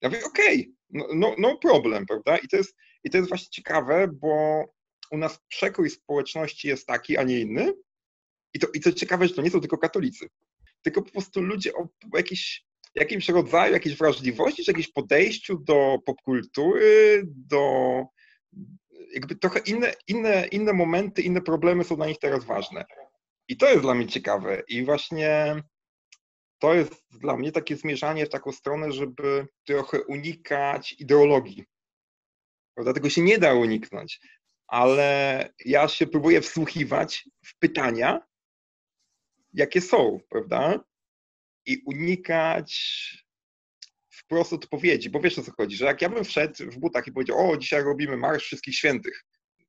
Ja 0.00 0.08
mówię, 0.08 0.24
okej, 0.24 0.60
okay, 0.60 0.72
no, 0.90 1.06
no, 1.14 1.34
no 1.38 1.58
problem, 1.58 2.06
prawda? 2.06 2.36
I 2.36 2.48
to, 2.48 2.56
jest, 2.56 2.76
I 3.04 3.10
to 3.10 3.16
jest 3.16 3.28
właśnie 3.28 3.48
ciekawe, 3.50 4.08
bo 4.12 4.64
u 5.10 5.18
nas 5.18 5.40
przekrój 5.48 5.90
społeczności 5.90 6.68
jest 6.68 6.86
taki, 6.86 7.16
a 7.16 7.22
nie 7.22 7.40
inny, 7.40 7.72
i 8.54 8.58
to, 8.58 8.66
I 8.74 8.80
co 8.80 8.92
ciekawe, 8.92 9.28
że 9.28 9.34
to 9.34 9.42
nie 9.42 9.50
są 9.50 9.60
tylko 9.60 9.78
katolicy, 9.78 10.26
tylko 10.82 11.02
po 11.02 11.10
prostu 11.10 11.42
ludzie 11.42 11.74
o 11.74 11.88
jakiś, 12.14 12.64
jakimś 12.94 13.28
rodzaju 13.28 13.72
jakiejś 13.72 13.96
wrażliwości, 13.96 14.64
czy 14.64 14.70
jakimś 14.70 14.92
podejściu 14.92 15.58
do 15.58 15.98
popkultury, 16.06 17.22
do 17.26 18.04
jakby 19.14 19.36
trochę 19.36 19.60
inne, 19.60 19.94
inne, 20.06 20.46
inne 20.46 20.72
momenty, 20.72 21.22
inne 21.22 21.40
problemy 21.40 21.84
są 21.84 21.96
dla 21.96 22.06
nich 22.06 22.18
teraz 22.18 22.44
ważne. 22.44 22.84
I 23.48 23.56
to 23.56 23.68
jest 23.68 23.82
dla 23.82 23.94
mnie 23.94 24.06
ciekawe. 24.06 24.62
I 24.68 24.84
właśnie 24.84 25.62
to 26.58 26.74
jest 26.74 27.02
dla 27.10 27.36
mnie 27.36 27.52
takie 27.52 27.76
zmierzanie 27.76 28.26
w 28.26 28.28
taką 28.28 28.52
stronę, 28.52 28.92
żeby 28.92 29.46
trochę 29.66 30.02
unikać 30.02 30.92
ideologii. 30.98 31.64
Prawda? 32.74 32.92
Tego 32.92 33.10
się 33.10 33.22
nie 33.22 33.38
da 33.38 33.54
uniknąć, 33.54 34.20
ale 34.66 35.48
ja 35.64 35.88
się 35.88 36.06
próbuję 36.06 36.40
wsłuchiwać 36.40 37.28
w 37.44 37.58
pytania 37.58 38.29
jakie 39.52 39.80
są, 39.80 40.20
prawda? 40.28 40.84
I 41.66 41.82
unikać 41.86 42.70
wprost 44.10 44.52
odpowiedzi, 44.52 45.10
bo 45.10 45.20
wiesz 45.20 45.38
o 45.38 45.42
co 45.42 45.52
chodzi, 45.52 45.76
że 45.76 45.84
jak 45.84 46.02
ja 46.02 46.08
bym 46.08 46.24
wszedł 46.24 46.70
w 46.70 46.78
butach 46.78 47.06
i 47.06 47.12
powiedział, 47.12 47.50
o, 47.50 47.56
dzisiaj 47.56 47.82
robimy 47.82 48.16
Marsz 48.16 48.44
Wszystkich 48.44 48.74
Świętych, 48.74 49.24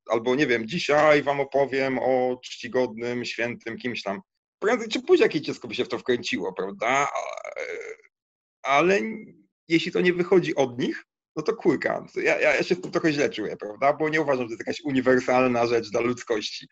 albo 0.10 0.36
nie 0.36 0.48
wiem, 0.48 0.68
dzisiaj 0.68 1.24
wam 1.24 1.40
opowiem 1.40 2.00
o 2.00 2.40
czcigodnym, 2.44 3.26
świętym 3.26 3.78
kimś 3.78 4.04
tam, 4.04 4.22
prędzej 4.60 4.90
czy 4.90 5.02
później 5.02 5.26
jakieś 5.26 5.42
dziecko 5.42 5.68
by 5.68 5.76
się 5.76 5.86
w 5.86 5.90
to 5.90 6.00
wkręciło, 6.00 6.54
prawda? 6.54 7.08
Ale 8.64 9.00
jeśli 9.68 9.92
to 9.92 10.02
nie 10.02 10.14
wychodzi 10.14 10.56
od 10.56 10.80
nich, 10.80 11.06
no 11.36 11.44
to 11.44 11.56
kurka, 11.56 12.06
ja, 12.16 12.40
ja 12.40 12.64
się 12.64 12.76
w 12.76 12.82
tym 12.82 12.92
trochę 12.92 13.14
źle 13.14 13.30
czuję, 13.30 13.58
prawda? 13.58 13.94
Bo 13.94 14.10
nie 14.10 14.22
uważam, 14.22 14.44
że 14.44 14.48
to 14.48 14.52
jest 14.52 14.68
jakaś 14.68 14.82
uniwersalna 14.82 15.68
rzecz 15.68 15.92
dla 15.92 16.02
ludzkości. 16.02 16.68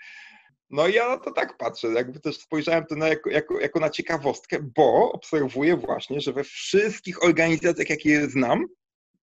No 0.69 0.87
i 0.87 0.93
ja 0.93 1.17
to 1.17 1.31
tak 1.31 1.57
patrzę, 1.57 1.87
jakby 1.87 2.19
też 2.19 2.37
spojrzałem 2.37 2.85
to 2.85 2.95
na, 2.95 3.07
jako, 3.07 3.29
jako, 3.29 3.59
jako 3.59 3.79
na 3.79 3.89
ciekawostkę, 3.89 4.59
bo 4.75 5.11
obserwuję 5.11 5.77
właśnie, 5.77 6.21
że 6.21 6.33
we 6.33 6.43
wszystkich 6.43 7.23
organizacjach, 7.23 7.89
jakie 7.89 8.29
znam, 8.29 8.65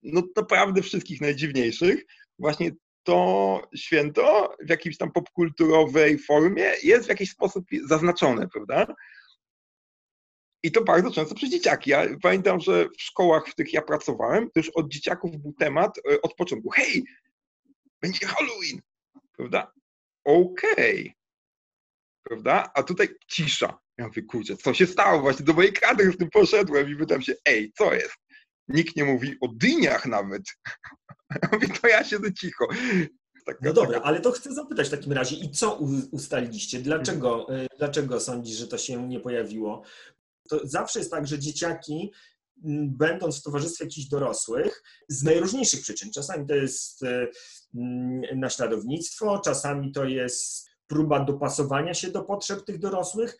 no 0.02 0.22
naprawdę 0.36 0.82
wszystkich 0.82 1.20
najdziwniejszych, 1.20 2.04
właśnie 2.38 2.70
to 3.02 3.62
święto 3.76 4.56
w 4.60 4.70
jakiejś 4.70 4.98
tam 4.98 5.12
popkulturowej 5.12 6.18
formie 6.18 6.72
jest 6.82 7.06
w 7.06 7.08
jakiś 7.08 7.30
sposób 7.30 7.64
zaznaczone, 7.84 8.48
prawda? 8.48 8.94
I 10.62 10.72
to 10.72 10.84
bardzo 10.84 11.10
często 11.10 11.34
przez 11.34 11.50
dzieciaki. 11.50 11.90
Ja 11.90 12.06
pamiętam, 12.22 12.60
że 12.60 12.88
w 12.88 13.02
szkołach, 13.02 13.48
w 13.48 13.52
których 13.52 13.72
ja 13.72 13.82
pracowałem, 13.82 14.50
to 14.50 14.60
już 14.60 14.68
od 14.68 14.88
dzieciaków 14.88 15.36
był 15.36 15.52
temat 15.52 15.98
e, 15.98 16.22
od 16.22 16.34
początku. 16.34 16.70
Hej, 16.70 17.04
będzie 18.00 18.26
Halloween, 18.26 18.80
prawda? 19.36 19.72
Okej. 20.24 21.00
Okay. 21.00 21.25
Prawda? 22.28 22.70
A 22.74 22.82
tutaj 22.82 23.08
cisza. 23.28 23.78
Ja 23.98 24.06
mówię, 24.06 24.22
kurczę, 24.22 24.56
co 24.56 24.74
się 24.74 24.86
stało? 24.86 25.20
Właśnie 25.20 25.44
do 25.44 25.52
mojej 25.52 25.72
kadry 25.72 26.12
z 26.12 26.16
tym 26.16 26.30
poszedłem 26.30 26.90
i 26.90 26.96
pytam 26.96 27.22
się, 27.22 27.34
ej, 27.44 27.72
co 27.78 27.94
jest? 27.94 28.16
Nikt 28.68 28.96
nie 28.96 29.04
mówi 29.04 29.36
o 29.40 29.48
dyniach 29.48 30.06
nawet. 30.06 30.42
Ja 31.42 31.48
mówię, 31.52 31.68
to 31.68 31.88
ja 31.88 32.04
siedzę 32.04 32.34
cicho. 32.34 32.66
Taka, 33.46 33.58
no 33.62 33.72
dobra, 33.72 33.94
taka... 33.94 34.06
ale 34.06 34.20
to 34.20 34.32
chcę 34.32 34.54
zapytać 34.54 34.86
w 34.86 34.90
takim 34.90 35.12
razie, 35.12 35.36
i 35.36 35.50
co 35.50 35.78
ustaliliście? 36.10 36.80
Dlaczego, 36.80 37.40
mhm. 37.40 37.68
dlaczego 37.78 38.20
sądzisz, 38.20 38.56
że 38.56 38.66
to 38.66 38.78
się 38.78 39.08
nie 39.08 39.20
pojawiło? 39.20 39.82
To 40.48 40.60
zawsze 40.64 40.98
jest 40.98 41.10
tak, 41.10 41.26
że 41.26 41.38
dzieciaki 41.38 42.12
będąc 42.86 43.40
w 43.40 43.42
towarzystwie 43.42 43.84
jakichś 43.84 44.08
dorosłych, 44.08 44.82
z 45.08 45.22
najróżniejszych 45.22 45.80
przyczyn. 45.80 46.10
Czasami 46.12 46.46
to 46.46 46.54
jest 46.54 47.02
e, 47.02 47.26
naśladownictwo, 48.36 49.38
czasami 49.38 49.92
to 49.92 50.04
jest 50.04 50.65
próba 50.86 51.24
dopasowania 51.24 51.94
się 51.94 52.10
do 52.10 52.22
potrzeb 52.22 52.64
tych 52.64 52.78
dorosłych. 52.78 53.36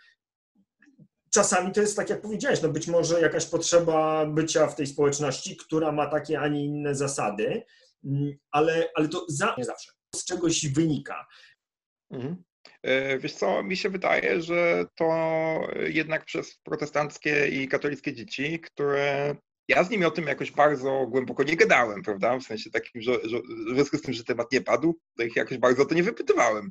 Czasami 1.30 1.72
to 1.72 1.80
jest 1.80 1.96
tak, 1.96 2.10
jak 2.10 2.20
powiedziałeś, 2.20 2.62
no 2.62 2.68
być 2.68 2.88
może 2.88 3.20
jakaś 3.20 3.46
potrzeba 3.46 4.26
bycia 4.26 4.66
w 4.66 4.74
tej 4.74 4.86
społeczności, 4.86 5.56
która 5.56 5.92
ma 5.92 6.06
takie, 6.06 6.40
a 6.40 6.48
nie 6.48 6.64
inne 6.64 6.94
zasady, 6.94 7.62
ale, 8.50 8.88
ale 8.94 9.08
to 9.08 9.26
za, 9.28 9.54
nie 9.58 9.64
zawsze 9.64 9.92
z 10.14 10.24
czegoś 10.24 10.66
wynika. 10.66 11.26
Mhm. 12.10 12.42
E, 12.82 13.18
wiesz 13.18 13.34
co, 13.34 13.62
mi 13.62 13.76
się 13.76 13.90
wydaje, 13.90 14.42
że 14.42 14.84
to 14.94 15.06
jednak 15.86 16.24
przez 16.24 16.58
protestanckie 16.58 17.48
i 17.48 17.68
katolickie 17.68 18.14
dzieci, 18.14 18.60
które 18.60 19.36
ja 19.68 19.84
z 19.84 19.90
nimi 19.90 20.04
o 20.04 20.10
tym 20.10 20.26
jakoś 20.26 20.50
bardzo 20.50 21.06
głęboko 21.06 21.42
nie 21.42 21.56
gadałem, 21.56 22.02
prawda? 22.02 22.38
W 22.38 22.42
sensie 22.42 22.70
takim, 22.70 23.02
że, 23.02 23.12
że 23.24 23.38
w 23.40 23.74
związku 23.74 23.98
z 23.98 24.02
tym, 24.02 24.14
że 24.14 24.24
temat 24.24 24.52
nie 24.52 24.60
padł, 24.60 25.00
to 25.16 25.22
ich 25.22 25.36
jakoś 25.36 25.58
bardzo 25.58 25.82
o 25.82 25.86
to 25.86 25.94
nie 25.94 26.02
wypytywałem. 26.02 26.70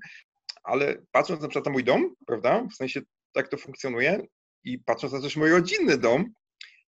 Ale 0.65 0.97
patrząc 1.11 1.41
na 1.41 1.47
przykład 1.47 1.65
na 1.65 1.71
mój 1.71 1.83
dom, 1.83 2.15
prawda? 2.27 2.67
W 2.71 2.75
sensie 2.75 3.01
tak 3.33 3.47
to 3.47 3.57
funkcjonuje 3.57 4.21
i 4.63 4.79
patrząc 4.79 5.13
na 5.13 5.21
też 5.21 5.35
mój 5.35 5.49
rodzinny 5.49 5.97
dom, 5.97 6.25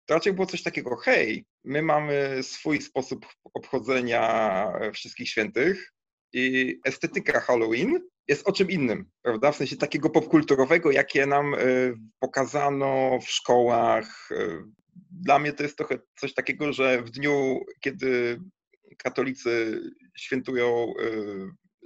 to 0.05 0.13
raczej 0.13 0.33
było 0.33 0.47
coś 0.47 0.63
takiego, 0.63 0.95
hej, 0.95 1.45
my 1.63 1.81
mamy 1.81 2.39
swój 2.43 2.81
sposób 2.81 3.25
obchodzenia 3.53 4.67
wszystkich 4.93 5.29
świętych 5.29 5.93
i 6.33 6.75
estetyka 6.85 7.39
Halloween 7.39 7.99
jest 8.27 8.47
o 8.47 8.51
czym 8.51 8.69
innym, 8.69 9.05
prawda? 9.21 9.51
W 9.51 9.55
sensie 9.55 9.77
takiego 9.77 10.09
popkulturowego, 10.09 10.91
jakie 10.91 11.25
nam 11.25 11.53
e, 11.53 11.57
pokazano 12.19 13.19
w 13.21 13.29
szkołach. 13.29 14.29
E, 14.31 14.63
dla 15.11 15.39
mnie 15.39 15.53
to 15.53 15.63
jest 15.63 15.77
trochę 15.77 15.99
coś 16.19 16.33
takiego, 16.33 16.73
że 16.73 17.01
w 17.01 17.09
dniu, 17.09 17.59
kiedy 17.81 18.39
katolicy 18.97 19.81
świętują 20.17 20.67
e, 20.67 21.03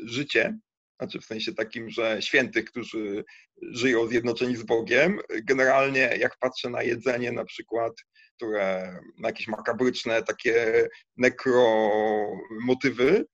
życie, 0.05 0.57
znaczy 1.01 1.19
w 1.19 1.25
sensie 1.25 1.53
takim, 1.53 1.89
że 1.89 2.21
świętych, 2.21 2.65
którzy 2.65 3.23
żyją 3.61 4.07
zjednoczeni 4.07 4.55
z 4.55 4.63
Bogiem, 4.63 5.19
generalnie 5.43 6.17
jak 6.19 6.37
patrzę 6.39 6.69
na 6.69 6.83
jedzenie 6.83 7.31
na 7.31 7.45
przykład, 7.45 7.93
które 8.35 8.95
na 9.19 9.29
jakieś 9.29 9.47
makabryczne 9.47 10.23
takie 10.23 10.87
nekromotywy, 11.17 13.25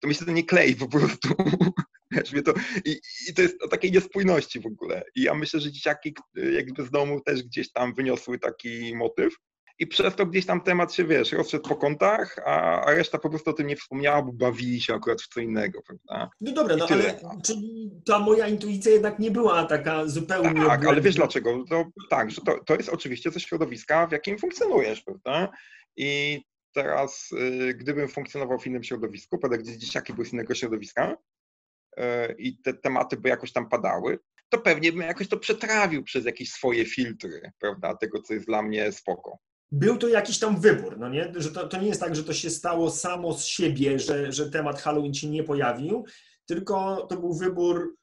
to 0.00 0.08
mi 0.08 0.14
się 0.14 0.24
to 0.24 0.32
nie 0.32 0.44
klei 0.44 0.76
po 0.76 0.88
prostu. 0.88 1.28
To, 2.44 2.54
i, 2.84 3.00
I 3.28 3.34
to 3.34 3.42
jest 3.42 3.62
o 3.62 3.68
takiej 3.68 3.92
niespójności 3.92 4.60
w 4.60 4.66
ogóle. 4.66 5.02
I 5.14 5.22
ja 5.22 5.34
myślę, 5.34 5.60
że 5.60 5.72
dzieciaki 5.72 6.14
jakby 6.52 6.84
z 6.84 6.90
domu 6.90 7.20
też 7.20 7.42
gdzieś 7.42 7.72
tam 7.72 7.94
wyniosły 7.94 8.38
taki 8.38 8.96
motyw. 8.96 9.34
I 9.78 9.86
przez 9.86 10.14
to 10.14 10.26
gdzieś 10.26 10.46
tam 10.46 10.60
temat 10.60 10.94
się, 10.94 11.04
wiesz, 11.04 11.32
rozszedł 11.32 11.68
po 11.68 11.76
kątach, 11.76 12.38
a, 12.46 12.80
a 12.84 12.94
reszta 12.94 13.18
po 13.18 13.30
prostu 13.30 13.50
o 13.50 13.52
tym 13.52 13.66
nie 13.66 13.76
wspomniała, 13.76 14.22
bo 14.22 14.32
bawili 14.32 14.80
się 14.80 14.94
akurat 14.94 15.22
w 15.22 15.28
co 15.28 15.40
innego, 15.40 15.82
prawda? 15.82 16.30
No 16.40 16.52
dobra, 16.52 16.76
no 16.76 16.86
ale 16.90 17.20
czyli 17.44 17.90
ta 18.06 18.18
moja 18.18 18.48
intuicja 18.48 18.92
jednak 18.92 19.18
nie 19.18 19.30
była 19.30 19.64
taka 19.64 20.06
zupełnie... 20.06 20.66
Tak, 20.66 20.86
ale 20.86 21.00
wiesz 21.00 21.14
dlaczego? 21.14 21.64
To, 21.68 21.84
tak, 22.10 22.30
że 22.30 22.40
to, 22.40 22.64
to 22.64 22.74
jest 22.74 22.88
oczywiście 22.88 23.30
ze 23.30 23.40
środowiska, 23.40 24.06
w 24.06 24.12
jakim 24.12 24.38
funkcjonujesz, 24.38 25.02
prawda? 25.02 25.48
I 25.96 26.42
teraz, 26.72 27.32
y, 27.32 27.74
gdybym 27.74 28.08
funkcjonował 28.08 28.58
w 28.58 28.66
innym 28.66 28.84
środowisku, 28.84 29.38
prawda, 29.38 29.58
gdzie 29.58 29.78
dzieciaki 29.78 30.12
były 30.12 30.26
z 30.26 30.32
innego 30.32 30.54
środowiska 30.54 31.16
y, 31.98 32.02
i 32.38 32.58
te 32.58 32.74
tematy 32.74 33.16
by 33.16 33.28
jakoś 33.28 33.52
tam 33.52 33.68
padały, 33.68 34.18
to 34.48 34.58
pewnie 34.58 34.92
bym 34.92 35.00
jakoś 35.00 35.28
to 35.28 35.36
przetrawił 35.36 36.02
przez 36.02 36.24
jakieś 36.24 36.50
swoje 36.50 36.84
filtry, 36.84 37.52
prawda, 37.58 37.96
tego, 37.96 38.22
co 38.22 38.34
jest 38.34 38.46
dla 38.46 38.62
mnie 38.62 38.92
spoko. 38.92 39.38
Był 39.72 39.98
to 39.98 40.08
jakiś 40.08 40.38
tam 40.38 40.60
wybór, 40.60 40.98
no 40.98 41.08
nie? 41.08 41.32
Że 41.36 41.50
to, 41.50 41.68
to 41.68 41.80
nie 41.80 41.86
jest 41.86 42.00
tak, 42.00 42.16
że 42.16 42.24
to 42.24 42.32
się 42.32 42.50
stało 42.50 42.90
samo 42.90 43.34
z 43.34 43.44
siebie, 43.44 43.98
że, 43.98 44.32
że 44.32 44.50
temat 44.50 44.80
Halloween 44.80 45.14
się 45.14 45.28
nie 45.28 45.44
pojawił, 45.44 46.04
tylko 46.46 47.06
to 47.06 47.16
był 47.16 47.34
wybór 47.34 47.96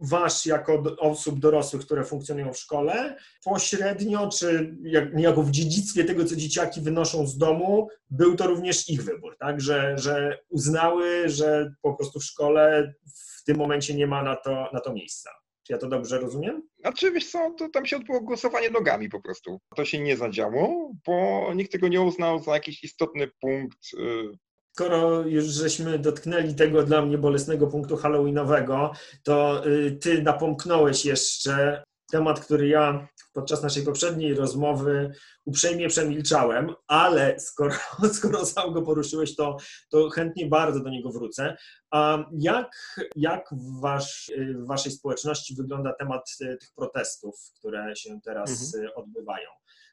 wasz 0.00 0.46
jako 0.46 0.82
osób 0.98 1.38
dorosłych, 1.38 1.82
które 1.82 2.04
funkcjonują 2.04 2.52
w 2.52 2.58
szkole, 2.58 3.16
pośrednio, 3.44 4.28
czy 4.28 4.76
jak, 4.82 5.14
niejako 5.14 5.42
w 5.42 5.50
dziedzictwie 5.50 6.04
tego, 6.04 6.24
co 6.24 6.36
dzieciaki 6.36 6.80
wynoszą 6.80 7.26
z 7.26 7.38
domu, 7.38 7.88
był 8.10 8.36
to 8.36 8.46
również 8.46 8.88
ich 8.88 9.04
wybór, 9.04 9.36
tak? 9.38 9.60
Że, 9.60 9.98
że 9.98 10.38
uznały, 10.48 11.28
że 11.28 11.72
po 11.82 11.94
prostu 11.94 12.20
w 12.20 12.24
szkole 12.24 12.94
w 13.40 13.44
tym 13.44 13.56
momencie 13.56 13.94
nie 13.94 14.06
ma 14.06 14.22
na 14.22 14.36
to, 14.36 14.70
na 14.72 14.80
to 14.80 14.92
miejsca. 14.92 15.30
Czy 15.70 15.74
ja 15.74 15.78
to 15.78 15.88
dobrze 15.88 16.18
rozumiem? 16.18 16.62
Znaczy, 16.80 17.12
wiesz 17.12 17.30
co, 17.30 17.54
to 17.58 17.68
tam 17.68 17.86
się 17.86 17.96
odbyło 17.96 18.20
głosowanie 18.20 18.70
nogami 18.70 19.08
po 19.08 19.20
prostu. 19.20 19.60
To 19.76 19.84
się 19.84 20.00
nie 20.00 20.16
zadziało, 20.16 20.92
bo 21.06 21.46
nikt 21.54 21.72
tego 21.72 21.88
nie 21.88 22.00
uznał 22.00 22.38
za 22.38 22.54
jakiś 22.54 22.84
istotny 22.84 23.30
punkt 23.40 23.78
y, 23.94 24.38
skoro 24.72 25.20
już 25.20 25.44
żeśmy 25.44 25.98
dotknęli 25.98 26.54
tego 26.54 26.82
dla 26.82 27.02
mnie 27.02 27.18
bolesnego 27.18 27.66
punktu 27.66 27.96
halloweenowego, 27.96 28.92
to 29.22 29.66
y, 29.66 29.92
ty 29.92 30.22
napomknąłeś 30.22 31.04
jeszcze 31.04 31.82
temat, 32.12 32.40
który 32.40 32.68
ja 32.68 33.08
podczas 33.32 33.62
naszej 33.62 33.82
poprzedniej 33.82 34.34
rozmowy 34.34 35.12
uprzejmie 35.44 35.88
przemilczałem, 35.88 36.74
ale 36.86 37.40
skoro, 37.40 37.74
skoro 38.14 38.46
sam 38.46 38.72
go 38.72 38.82
poruszyłeś, 38.82 39.36
to, 39.36 39.56
to 39.90 40.10
chętnie 40.10 40.46
bardzo 40.46 40.80
do 40.80 40.90
niego 40.90 41.10
wrócę. 41.10 41.56
A 41.90 42.24
jak, 42.32 43.00
jak 43.16 43.48
w, 43.52 43.80
wasz, 43.80 44.32
w 44.54 44.66
waszej 44.66 44.92
społeczności 44.92 45.54
wygląda 45.54 45.92
temat 45.92 46.30
y, 46.40 46.56
tych 46.56 46.72
protestów, 46.76 47.34
które 47.58 47.96
się 47.96 48.20
teraz 48.24 48.74
mhm. 48.74 48.84
Y, 48.84 48.94
odbywają? 48.94 49.48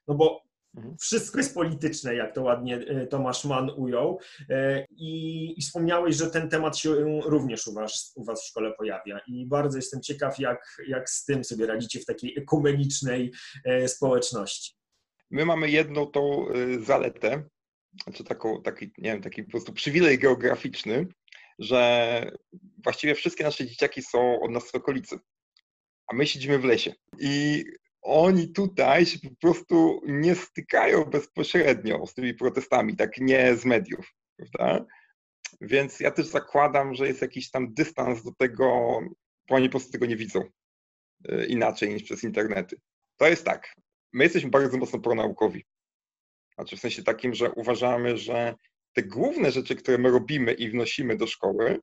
No 0.07 0.15
bo. 0.15 0.46
Wszystko 0.99 1.37
jest 1.37 1.53
polityczne, 1.53 2.15
jak 2.15 2.35
to 2.35 2.43
ładnie 2.43 2.77
e, 2.77 3.07
Tomasz 3.07 3.45
Mann 3.45 3.71
ujął. 3.77 4.19
E, 4.49 4.85
I, 4.89 5.53
I, 5.57 5.61
wspomniałeś, 5.61 6.15
że 6.15 6.31
ten 6.31 6.49
temat 6.49 6.77
się 6.77 6.95
również 7.25 7.67
u 7.67 7.73
was, 7.73 8.13
u 8.15 8.23
was 8.23 8.43
w 8.43 8.47
szkole 8.47 8.73
pojawia. 8.77 9.19
I 9.27 9.45
bardzo 9.45 9.77
jestem 9.77 10.01
ciekaw, 10.01 10.39
jak, 10.39 10.77
jak 10.87 11.09
z 11.09 11.25
tym 11.25 11.43
sobie 11.43 11.65
radzicie 11.65 11.99
w 11.99 12.05
takiej 12.05 12.37
ekumenicznej 12.37 13.33
e, 13.65 13.87
społeczności. 13.87 14.73
My 15.31 15.45
mamy 15.45 15.69
jedną 15.69 16.05
tą 16.05 16.45
zaletę, 16.85 17.43
znaczy 18.03 18.23
taką, 18.23 18.61
taki, 18.61 18.91
nie 18.97 19.11
wiem, 19.11 19.21
taki 19.21 19.43
po 19.43 19.51
prostu 19.51 19.73
przywilej 19.73 20.19
geograficzny, 20.19 21.07
że 21.59 22.31
właściwie 22.83 23.15
wszystkie 23.15 23.43
nasze 23.43 23.67
dzieciaki 23.67 24.01
są 24.01 24.41
od 24.41 24.51
nas 24.51 24.71
w 24.71 24.75
okolicy, 24.75 25.19
a 26.07 26.15
my 26.15 26.27
siedzimy 26.27 26.59
w 26.59 26.63
lesie. 26.63 26.93
I 27.19 27.63
oni 28.07 28.51
tutaj 28.51 29.05
się 29.05 29.19
po 29.19 29.35
prostu 29.41 30.01
nie 30.05 30.35
stykają 30.35 31.05
bezpośrednio 31.05 32.07
z 32.07 32.13
tymi 32.13 32.33
protestami, 32.33 32.95
tak 32.95 33.17
nie 33.17 33.55
z 33.55 33.65
mediów, 33.65 34.13
prawda? 34.37 34.85
Więc 35.61 35.99
ja 35.99 36.11
też 36.11 36.25
zakładam, 36.25 36.95
że 36.95 37.07
jest 37.07 37.21
jakiś 37.21 37.51
tam 37.51 37.73
dystans 37.73 38.23
do 38.23 38.31
tego, 38.31 38.99
bo 39.49 39.55
oni 39.55 39.67
po 39.67 39.71
prostu 39.71 39.91
tego 39.91 40.05
nie 40.05 40.15
widzą 40.15 40.41
y, 41.31 41.45
inaczej 41.45 41.93
niż 41.93 42.03
przez 42.03 42.23
internety. 42.23 42.79
To 43.17 43.27
jest 43.27 43.45
tak, 43.45 43.75
my 44.13 44.23
jesteśmy 44.23 44.49
bardzo 44.49 44.77
mocno 44.77 44.99
pronaukowi. 44.99 45.65
Znaczy 46.55 46.77
w 46.77 46.79
sensie 46.79 47.03
takim, 47.03 47.33
że 47.33 47.51
uważamy, 47.51 48.17
że 48.17 48.55
te 48.93 49.03
główne 49.03 49.51
rzeczy, 49.51 49.75
które 49.75 49.97
my 49.97 50.11
robimy 50.11 50.53
i 50.53 50.69
wnosimy 50.69 51.17
do 51.17 51.27
szkoły, 51.27 51.79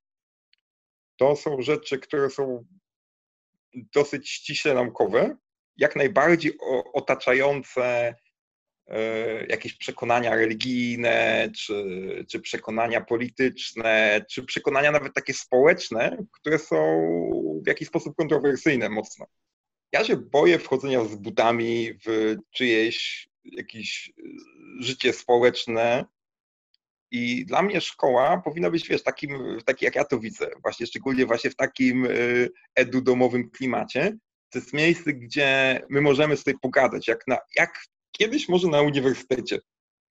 to 1.16 1.36
są 1.36 1.62
rzeczy, 1.62 1.98
które 1.98 2.30
są 2.30 2.64
dosyć 3.74 4.30
ściśle 4.30 4.74
naukowe, 4.74 5.36
jak 5.76 5.96
najbardziej 5.96 6.52
otaczające 6.92 8.14
e, 8.86 9.46
jakieś 9.46 9.74
przekonania 9.74 10.34
religijne, 10.34 11.50
czy, 11.56 11.84
czy 12.28 12.40
przekonania 12.40 13.00
polityczne, 13.00 14.24
czy 14.30 14.44
przekonania 14.44 14.90
nawet 14.90 15.14
takie 15.14 15.34
społeczne, 15.34 16.16
które 16.32 16.58
są 16.58 16.76
w 17.64 17.68
jakiś 17.68 17.88
sposób 17.88 18.16
kontrowersyjne 18.16 18.88
mocno. 18.88 19.26
Ja 19.92 20.04
się 20.04 20.16
boję 20.16 20.58
wchodzenia 20.58 21.04
z 21.04 21.14
butami 21.14 21.98
w 22.06 22.36
czyjeś 22.50 23.28
jakieś 23.44 24.12
życie 24.80 25.12
społeczne, 25.12 26.04
i 27.14 27.44
dla 27.46 27.62
mnie 27.62 27.80
szkoła 27.80 28.42
powinna 28.44 28.70
być, 28.70 28.88
wiesz, 28.88 29.02
takim, 29.02 29.58
taki 29.64 29.84
jak 29.84 29.96
ja 29.96 30.04
to 30.04 30.18
widzę, 30.18 30.50
właśnie 30.62 30.86
szczególnie 30.86 31.26
właśnie 31.26 31.50
w 31.50 31.56
takim 31.56 32.06
e, 32.06 32.08
edu-domowym 32.74 33.50
klimacie, 33.50 34.16
To 34.54 34.58
jest 34.58 34.72
miejsce, 34.72 35.12
gdzie 35.12 35.80
my 35.90 36.00
możemy 36.00 36.36
sobie 36.36 36.58
pogadać, 36.58 37.08
jak, 37.08 37.26
na, 37.26 37.38
jak 37.56 37.84
kiedyś 38.12 38.48
może 38.48 38.68
na 38.68 38.82
uniwersytecie, 38.82 39.58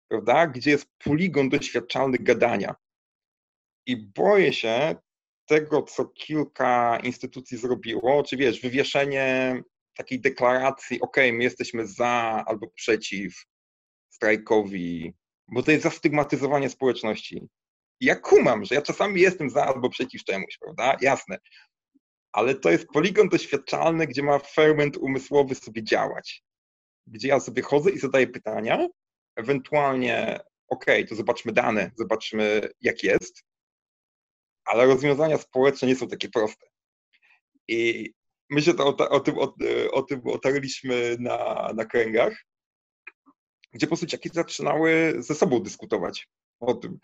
prawda? 0.08 0.48
Gdzie 0.48 0.72
jest 0.72 0.88
poligon 1.04 1.50
doświadczalny 1.50 2.18
gadania. 2.18 2.76
I 3.86 3.98
boję 3.98 4.54
się 4.54 4.96
tego, 5.46 5.82
co 5.82 6.06
kilka 6.06 7.00
instytucji 7.04 7.58
zrobiło, 7.58 8.24
czy 8.24 8.38
wiesz, 8.38 8.62
wywieszenie 8.62 9.62
takiej 9.98 10.22
deklaracji, 10.22 11.02
ok, 11.02 11.18
my 11.18 11.44
jesteśmy 11.44 11.88
za 11.88 12.44
albo 12.48 12.68
przeciw 12.68 13.34
strajkowi, 14.10 15.14
bo 15.48 15.64
to 15.64 15.72
jest 15.72 15.84
zastygmatyzowanie 15.84 16.70
społeczności. 16.70 17.48
Ja 18.00 18.16
kumam, 18.16 18.66
że 18.66 18.76
ja 18.76 18.82
czasami 18.82 19.22
jestem 19.22 19.50
za 19.50 19.66
albo 19.66 19.90
przeciw 19.90 20.24
czemuś, 20.24 20.58
prawda? 20.58 20.98
Jasne. 21.02 21.38
Ale 22.34 22.56
to 22.56 22.72
jest 22.72 22.88
poligon 22.88 23.30
doświadczalny, 23.30 24.08
gdzie 24.08 24.24
ma 24.24 24.40
ferment 24.40 24.98
umysłowy 24.98 25.56
sobie 25.56 25.84
działać. 25.84 26.44
Gdzie 27.08 27.28
ja 27.28 27.40
sobie 27.40 27.62
chodzę 27.62 27.92
i 27.92 28.00
zadaję 28.00 28.28
pytania, 28.28 28.88
ewentualnie, 29.36 30.40
ok, 30.68 30.86
to 31.10 31.16
zobaczmy 31.16 31.52
dane, 31.52 31.92
zobaczmy 31.98 32.70
jak 32.82 33.04
jest, 33.04 33.44
ale 34.66 34.86
rozwiązania 34.86 35.38
społeczne 35.38 35.88
nie 35.88 35.96
są 35.96 36.08
takie 36.08 36.30
proste. 36.30 36.66
I 37.68 38.12
my 38.50 38.62
się 38.62 38.74
to 38.74 38.88
o, 38.88 39.10
o, 39.10 39.20
tym, 39.20 39.38
o, 39.38 39.56
o 39.92 40.02
tym 40.02 40.22
otarliśmy 40.26 41.16
na, 41.20 41.70
na 41.76 41.86
kręgach, 41.86 42.46
gdzie 43.74 43.88
po 43.88 43.90
prostu 43.90 44.06
dzieciaki 44.06 44.30
zaczynały 44.30 45.16
ze 45.18 45.36
sobą 45.36 45.60
dyskutować 45.60 46.28
o 46.60 46.74
tym. 46.74 47.00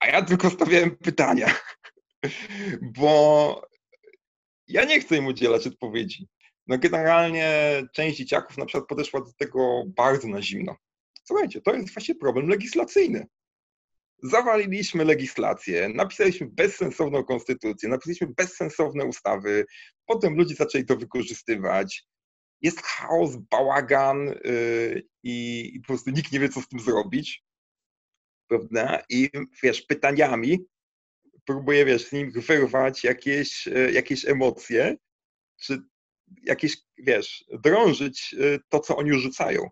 A 0.00 0.06
ja 0.06 0.22
tylko 0.22 0.50
stawiałem 0.50 0.96
pytania, 0.96 1.54
bo 2.98 3.73
ja 4.68 4.84
nie 4.84 5.00
chcę 5.00 5.16
im 5.16 5.26
udzielać 5.26 5.66
odpowiedzi. 5.66 6.28
No 6.66 6.78
generalnie 6.78 7.82
część 7.94 8.16
dzieciaków 8.18 8.58
na 8.58 8.66
przykład 8.66 8.88
podeszła 8.88 9.20
do 9.20 9.32
tego 9.38 9.84
bardzo 9.86 10.28
na 10.28 10.42
zimno. 10.42 10.76
Słuchajcie, 11.24 11.60
to 11.60 11.74
jest 11.74 11.94
właśnie 11.94 12.14
problem 12.14 12.48
legislacyjny 12.48 13.26
zawaliliśmy 14.24 15.04
legislację, 15.04 15.88
napisaliśmy 15.88 16.46
bezsensowną 16.46 17.24
konstytucję, 17.24 17.88
napisaliśmy 17.88 18.26
bezsensowne 18.36 19.04
ustawy, 19.04 19.64
potem 20.06 20.36
ludzie 20.36 20.54
zaczęli 20.54 20.84
to 20.84 20.96
wykorzystywać. 20.96 22.04
Jest 22.60 22.82
chaos, 22.82 23.36
bałagan 23.50 24.26
yy, 24.26 25.02
i, 25.22 25.80
po 25.82 25.86
prostu 25.86 26.10
nikt 26.10 26.32
nie 26.32 26.40
wie, 26.40 26.48
co 26.48 26.60
z 26.60 26.68
tym 26.68 26.80
zrobić. 26.80 27.44
Prawda? 28.48 29.02
I 29.08 29.30
wiesz, 29.62 29.82
pytaniami 29.82 30.64
próbuję, 31.46 31.84
wiesz, 31.84 32.08
z 32.08 32.12
nim 32.12 32.32
wyrwać 32.32 33.04
jakieś, 33.04 33.66
yy, 33.66 33.92
jakieś 33.92 34.24
emocje, 34.24 34.96
czy 35.60 35.78
jakieś, 36.42 36.76
wiesz, 36.98 37.44
drążyć 37.52 38.32
yy, 38.32 38.60
to, 38.68 38.80
co 38.80 38.96
oni 38.96 39.12
rzucają. 39.12 39.70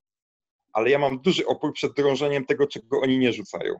Ale 0.73 0.91
ja 0.91 0.99
mam 0.99 1.21
duży 1.21 1.47
opór 1.47 1.73
przed 1.73 1.93
drążeniem 1.93 2.47
tego, 2.47 2.67
czego 2.67 3.01
oni 3.01 3.19
nie 3.19 3.33
rzucają. 3.33 3.75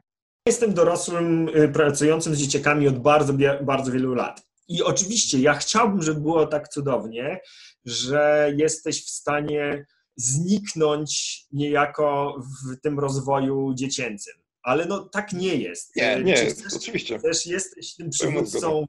Jestem 0.47 0.73
dorosłym 0.73 1.49
y, 1.49 1.69
pracującym 1.69 2.35
z 2.35 2.37
dzieciakami 2.37 2.87
od 2.87 2.99
bardzo, 2.99 3.33
bardzo 3.61 3.91
wielu 3.91 4.13
lat. 4.13 4.47
I 4.67 4.83
oczywiście 4.83 5.39
ja 5.39 5.53
chciałbym, 5.53 6.01
żeby 6.01 6.21
było 6.21 6.47
tak 6.47 6.67
cudownie, 6.67 7.39
że 7.85 8.53
jesteś 8.57 9.05
w 9.05 9.09
stanie 9.09 9.85
zniknąć 10.15 11.41
niejako 11.51 12.35
w 12.41 12.81
tym 12.81 12.99
rozwoju 12.99 13.73
dziecięcym. 13.73 14.33
Ale 14.63 14.85
no 14.85 14.99
tak 14.99 15.33
nie 15.33 15.55
jest. 15.55 15.95
Nie, 15.95 16.23
nie, 16.23 16.35
chcesz, 16.35 16.73
oczywiście. 16.75 17.19
Też 17.19 17.45
jesteś 17.45 17.95
tym 17.95 18.09
przywódcą 18.09 18.85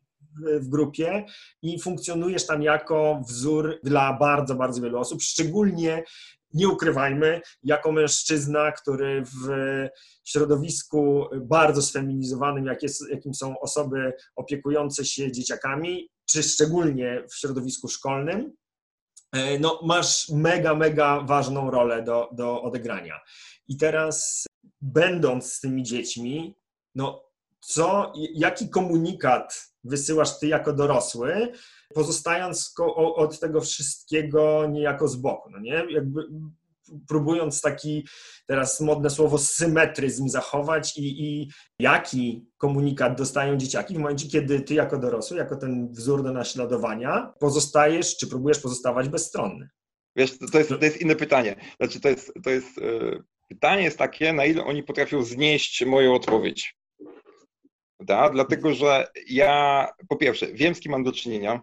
w 0.61 0.69
grupie 0.69 1.25
i 1.63 1.81
funkcjonujesz 1.81 2.47
tam 2.47 2.63
jako 2.63 3.23
wzór 3.29 3.81
dla 3.85 4.13
bardzo, 4.13 4.55
bardzo 4.55 4.83
wielu 4.83 4.99
osób, 4.99 5.23
szczególnie 5.23 6.05
nie 6.55 6.69
ukrywajmy, 6.69 7.41
jako 7.63 7.93
mężczyzna, 7.93 8.73
który 8.73 9.23
w 9.25 9.49
środowisku 10.25 11.27
bardzo 11.41 11.83
sfeminizowanym, 11.83 12.67
jak 12.67 12.83
jest, 12.83 13.11
jakim 13.11 13.35
są 13.35 13.61
osoby 13.61 14.13
opiekujące 14.37 15.05
się 15.05 15.33
dzieciakami, 15.33 16.09
czy 16.27 16.43
szczególnie 16.43 17.25
w 17.31 17.35
środowisku 17.35 17.89
szkolnym, 17.89 18.53
e, 19.33 19.59
no, 19.59 19.81
masz 19.85 20.29
mega, 20.29 20.75
mega 20.75 21.21
ważną 21.21 21.71
rolę 21.71 22.03
do, 22.03 22.29
do 22.33 22.63
odegrania. 22.63 23.21
I 23.69 23.77
teraz, 23.77 24.47
będąc 24.81 25.53
z 25.53 25.61
tymi 25.61 25.83
dziećmi, 25.83 26.57
no, 26.95 27.25
co, 27.61 28.13
jaki 28.35 28.69
komunikat 28.69 29.75
wysyłasz 29.85 30.39
ty 30.39 30.47
jako 30.47 30.73
dorosły, 30.73 31.53
pozostając 31.95 32.75
od 32.97 33.41
tego 33.41 33.61
wszystkiego 33.61 34.67
niejako 34.67 35.09
z 35.09 35.17
boku, 35.17 35.51
no 35.51 35.59
nie? 35.59 35.87
Jakby 35.91 36.23
próbując 37.09 37.61
taki 37.61 38.07
teraz 38.47 38.81
modne 38.81 39.11
słowo 39.11 39.39
symetryzm 39.39 40.29
zachować 40.29 40.99
i, 40.99 41.25
i 41.25 41.51
jaki 41.79 42.47
komunikat 42.59 43.19
dostają 43.19 43.57
dzieciaki 43.57 43.95
w 43.95 43.99
momencie, 43.99 44.29
kiedy 44.29 44.61
ty 44.61 44.75
jako 44.75 44.99
dorosły, 44.99 45.37
jako 45.37 45.57
ten 45.57 45.93
wzór 45.93 46.23
do 46.23 46.33
naśladowania 46.33 47.33
pozostajesz, 47.41 48.17
czy 48.17 48.27
próbujesz 48.27 48.59
pozostawać 48.59 49.09
bezstronny. 49.09 49.69
Wiesz, 50.17 50.39
to 50.53 50.59
jest, 50.59 50.71
to 50.71 50.85
jest 50.85 51.01
inne 51.01 51.17
pytanie. 51.17 51.57
Znaczy, 51.81 52.01
to 52.01 52.09
jest, 52.09 52.33
to 52.45 52.51
jest, 52.51 52.77
yy, 52.77 53.25
pytanie 53.49 53.83
jest 53.83 53.99
takie, 53.99 54.33
na 54.33 54.45
ile 54.45 54.65
oni 54.65 54.83
potrafią 54.83 55.23
znieść 55.23 55.85
moją 55.85 56.15
odpowiedź. 56.15 56.77
Da? 58.01 58.31
Dlatego, 58.31 58.75
że 58.75 59.07
ja 59.29 59.89
po 60.09 60.17
pierwsze 60.17 60.53
wiem, 60.53 60.75
z 60.75 60.81
kim 60.81 60.93
mam 60.93 61.05
do 61.05 61.13
czynienia, 61.13 61.63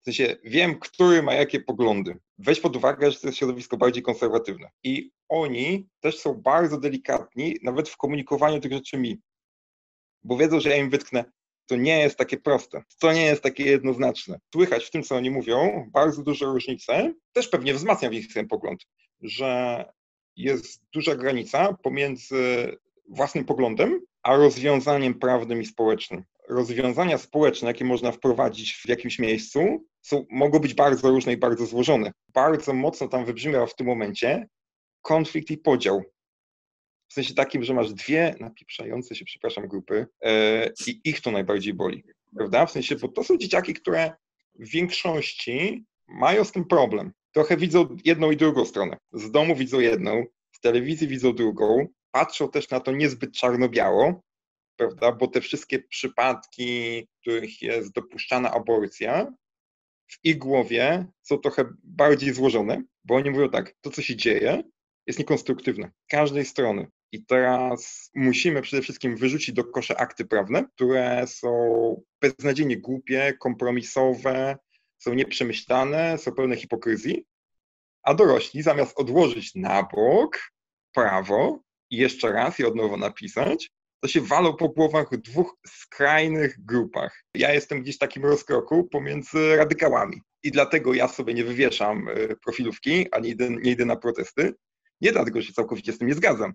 w 0.00 0.04
sensie 0.04 0.36
wiem, 0.44 0.78
który 0.78 1.22
ma 1.22 1.34
jakie 1.34 1.60
poglądy. 1.60 2.18
Weź 2.38 2.60
pod 2.60 2.76
uwagę, 2.76 3.10
że 3.10 3.20
to 3.20 3.26
jest 3.26 3.38
środowisko 3.38 3.76
bardziej 3.76 4.02
konserwatywne. 4.02 4.70
I 4.84 5.10
oni 5.28 5.88
też 6.00 6.18
są 6.18 6.34
bardzo 6.34 6.80
delikatni, 6.80 7.56
nawet 7.62 7.88
w 7.88 7.96
komunikowaniu 7.96 8.60
tych 8.60 8.72
rzeczy 8.72 8.96
mi. 8.96 9.20
Bo 10.22 10.36
wiedzą, 10.36 10.60
że 10.60 10.70
ja 10.70 10.76
im 10.76 10.90
wytknę, 10.90 11.24
to 11.66 11.76
nie 11.76 12.00
jest 12.00 12.16
takie 12.16 12.36
proste, 12.36 12.82
to 13.00 13.12
nie 13.12 13.24
jest 13.24 13.42
takie 13.42 13.64
jednoznaczne. 13.64 14.38
Słychać 14.52 14.84
w 14.84 14.90
tym, 14.90 15.02
co 15.02 15.16
oni 15.16 15.30
mówią, 15.30 15.90
bardzo 15.92 16.22
duże 16.22 16.46
różnice. 16.46 17.14
Też 17.32 17.48
pewnie 17.48 17.74
wzmacniam 17.74 18.14
ich 18.14 18.34
ten 18.34 18.48
pogląd, 18.48 18.86
że 19.20 19.84
jest 20.36 20.82
duża 20.92 21.14
granica 21.14 21.72
pomiędzy 21.82 22.76
własnym 23.08 23.44
poglądem, 23.44 24.00
a 24.22 24.36
rozwiązaniem 24.36 25.14
prawnym 25.14 25.62
i 25.62 25.66
społecznym. 25.66 26.24
Rozwiązania 26.48 27.18
społeczne, 27.18 27.68
jakie 27.68 27.84
można 27.84 28.12
wprowadzić 28.12 28.74
w 28.74 28.88
jakimś 28.88 29.18
miejscu, 29.18 29.86
są, 30.02 30.26
mogą 30.30 30.58
być 30.58 30.74
bardzo 30.74 31.10
różne 31.10 31.32
i 31.32 31.36
bardzo 31.36 31.66
złożone. 31.66 32.12
Bardzo 32.34 32.72
mocno 32.72 33.08
tam 33.08 33.24
wybrzmiał 33.24 33.66
w 33.66 33.74
tym 33.74 33.86
momencie 33.86 34.48
konflikt 35.02 35.50
i 35.50 35.58
podział. 35.58 36.02
W 37.08 37.12
sensie 37.12 37.34
takim, 37.34 37.64
że 37.64 37.74
masz 37.74 37.92
dwie 37.92 38.34
napieprzające 38.40 39.14
się, 39.14 39.24
przepraszam, 39.24 39.68
grupy 39.68 40.06
e, 40.22 40.70
i 40.86 41.00
ich 41.04 41.20
to 41.20 41.30
najbardziej 41.30 41.74
boli. 41.74 42.04
Prawda? 42.36 42.66
W 42.66 42.70
sensie, 42.70 42.96
bo 42.96 43.08
to 43.08 43.24
są 43.24 43.36
dzieciaki, 43.36 43.74
które 43.74 44.12
w 44.54 44.68
większości 44.68 45.84
mają 46.08 46.44
z 46.44 46.52
tym 46.52 46.64
problem. 46.64 47.12
Trochę 47.36 47.56
widzą 47.56 47.96
jedną 48.04 48.30
i 48.30 48.36
drugą 48.36 48.64
stronę. 48.64 48.96
Z 49.12 49.30
domu 49.30 49.56
widzą 49.56 49.80
jedną, 49.80 50.24
z 50.52 50.60
telewizji 50.60 51.08
widzą 51.08 51.34
drugą, 51.34 51.86
patrzą 52.10 52.50
też 52.50 52.70
na 52.70 52.80
to 52.80 52.92
niezbyt 52.92 53.32
czarno-biało, 53.32 54.22
prawda, 54.76 55.12
bo 55.12 55.26
te 55.26 55.40
wszystkie 55.40 55.78
przypadki, 55.78 57.02
w 57.02 57.20
których 57.20 57.62
jest 57.62 57.92
dopuszczana 57.92 58.50
aborcja, 58.50 59.32
w 60.06 60.18
ich 60.24 60.38
głowie 60.38 61.06
są 61.22 61.38
trochę 61.38 61.64
bardziej 61.84 62.34
złożone, 62.34 62.82
bo 63.04 63.14
oni 63.14 63.30
mówią 63.30 63.48
tak, 63.50 63.74
to 63.80 63.90
co 63.90 64.02
się 64.02 64.16
dzieje 64.16 64.62
jest 65.06 65.18
niekonstruktywne, 65.18 65.90
każdej 66.08 66.44
strony. 66.44 66.86
I 67.12 67.24
teraz 67.24 68.10
musimy 68.14 68.62
przede 68.62 68.82
wszystkim 68.82 69.16
wyrzucić 69.16 69.54
do 69.54 69.64
kosza 69.64 69.96
akty 69.96 70.24
prawne, 70.24 70.64
które 70.74 71.26
są 71.26 71.50
beznadziejnie 72.20 72.76
głupie, 72.76 73.34
kompromisowe, 73.40 74.56
są 74.98 75.14
nieprzemyślane, 75.14 76.18
są 76.18 76.32
pełne 76.32 76.56
hipokryzji, 76.56 77.24
a 78.02 78.14
dorośli 78.14 78.62
zamiast 78.62 78.98
odłożyć 78.98 79.54
na 79.54 79.82
bok 79.82 80.38
prawo, 80.94 81.66
i 81.90 81.96
jeszcze 81.96 82.32
raz 82.32 82.60
i 82.60 82.64
od 82.64 82.74
nowa 82.74 82.96
napisać, 82.96 83.70
to 84.00 84.08
się 84.08 84.20
walą 84.20 84.56
po 84.56 84.68
głowach 84.68 85.10
w 85.10 85.16
dwóch 85.16 85.56
skrajnych 85.66 86.64
grupach. 86.64 87.24
Ja 87.34 87.54
jestem 87.54 87.82
gdzieś 87.82 87.96
w 87.96 87.98
takim 87.98 88.24
rozkroku 88.24 88.84
pomiędzy 88.84 89.56
radykałami 89.56 90.20
i 90.42 90.50
dlatego 90.50 90.94
ja 90.94 91.08
sobie 91.08 91.34
nie 91.34 91.44
wywieszam 91.44 92.08
e, 92.08 92.36
profilówki, 92.36 93.12
ani 93.12 93.28
idę, 93.28 93.50
nie 93.50 93.70
idę 93.70 93.84
na 93.84 93.96
protesty. 93.96 94.54
Nie 95.00 95.12
dlatego, 95.12 95.40
że 95.40 95.46
się 95.46 95.52
całkowicie 95.52 95.92
z 95.92 95.98
tym 95.98 96.08
nie 96.08 96.14
zgadzam, 96.14 96.54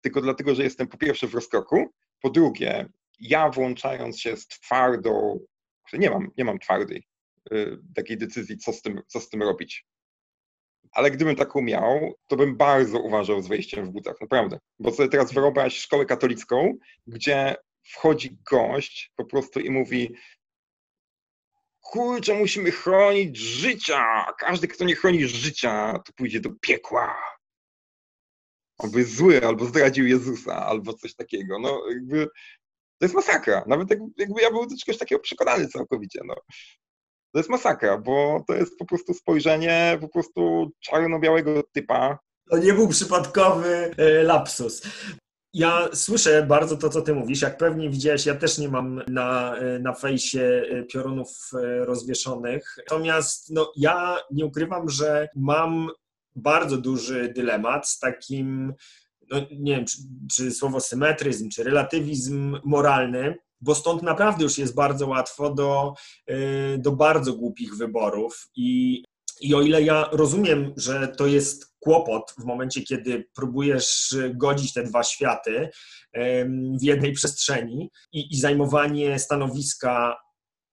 tylko 0.00 0.20
dlatego, 0.20 0.54
że 0.54 0.64
jestem 0.64 0.88
po 0.88 0.96
pierwsze 0.96 1.26
w 1.26 1.34
rozkroku, 1.34 1.94
po 2.22 2.30
drugie, 2.30 2.88
ja 3.20 3.50
włączając 3.50 4.20
się 4.20 4.36
z 4.36 4.46
twardą, 4.46 5.38
nie 5.92 6.10
mam, 6.10 6.30
nie 6.36 6.44
mam 6.44 6.58
twardej 6.58 6.98
y, 6.98 7.02
takiej 7.94 8.18
decyzji, 8.18 8.58
co 8.58 8.72
z, 8.72 8.82
tym, 8.82 9.00
co 9.06 9.20
z 9.20 9.28
tym 9.28 9.42
robić 9.42 9.86
ale 10.92 11.10
gdybym 11.10 11.36
taką 11.36 11.60
miał, 11.60 12.14
to 12.26 12.36
bym 12.36 12.56
bardzo 12.56 13.00
uważał 13.00 13.42
z 13.42 13.48
wejściem 13.48 13.86
w 13.86 13.90
butach, 13.90 14.20
naprawdę. 14.20 14.58
Bo 14.78 14.92
sobie 14.92 15.08
teraz 15.08 15.32
wyobraź 15.32 15.78
szkołę 15.78 16.06
katolicką, 16.06 16.78
gdzie 17.06 17.56
wchodzi 17.82 18.38
gość 18.50 19.12
po 19.16 19.24
prostu 19.24 19.60
i 19.60 19.70
mówi 19.70 20.14
kurczę, 21.80 22.34
musimy 22.34 22.70
chronić 22.70 23.36
życia. 23.36 24.32
Każdy, 24.38 24.68
kto 24.68 24.84
nie 24.84 24.94
chroni 24.94 25.28
życia, 25.28 25.98
to 26.06 26.12
pójdzie 26.12 26.40
do 26.40 26.50
piekła. 26.60 27.16
Albo 28.78 28.98
jest 28.98 29.16
zły, 29.16 29.46
albo 29.46 29.64
zdradził 29.64 30.06
Jezusa, 30.06 30.66
albo 30.66 30.94
coś 30.94 31.14
takiego. 31.14 31.58
No 31.58 31.82
jakby 31.90 32.26
to 32.98 33.04
jest 33.04 33.14
masakra. 33.14 33.64
Nawet 33.66 33.88
jakby 34.16 34.42
ja 34.42 34.50
był 34.50 34.66
do 34.66 34.76
czegoś 34.76 34.98
takiego 34.98 35.20
przekonany 35.20 35.68
całkowicie. 35.68 36.20
No. 36.24 36.34
To 37.32 37.38
jest 37.38 37.50
masakra, 37.50 37.98
bo 37.98 38.44
to 38.46 38.54
jest 38.54 38.78
po 38.78 38.84
prostu 38.84 39.14
spojrzenie 39.14 39.98
po 40.00 40.08
prostu 40.08 40.70
czarno-białego 40.80 41.62
typa. 41.72 42.18
To 42.50 42.58
nie 42.58 42.72
był 42.72 42.88
przypadkowy 42.88 43.90
e, 43.96 44.22
lapsus. 44.22 44.82
Ja 45.54 45.88
słyszę 45.94 46.42
bardzo 46.42 46.76
to, 46.76 46.88
co 46.88 47.02
ty 47.02 47.14
mówisz. 47.14 47.42
Jak 47.42 47.56
pewnie 47.56 47.90
widziałeś, 47.90 48.26
ja 48.26 48.34
też 48.34 48.58
nie 48.58 48.68
mam 48.68 49.02
na, 49.08 49.56
na 49.80 49.94
fejsie 49.94 50.62
piorunów 50.92 51.50
e, 51.54 51.84
rozwieszonych. 51.84 52.74
Natomiast 52.78 53.50
no, 53.50 53.72
ja 53.76 54.18
nie 54.30 54.46
ukrywam, 54.46 54.88
że 54.88 55.28
mam 55.36 55.90
bardzo 56.36 56.76
duży 56.76 57.32
dylemat 57.36 57.88
z 57.88 57.98
takim, 57.98 58.74
no, 59.30 59.40
nie 59.50 59.76
wiem, 59.76 59.84
czy, 59.84 59.96
czy 60.32 60.50
słowo 60.50 60.80
symetryzm, 60.80 61.48
czy 61.48 61.64
relatywizm 61.64 62.58
moralny, 62.64 63.34
bo 63.60 63.74
stąd 63.74 64.02
naprawdę 64.02 64.44
już 64.44 64.58
jest 64.58 64.74
bardzo 64.74 65.06
łatwo 65.06 65.54
do, 65.54 65.94
e, 66.26 66.78
do 66.78 66.92
bardzo 66.92 67.32
głupich 67.32 67.76
wyborów. 67.76 68.48
I, 68.56 69.02
I 69.40 69.54
o 69.54 69.60
ile 69.60 69.82
ja 69.82 70.08
rozumiem, 70.12 70.72
że 70.76 71.08
to 71.08 71.26
jest 71.26 71.74
kłopot 71.80 72.34
w 72.38 72.44
momencie, 72.44 72.82
kiedy 72.82 73.24
próbujesz 73.34 74.16
godzić 74.34 74.72
te 74.72 74.82
dwa 74.82 75.02
światy 75.02 75.68
w 76.80 76.82
jednej 76.82 77.12
przestrzeni 77.12 77.90
i, 78.12 78.34
i 78.34 78.40
zajmowanie 78.40 79.18
stanowiska 79.18 80.16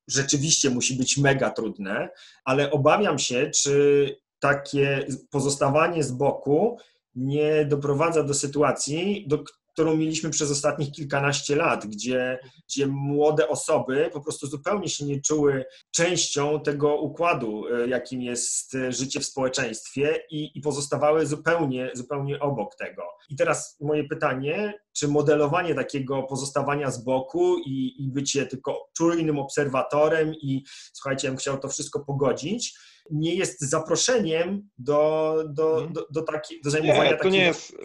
rzeczywiście 0.07 0.69
musi 0.69 0.97
być 0.97 1.17
mega 1.17 1.49
trudne, 1.49 2.09
ale 2.43 2.71
obawiam 2.71 3.19
się, 3.19 3.51
czy 3.55 4.15
takie 4.39 5.07
pozostawanie 5.29 6.03
z 6.03 6.11
boku 6.11 6.77
nie 7.15 7.65
doprowadza 7.65 8.23
do 8.23 8.33
sytuacji, 8.33 9.25
do 9.27 9.43
którą 9.75 9.97
mieliśmy 9.97 10.29
przez 10.29 10.51
ostatnich 10.51 10.91
kilkanaście 10.91 11.55
lat, 11.55 11.87
gdzie, 11.87 12.39
gdzie 12.69 12.87
młode 12.87 13.47
osoby 13.47 14.09
po 14.13 14.21
prostu 14.21 14.47
zupełnie 14.47 14.89
się 14.89 15.05
nie 15.05 15.21
czuły 15.21 15.65
częścią 15.91 16.59
tego 16.59 17.01
układu, 17.01 17.63
e, 17.67 17.87
jakim 17.87 18.21
jest 18.21 18.77
życie 18.89 19.19
w 19.19 19.25
społeczeństwie 19.25 20.19
i, 20.31 20.51
i 20.55 20.61
pozostawały 20.61 21.25
zupełnie, 21.25 21.91
zupełnie 21.93 22.39
obok 22.39 22.75
tego. 22.75 23.03
I 23.29 23.35
teraz 23.35 23.77
moje 23.81 24.03
pytanie, 24.03 24.73
czy 24.93 25.07
modelowanie 25.07 25.75
takiego 25.75 26.23
pozostawania 26.23 26.91
z 26.91 27.03
boku 27.03 27.57
i, 27.57 28.03
i 28.03 28.11
bycie 28.11 28.45
tylko 28.45 28.89
czujnym 28.97 29.39
obserwatorem 29.39 30.33
i 30.35 30.63
słuchajcie, 30.93 31.27
ja 31.27 31.31
bym 31.31 31.37
chciał 31.37 31.57
to 31.57 31.69
wszystko 31.69 32.05
pogodzić, 32.05 32.77
nie 33.11 33.35
jest 33.35 33.61
zaproszeniem 33.61 34.69
do, 34.77 35.35
do, 35.49 35.73
Mhm. 35.73 35.93
do, 35.93 36.07
do, 36.11 36.21
taki, 36.21 36.61
do 36.61 36.69
zajmowania 36.69 37.03
Nie, 37.03 37.09
to 37.09 37.17
takiego... 37.17 37.35
nie 37.35 37.41
jest, 37.41 37.77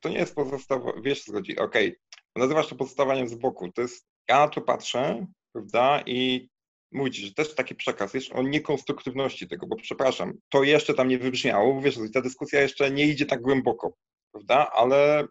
to 0.00 0.08
nie 0.08 0.18
jest 0.18 0.34
pozostawanie, 0.34 1.02
wiesz 1.02 1.24
co 1.24 1.32
chodzi, 1.32 1.58
okej, 1.58 1.96
nazywasz 2.36 2.68
to 2.68 2.74
pozostawaniem 2.74 3.28
z 3.28 3.34
boku, 3.34 3.72
to 3.72 3.82
jest, 3.82 4.06
ja 4.28 4.38
na 4.38 4.48
to 4.48 4.60
patrzę, 4.60 5.26
prawda, 5.52 6.02
i 6.06 6.48
mówię 6.92 7.10
ci, 7.10 7.26
że 7.26 7.34
też 7.34 7.54
taki 7.54 7.74
przekaz 7.74 8.14
jest 8.14 8.32
o 8.32 8.42
niekonstruktywności 8.42 9.48
tego, 9.48 9.66
bo 9.66 9.76
przepraszam, 9.76 10.32
to 10.48 10.62
jeszcze 10.62 10.94
tam 10.94 11.08
nie 11.08 11.18
wybrzmiało, 11.18 11.74
bo 11.74 11.80
wiesz, 11.80 11.98
ta 12.14 12.20
dyskusja 12.20 12.60
jeszcze 12.60 12.90
nie 12.90 13.06
idzie 13.06 13.26
tak 13.26 13.42
głęboko, 13.42 13.92
prawda, 14.32 14.70
ale 14.72 15.26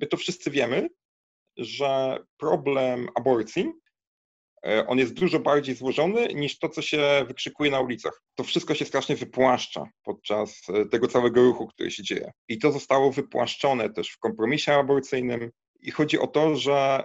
my 0.00 0.06
to 0.06 0.16
wszyscy 0.16 0.50
wiemy, 0.50 0.88
że 1.56 2.18
problem 2.36 3.08
aborcji 3.14 3.72
on 4.86 4.98
jest 4.98 5.14
dużo 5.14 5.38
bardziej 5.38 5.74
złożony 5.74 6.28
niż 6.34 6.58
to, 6.58 6.68
co 6.68 6.82
się 6.82 7.24
wykrzykuje 7.28 7.70
na 7.70 7.80
ulicach. 7.80 8.22
To 8.34 8.44
wszystko 8.44 8.74
się 8.74 8.84
strasznie 8.84 9.16
wypłaszcza 9.16 9.84
podczas 10.02 10.62
e, 10.68 10.86
tego 10.86 11.08
całego 11.08 11.42
ruchu, 11.42 11.66
który 11.66 11.90
się 11.90 12.02
dzieje. 12.02 12.32
I 12.48 12.58
to 12.58 12.72
zostało 12.72 13.12
wypłaszczone 13.12 13.90
też 13.90 14.10
w 14.10 14.18
kompromisie 14.18 14.72
aborcyjnym. 14.72 15.50
I 15.80 15.90
chodzi 15.90 16.18
o 16.18 16.26
to, 16.26 16.56
że, 16.56 17.04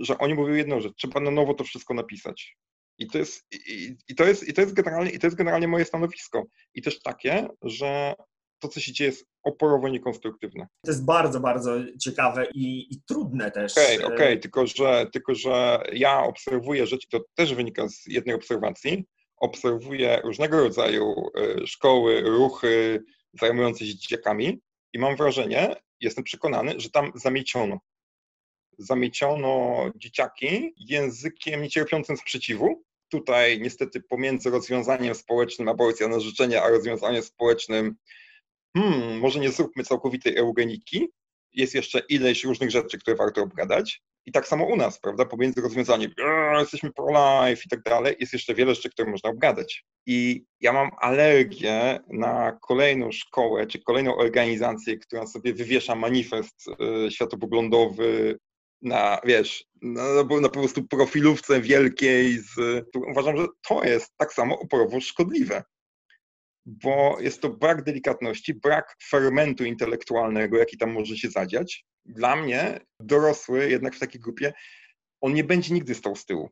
że 0.00 0.18
oni 0.18 0.34
mówią 0.34 0.54
jedną 0.54 0.80
rzecz, 0.80 0.92
trzeba 0.96 1.20
na 1.20 1.30
nowo 1.30 1.54
to 1.54 1.64
wszystko 1.64 1.94
napisać. 1.94 2.56
I 2.98 3.06
to 3.06 3.18
jest, 3.18 3.46
i, 3.52 3.96
i 4.08 4.14
to 4.14 4.24
jest, 4.24 4.48
i 4.48 4.52
to 4.52 4.60
jest, 4.60 4.74
generalnie, 4.74 5.10
i 5.10 5.18
to 5.18 5.26
jest 5.26 5.36
generalnie 5.36 5.68
moje 5.68 5.84
stanowisko. 5.84 6.44
I 6.74 6.82
też 6.82 7.02
takie, 7.02 7.48
że 7.62 8.14
to, 8.62 8.68
co 8.68 8.80
się 8.80 8.92
dzieje, 8.92 9.10
jest 9.10 9.26
oporowo 9.42 9.88
niekonstruktywne. 9.88 10.66
To 10.84 10.90
jest 10.90 11.04
bardzo, 11.04 11.40
bardzo 11.40 11.70
ciekawe 12.00 12.46
i, 12.54 12.94
i 12.94 13.02
trudne 13.08 13.50
też. 13.50 13.72
Okej, 13.72 13.96
okay, 13.96 14.06
okej, 14.06 14.26
okay. 14.26 14.36
tylko, 14.36 14.66
że, 14.66 15.06
tylko 15.12 15.34
że 15.34 15.82
ja 15.92 16.22
obserwuję 16.22 16.86
rzeczy, 16.86 17.08
to 17.10 17.20
też 17.34 17.54
wynika 17.54 17.88
z 17.88 18.06
jednej 18.06 18.34
obserwacji, 18.34 19.04
obserwuję 19.36 20.20
różnego 20.24 20.60
rodzaju 20.60 21.30
e, 21.38 21.66
szkoły, 21.66 22.20
ruchy 22.20 23.04
zajmujące 23.40 23.86
się 23.86 23.94
dzieciakami 23.94 24.60
i 24.92 24.98
mam 24.98 25.16
wrażenie, 25.16 25.76
jestem 26.00 26.24
przekonany, 26.24 26.80
że 26.80 26.90
tam 26.90 27.12
zamieciono. 27.14 27.78
Zamieciono 28.78 29.84
dzieciaki 29.96 30.74
językiem 30.76 31.62
niecierpiącym 31.62 32.16
sprzeciwu. 32.16 32.82
Tutaj 33.08 33.60
niestety 33.60 34.00
pomiędzy 34.00 34.50
rozwiązaniem 34.50 35.14
społecznym 35.14 35.68
aborcja 35.68 36.08
na 36.08 36.20
życzenie, 36.20 36.62
a 36.62 36.68
rozwiązaniem 36.68 37.22
społecznym 37.22 37.96
hmm, 38.76 39.18
może 39.18 39.40
nie 39.40 39.50
zróbmy 39.50 39.84
całkowitej 39.84 40.36
eugeniki, 40.36 41.08
jest 41.52 41.74
jeszcze 41.74 42.02
ileś 42.08 42.44
różnych 42.44 42.70
rzeczy, 42.70 42.98
które 42.98 43.16
warto 43.16 43.42
obgadać. 43.42 44.02
I 44.26 44.32
tak 44.32 44.48
samo 44.48 44.64
u 44.64 44.76
nas, 44.76 45.00
prawda, 45.00 45.24
pomiędzy 45.24 45.60
rozwiązaniem 45.60 46.10
jesteśmy 46.60 46.92
pro-life 46.92 47.62
i 47.66 47.68
tak 47.68 47.82
dalej, 47.82 48.16
jest 48.20 48.32
jeszcze 48.32 48.54
wiele 48.54 48.74
rzeczy, 48.74 48.90
które 48.90 49.10
można 49.10 49.30
obgadać. 49.30 49.84
I 50.06 50.44
ja 50.60 50.72
mam 50.72 50.90
alergię 51.00 52.00
na 52.08 52.58
kolejną 52.60 53.12
szkołę, 53.12 53.66
czy 53.66 53.82
kolejną 53.82 54.16
organizację, 54.16 54.98
która 54.98 55.26
sobie 55.26 55.54
wywiesza 55.54 55.94
manifest 55.94 56.68
y, 57.06 57.10
światopoglądowy 57.10 58.38
na, 58.82 59.20
wiesz, 59.24 59.64
na, 59.82 60.02
na, 60.40 60.48
po 60.48 60.60
prostu 60.60 60.84
profilówce 60.84 61.60
wielkiej. 61.60 62.38
Z, 62.38 62.84
uważam, 63.10 63.36
że 63.36 63.46
to 63.68 63.84
jest 63.84 64.12
tak 64.16 64.32
samo 64.32 64.58
oporowo 64.58 65.00
szkodliwe 65.00 65.62
bo 66.66 67.16
jest 67.20 67.40
to 67.40 67.48
brak 67.48 67.82
delikatności, 67.82 68.54
brak 68.54 68.96
fermentu 69.08 69.64
intelektualnego, 69.64 70.58
jaki 70.58 70.78
tam 70.78 70.92
może 70.92 71.16
się 71.16 71.30
zadziać. 71.30 71.84
Dla 72.04 72.36
mnie 72.36 72.80
dorosły 73.00 73.70
jednak 73.70 73.94
w 73.96 73.98
takiej 73.98 74.20
grupie, 74.20 74.52
on 75.20 75.34
nie 75.34 75.44
będzie 75.44 75.74
nigdy 75.74 75.94
stał 75.94 76.16
z 76.16 76.24
tyłu, 76.24 76.50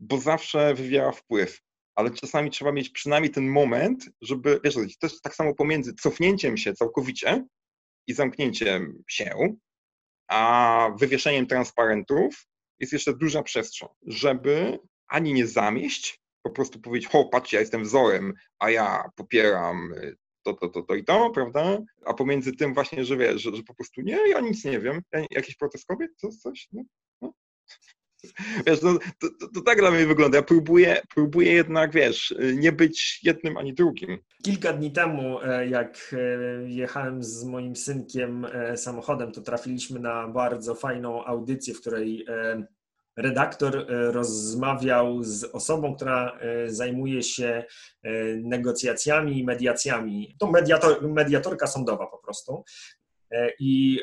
bo 0.00 0.18
zawsze 0.18 0.74
wywiera 0.74 1.12
wpływ. 1.12 1.60
Ale 1.94 2.10
czasami 2.10 2.50
trzeba 2.50 2.72
mieć 2.72 2.90
przynajmniej 2.90 3.32
ten 3.32 3.48
moment, 3.48 4.10
żeby, 4.20 4.60
wiesz, 4.64 4.74
to 4.74 5.06
jest 5.06 5.22
tak 5.22 5.34
samo 5.34 5.54
pomiędzy 5.54 5.94
cofnięciem 5.94 6.56
się 6.56 6.74
całkowicie 6.74 7.44
i 8.06 8.14
zamknięciem 8.14 9.02
się, 9.08 9.56
a 10.28 10.90
wywieszeniem 10.98 11.46
transparentów 11.46 12.46
jest 12.78 12.92
jeszcze 12.92 13.16
duża 13.16 13.42
przestrzeń, 13.42 13.88
żeby 14.06 14.78
ani 15.08 15.32
nie 15.32 15.46
zamieść, 15.46 16.20
po 16.42 16.50
prostu 16.50 16.80
powiedzieć, 16.80 17.10
ho, 17.10 17.24
patrzcie, 17.24 17.56
ja 17.56 17.60
jestem 17.60 17.82
wzorem, 17.82 18.34
a 18.58 18.70
ja 18.70 19.04
popieram 19.16 19.92
y, 19.92 20.16
to, 20.42 20.54
to, 20.54 20.68
to, 20.68 20.82
to 20.82 20.94
i 20.94 21.04
to, 21.04 21.30
prawda? 21.30 21.78
A 22.04 22.14
pomiędzy 22.14 22.52
tym 22.52 22.74
właśnie, 22.74 23.04
że 23.04 23.16
wiesz, 23.16 23.42
że, 23.42 23.56
że 23.56 23.62
po 23.62 23.74
prostu 23.74 24.00
nie, 24.00 24.28
ja 24.28 24.40
nic 24.40 24.64
nie 24.64 24.80
wiem, 24.80 25.02
ja, 25.12 25.24
jakiś 25.30 25.56
protest 25.56 25.86
kobiet, 25.86 26.10
coś, 26.16 26.36
coś, 26.36 26.68
no, 26.72 26.82
no. 27.22 27.32
Wiesz, 28.66 28.82
no, 28.82 28.98
to, 29.18 29.28
to, 29.40 29.48
to, 29.54 29.60
tak 29.60 29.78
dla 29.78 29.90
mnie 29.90 30.06
wygląda. 30.06 30.38
Ja 30.38 30.42
próbuję, 30.42 31.02
próbuję 31.14 31.52
jednak, 31.52 31.92
wiesz, 31.92 32.34
nie 32.54 32.72
być 32.72 33.20
jednym 33.22 33.56
ani 33.56 33.74
drugim. 33.74 34.18
Kilka 34.42 34.72
dni 34.72 34.92
temu, 34.92 35.40
e, 35.40 35.68
jak 35.68 35.98
e, 36.12 36.70
jechałem 36.70 37.22
z 37.22 37.44
moim 37.44 37.76
synkiem 37.76 38.44
e, 38.44 38.76
samochodem, 38.76 39.32
to 39.32 39.40
trafiliśmy 39.40 40.00
na 40.00 40.28
bardzo 40.28 40.74
fajną 40.74 41.24
audycję, 41.24 41.74
w 41.74 41.80
której 41.80 42.26
redaktor 43.16 43.76
e, 43.76 44.12
rozmawiał 44.12 45.22
z 45.22 45.44
osobą, 45.44 45.96
która 45.96 46.38
e, 46.40 46.70
zajmuje 46.70 47.22
się 47.22 47.64
e, 48.02 48.10
negocjacjami 48.36 49.38
i 49.38 49.44
mediacjami. 49.44 50.36
To 50.38 50.50
mediator, 50.50 51.08
mediatorka 51.08 51.66
sądowa 51.66 52.06
po 52.06 52.18
prostu. 52.18 52.64
I 53.60 54.00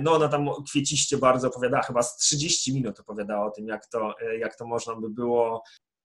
no, 0.00 0.12
ona 0.12 0.28
tam 0.28 0.48
kwieciście 0.68 1.16
bardzo 1.16 1.48
opowiadała, 1.48 1.82
chyba 1.82 2.02
z 2.02 2.16
30 2.16 2.74
minut 2.74 3.00
opowiadała 3.00 3.46
o 3.46 3.50
tym, 3.50 3.66
jak 3.66 3.86
to, 3.86 4.14
jak 4.38 4.56
to 4.56 4.66
można 4.66 4.96
by 4.96 5.10
było 5.10 5.62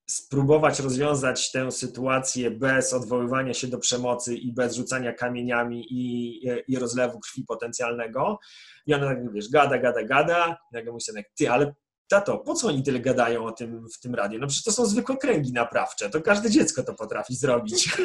spróbować 0.09 0.79
rozwiązać 0.79 1.51
tę 1.51 1.71
sytuację 1.71 2.51
bez 2.51 2.93
odwoływania 2.93 3.53
się 3.53 3.67
do 3.67 3.77
przemocy 3.77 4.35
i 4.35 4.53
bez 4.53 4.75
rzucania 4.75 5.13
kamieniami 5.13 5.85
i, 5.89 6.41
i 6.67 6.79
rozlewu 6.79 7.19
krwi 7.19 7.43
potencjalnego. 7.43 8.39
I 8.85 8.93
ona 8.93 9.05
tak, 9.05 9.33
wiesz, 9.33 9.49
gada, 9.49 9.77
gada, 9.77 10.03
gada. 10.03 10.57
I 10.71 10.75
nagle 10.75 10.91
mówi 10.91 11.03
sobie, 11.03 11.23
ty, 11.37 11.49
ale 11.49 11.73
tato, 12.07 12.37
po 12.37 12.53
co 12.53 12.67
oni 12.67 12.83
tyle 12.83 12.99
gadają 12.99 13.45
o 13.45 13.51
tym 13.51 13.87
w 13.89 13.99
tym 13.99 14.15
radiu? 14.15 14.39
No 14.39 14.47
przecież 14.47 14.63
to 14.63 14.71
są 14.71 14.85
zwykłe 14.85 15.17
kręgi 15.17 15.53
naprawcze, 15.53 16.09
to 16.09 16.21
każde 16.21 16.51
dziecko 16.51 16.83
to 16.83 16.93
potrafi 16.93 17.35
zrobić. 17.35 17.89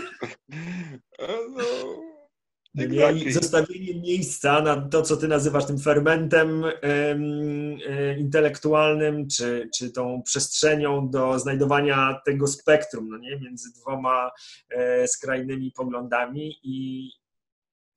No, 2.75 2.85
Exactly. 2.85 3.33
Zostawienie 3.33 4.01
miejsca 4.01 4.63
na 4.63 4.89
to, 4.89 5.03
co 5.03 5.17
ty 5.17 5.29
nazywasz 5.29 5.67
tym 5.67 5.79
fermentem 5.79 6.65
e, 6.65 8.19
intelektualnym, 8.19 9.29
czy, 9.29 9.69
czy 9.75 9.91
tą 9.91 10.23
przestrzenią 10.23 11.11
do 11.11 11.39
znajdowania 11.39 12.21
tego 12.27 12.47
spektrum 12.47 13.09
no 13.09 13.19
nie? 13.19 13.41
między 13.41 13.73
dwoma 13.73 14.31
e, 14.71 15.09
skrajnymi 15.09 15.73
poglądami 15.73 16.59
i, 16.63 17.09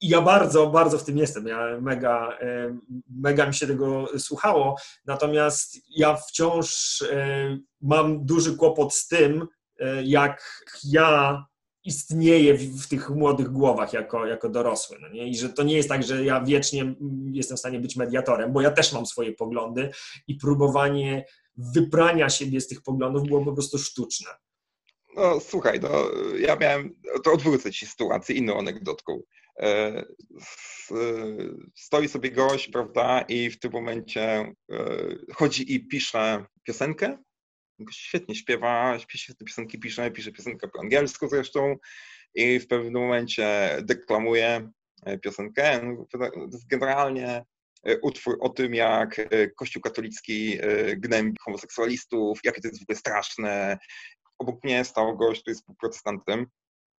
i 0.03 0.07
ja 0.07 0.21
bardzo, 0.21 0.67
bardzo 0.67 0.97
w 0.97 1.03
tym 1.03 1.17
jestem. 1.17 1.47
Ja 1.47 1.77
mega, 1.81 2.37
e, 2.41 2.77
mega 3.09 3.47
mi 3.47 3.53
się 3.53 3.67
tego 3.67 4.07
słuchało. 4.17 4.75
Natomiast 5.05 5.77
ja 5.97 6.15
wciąż 6.15 7.01
e, 7.01 7.57
mam 7.81 8.25
duży 8.25 8.57
kłopot 8.57 8.93
z 8.93 9.07
tym, 9.07 9.47
e, 9.79 10.03
jak 10.03 10.63
ja 10.83 11.45
istnieję 11.83 12.53
w, 12.53 12.87
tych 12.87 13.09
młodych 13.09 13.49
głowach 13.49 13.93
jako, 13.93 14.25
jako 14.25 14.49
dorosły. 14.49 14.97
No 15.01 15.09
nie? 15.09 15.27
I 15.27 15.35
że 15.35 15.49
to 15.49 15.63
nie 15.63 15.75
jest 15.75 15.89
tak, 15.89 16.03
że 16.03 16.25
ja 16.25 16.41
wiecznie 16.41 16.95
jestem 17.31 17.57
w 17.57 17.59
stanie 17.59 17.79
być 17.79 17.95
mediatorem, 17.95 18.53
bo 18.53 18.61
ja 18.61 18.71
też 18.71 18.93
mam 18.93 19.05
swoje 19.05 19.31
poglądy 19.33 19.89
i 20.27 20.35
próbowanie 20.35 21.25
wyprania 21.57 22.29
siebie 22.29 22.61
z 22.61 22.67
tych 22.67 22.81
poglądów 22.81 23.27
było 23.27 23.45
po 23.45 23.53
prostu 23.53 23.77
sztuczne. 23.77 24.29
No 25.15 25.39
słuchaj, 25.39 25.79
no, 25.79 25.89
ja 26.39 26.55
miałem, 26.55 26.95
to 27.23 27.33
odwrócę 27.33 27.71
ci 27.71 27.87
sytuację 27.87 28.35
inną 28.35 28.59
anegdotką. 28.59 29.21
E, 29.59 30.03
stoi 31.75 32.07
sobie 32.07 32.31
gość, 32.31 32.67
prawda, 32.67 33.21
i 33.21 33.49
w 33.49 33.59
tym 33.59 33.71
momencie 33.71 34.21
e, 34.21 34.53
chodzi 35.33 35.73
i 35.73 35.87
pisze 35.87 36.45
piosenkę. 36.63 37.17
Świetnie 37.91 38.35
śpiewa, 38.35 38.99
świetne 39.09 39.45
piosenki 39.45 39.79
pisze, 39.79 40.11
pisze 40.11 40.31
piosenkę 40.31 40.67
po 40.67 40.79
angielsku 40.79 41.27
zresztą 41.27 41.75
i 42.35 42.59
w 42.59 42.67
pewnym 42.67 42.93
momencie 42.93 43.77
deklamuje 43.81 44.69
e, 45.05 45.17
piosenkę. 45.17 45.95
Generalnie 46.69 47.43
utwór 48.01 48.37
o 48.41 48.49
tym, 48.49 48.73
jak 48.73 49.29
Kościół 49.55 49.81
katolicki 49.81 50.57
gnębi 50.97 51.37
homoseksualistów, 51.41 52.39
jakie 52.43 52.61
to 52.61 52.67
jest 52.67 52.79
w 52.79 52.83
ogóle 52.83 52.97
straszne. 52.97 53.77
Obok 54.37 54.63
mnie 54.63 54.85
stał 54.85 55.17
gość, 55.17 55.41
który 55.41 55.51
jest 55.51 55.65
protestantem. 55.79 56.45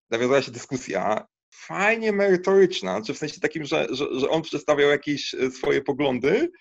Nawiązała 0.10 0.42
się 0.42 0.52
dyskusja 0.52 1.26
fajnie 1.54 2.12
merytoryczna, 2.12 3.02
czy 3.02 3.14
w 3.14 3.18
sensie 3.18 3.40
takim, 3.40 3.66
że, 3.66 3.88
że, 3.92 4.20
że 4.20 4.30
on 4.30 4.42
przedstawiał 4.42 4.90
jakieś 4.90 5.34
e, 5.34 5.52
swoje 5.52 5.82
poglądy, 5.82 6.52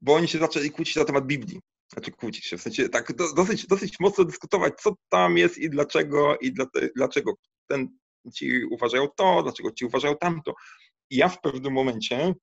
bo 0.00 0.14
oni 0.14 0.28
się 0.28 0.38
zaczęli 0.38 0.70
kłócić 0.70 0.96
na 0.96 1.04
temat 1.04 1.26
Biblii. 1.26 1.60
Znaczy 1.92 2.10
kłócić 2.10 2.44
się, 2.44 2.58
w 2.58 2.62
sensie 2.62 2.88
tak 2.88 3.12
dosyć, 3.36 3.66
dosyć 3.66 4.00
mocno 4.00 4.24
dyskutować, 4.24 4.74
co 4.82 4.94
tam 5.08 5.38
jest 5.38 5.58
i 5.58 5.70
dlaczego, 5.70 6.36
i 6.36 6.54
dlaczego 6.96 7.32
ten 7.66 7.88
ci 8.34 8.64
uważają 8.64 9.08
to, 9.16 9.42
dlaczego 9.42 9.70
ci 9.70 9.84
uważają 9.84 10.16
tamto. 10.16 10.54
I 11.10 11.16
ja 11.16 11.28
w 11.28 11.40
pewnym 11.40 11.72
momencie, 11.72 12.34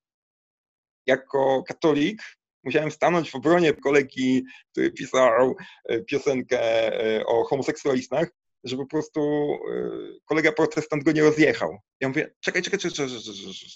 jako 1.05 1.63
katolik, 1.67 2.21
musiałem 2.63 2.91
stanąć 2.91 3.31
w 3.31 3.35
obronie 3.35 3.73
kolegi, 3.73 4.43
który 4.71 4.91
pisał 4.91 5.55
e, 5.85 6.01
piosenkę 6.01 6.59
e, 6.59 7.25
o 7.25 7.43
homoseksualistach 7.43 8.29
że 8.68 8.78
po 8.78 8.86
prostu 8.86 9.22
y, 9.72 10.20
kolega 10.26 10.51
protestant 10.51 11.03
go 11.03 11.11
nie 11.11 11.22
rozjechał. 11.22 11.78
Ja 11.99 12.07
mówię, 12.07 12.34
czekaj, 12.39 12.61
czekaj, 12.61 12.80
czekaj, 12.80 12.95
czekaj, 12.95 13.13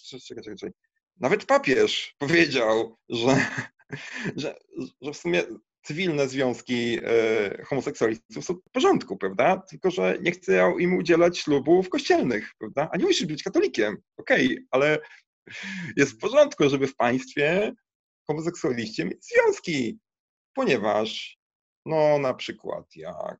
czekaj, 0.10 0.22
czekaj, 0.22 0.56
czekaj. 0.56 0.72
Nawet 1.20 1.46
papież 1.46 2.16
powiedział, 2.18 2.98
że, 3.10 3.46
że, 4.36 4.56
że 5.02 5.14
w 5.14 5.18
sumie 5.18 5.44
cywilne 5.84 6.28
związki 6.28 7.00
y, 7.00 7.64
homoseksualistów 7.66 8.46
są 8.46 8.54
w 8.54 8.72
porządku, 8.72 9.18
prawda? 9.18 9.58
Tylko, 9.70 9.92
że 9.92 10.18
nie 10.22 10.32
chce 10.32 10.74
im 10.80 10.98
udzielać 10.98 11.38
ślubów 11.38 11.90
kościelnych, 11.90 12.52
prawda? 12.60 12.90
A 12.94 12.98
nie 12.98 13.06
musisz 13.06 13.26
być 13.26 13.44
katolikiem, 13.44 13.98
okej, 14.18 14.46
okay, 14.46 14.66
ale 14.72 15.00
jest 15.98 16.12
w 16.12 16.18
porządku, 16.18 16.70
żeby 16.70 16.88
w 16.88 16.96
państwie 16.96 17.74
homoseksualiści 18.28 19.06
mieć 19.06 19.26
związki, 19.26 20.00
ponieważ 20.54 21.38
no 21.86 22.18
na 22.18 22.34
przykład 22.34 22.96
jak 22.96 23.40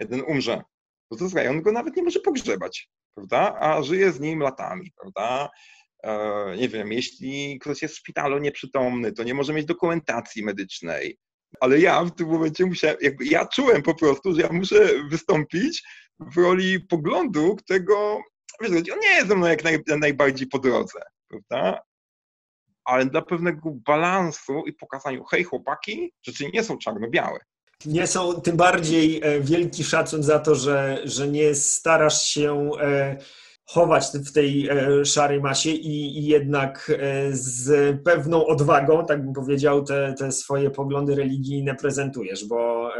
jeden 0.00 0.20
umrze, 0.20 0.62
no 1.10 1.16
to 1.16 1.28
słuchaj, 1.28 1.48
on 1.48 1.62
go 1.62 1.72
nawet 1.72 1.96
nie 1.96 2.02
może 2.02 2.20
pogrzebać, 2.20 2.90
prawda? 3.14 3.56
A 3.60 3.82
żyje 3.82 4.12
z 4.12 4.20
nim 4.20 4.40
latami, 4.40 4.92
prawda? 5.00 5.50
E, 6.04 6.56
nie 6.56 6.68
wiem, 6.68 6.92
jeśli 6.92 7.58
ktoś 7.58 7.82
jest 7.82 7.94
w 7.94 7.98
szpitalu 7.98 8.38
nieprzytomny, 8.38 9.12
to 9.12 9.22
nie 9.22 9.34
może 9.34 9.52
mieć 9.52 9.66
dokumentacji 9.66 10.44
medycznej. 10.44 11.18
Ale 11.60 11.80
ja 11.80 12.04
w 12.04 12.14
tym 12.14 12.28
momencie 12.28 12.66
musiałem, 12.66 12.96
jakby 13.00 13.24
ja 13.24 13.46
czułem 13.46 13.82
po 13.82 13.94
prostu, 13.94 14.34
że 14.34 14.40
ja 14.40 14.52
muszę 14.52 14.88
wystąpić 15.10 15.82
w 16.20 16.36
roli 16.36 16.80
poglądu, 16.80 17.56
którego, 17.56 18.20
wiesz, 18.60 18.70
on 18.70 19.00
nie 19.00 19.14
jest 19.14 19.28
ze 19.28 19.36
mną 19.36 19.46
jak 19.46 19.64
naj, 19.64 19.78
najbardziej 19.86 20.46
po 20.46 20.58
drodze, 20.58 21.00
prawda? 21.28 21.80
Ale 22.84 23.06
dla 23.06 23.22
pewnego 23.22 23.70
balansu 23.70 24.62
i 24.66 24.72
pokazaniu, 24.72 25.24
hej 25.24 25.44
chłopaki, 25.44 26.12
rzeczy 26.26 26.50
nie 26.52 26.64
są 26.64 26.78
czarno-białe 26.78 27.38
nie 27.86 28.06
są 28.06 28.40
tym 28.40 28.56
bardziej 28.56 29.20
e, 29.22 29.40
wielki 29.40 29.84
szacun 29.84 30.22
za 30.22 30.38
to, 30.38 30.54
że, 30.54 30.98
że 31.04 31.28
nie 31.28 31.54
starasz 31.54 32.22
się 32.22 32.70
e, 32.80 33.16
chować 33.66 34.04
w 34.26 34.32
tej 34.32 34.68
e, 34.68 35.04
szarej 35.04 35.40
masie 35.40 35.70
i, 35.70 36.26
jednak 36.26 36.92
z 37.30 37.96
pewną 38.04 38.46
odwagą, 38.46 39.06
tak 39.06 39.24
bym 39.24 39.32
powiedział, 39.32 39.84
te, 39.84 40.14
te 40.18 40.32
swoje 40.32 40.70
poglądy 40.70 41.14
religijne 41.14 41.74
prezentujesz, 41.74 42.44
bo, 42.44 42.90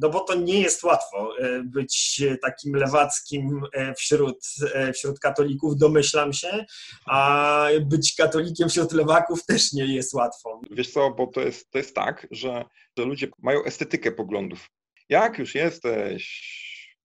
no 0.00 0.08
bo 0.08 0.20
to 0.20 0.34
nie 0.34 0.60
jest 0.60 0.84
łatwo 0.84 1.32
być 1.64 2.22
takim 2.42 2.74
lewackim 2.74 3.60
wśród, 3.96 4.46
wśród 4.94 5.18
katolików, 5.18 5.76
domyślam 5.76 6.32
się, 6.32 6.64
a 7.06 7.68
być 7.80 8.14
katolikiem 8.14 8.68
wśród 8.68 8.92
lewaków 8.92 9.44
też 9.46 9.72
nie 9.72 9.94
jest 9.94 10.14
łatwo. 10.14 10.60
Wiesz 10.70 10.90
co, 10.90 11.10
bo 11.10 11.26
to 11.26 11.40
jest, 11.40 11.70
to 11.70 11.78
jest 11.78 11.94
tak, 11.94 12.26
że 12.30 12.64
że 12.98 13.04
ludzie 13.04 13.28
mają 13.38 13.64
estetykę 13.64 14.12
poglądów. 14.12 14.70
Jak 15.08 15.38
już 15.38 15.54
jesteś 15.54 16.63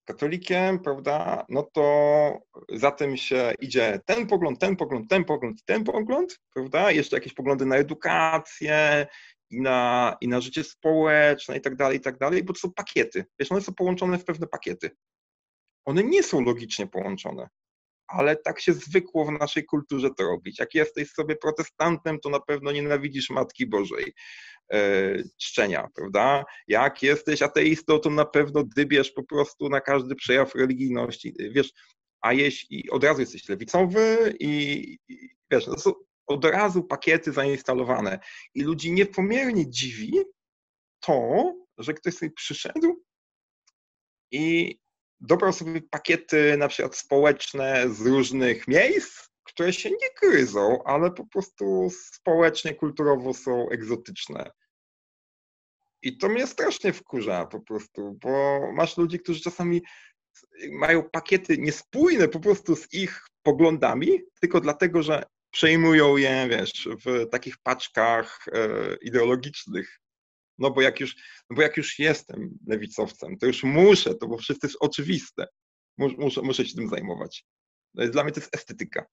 katolikiem, 0.09 0.79
prawda, 0.79 1.45
no 1.49 1.63
to 1.73 1.83
za 2.73 2.91
tym 2.91 3.17
się 3.17 3.53
idzie 3.59 3.99
ten 4.05 4.27
pogląd, 4.27 4.59
ten 4.59 4.75
pogląd, 4.75 5.09
ten 5.09 5.25
pogląd 5.25 5.65
ten 5.65 5.83
pogląd, 5.83 6.39
prawda, 6.53 6.91
jeszcze 6.91 7.17
jakieś 7.17 7.33
poglądy 7.33 7.65
na 7.65 7.75
edukację 7.75 9.07
i 9.49 9.61
na, 9.61 10.17
i 10.21 10.27
na 10.27 10.41
życie 10.41 10.63
społeczne 10.63 11.57
i 11.57 11.61
tak 11.61 11.75
dalej, 11.75 11.97
i 11.97 12.01
tak 12.01 12.17
dalej, 12.17 12.43
bo 12.43 12.53
to 12.53 12.59
są 12.59 12.73
pakiety. 12.73 13.25
Wiesz, 13.39 13.51
one 13.51 13.61
są 13.61 13.73
połączone 13.73 14.19
w 14.19 14.25
pewne 14.25 14.47
pakiety. 14.47 14.91
One 15.85 16.03
nie 16.03 16.23
są 16.23 16.41
logicznie 16.41 16.87
połączone 16.87 17.49
ale 18.09 18.35
tak 18.35 18.59
się 18.59 18.73
zwykło 18.73 19.25
w 19.25 19.31
naszej 19.31 19.65
kulturze 19.65 20.09
to 20.17 20.23
robić. 20.23 20.59
Jak 20.59 20.73
jesteś 20.73 21.11
sobie 21.11 21.35
protestantem, 21.35 22.19
to 22.19 22.29
na 22.29 22.39
pewno 22.39 22.71
nienawidzisz 22.71 23.29
Matki 23.29 23.67
Bożej 23.67 24.13
czczenia, 25.37 25.87
prawda? 25.95 26.45
Jak 26.67 27.03
jesteś 27.03 27.41
ateistą, 27.41 27.99
to 27.99 28.09
na 28.09 28.25
pewno 28.25 28.63
dybiesz 28.63 29.11
po 29.11 29.23
prostu 29.23 29.69
na 29.69 29.81
każdy 29.81 30.15
przejaw 30.15 30.55
religijności, 30.55 31.33
wiesz, 31.51 31.71
a 32.21 32.33
jeśli 32.33 32.89
od 32.89 33.03
razu 33.03 33.21
jesteś 33.21 33.49
lewicowy 33.49 34.35
i, 34.39 34.97
i 35.07 35.29
wiesz, 35.51 35.65
to 35.65 35.79
są 35.79 35.93
od 36.27 36.45
razu 36.45 36.83
pakiety 36.83 37.31
zainstalowane 37.31 38.19
i 38.53 38.61
ludzi 38.61 38.91
niepomiernie 38.91 39.69
dziwi 39.69 40.13
to, 40.99 41.53
że 41.77 41.93
ktoś 41.93 42.13
sobie 42.13 42.31
przyszedł 42.31 43.03
i 44.31 44.77
dobrał 45.19 45.53
sobie 45.53 45.81
pakiety 45.81 46.57
na 46.57 46.67
przykład 46.67 46.95
społeczne 46.95 47.89
z 47.89 48.01
różnych 48.01 48.67
miejsc, 48.67 49.28
które 49.59 49.73
się 49.73 49.89
nie 49.89 50.07
gryzą, 50.21 50.83
ale 50.83 51.11
po 51.11 51.27
prostu 51.27 51.89
społecznie, 52.13 52.75
kulturowo 52.75 53.33
są 53.33 53.69
egzotyczne. 53.69 54.51
I 56.01 56.17
to 56.17 56.29
mnie 56.29 56.47
strasznie 56.47 56.93
wkurza 56.93 57.45
po 57.45 57.59
prostu, 57.59 58.17
bo 58.21 58.61
masz 58.73 58.97
ludzi, 58.97 59.19
którzy 59.19 59.41
czasami 59.41 59.81
mają 60.71 61.03
pakiety 61.11 61.57
niespójne 61.57 62.27
po 62.27 62.39
prostu 62.39 62.75
z 62.75 62.93
ich 62.93 63.21
poglądami, 63.43 64.19
tylko 64.41 64.61
dlatego, 64.61 65.03
że 65.03 65.23
przejmują 65.51 66.17
je, 66.17 66.47
wiesz, 66.49 66.89
w 67.05 67.29
takich 67.29 67.57
paczkach 67.57 68.45
e, 68.53 68.95
ideologicznych 69.01 69.99
no 70.57 70.71
bo 70.71 70.81
jak 70.81 70.99
już, 70.99 71.15
no 71.49 71.55
bo 71.55 71.61
jak 71.61 71.77
już 71.77 71.99
jestem 71.99 72.57
lewicowcem, 72.67 73.37
to 73.37 73.45
już 73.45 73.63
muszę, 73.63 74.15
to 74.15 74.27
bo 74.27 74.37
wszystko 74.37 74.67
jest 74.67 74.77
oczywiste. 74.79 75.47
Muszę, 75.97 76.41
muszę 76.41 76.65
się 76.65 76.75
tym 76.75 76.89
zajmować. 76.89 77.45
Dla 77.93 78.23
mnie 78.23 78.31
to 78.31 78.39
jest 78.39 78.55
estetyka. 78.55 79.05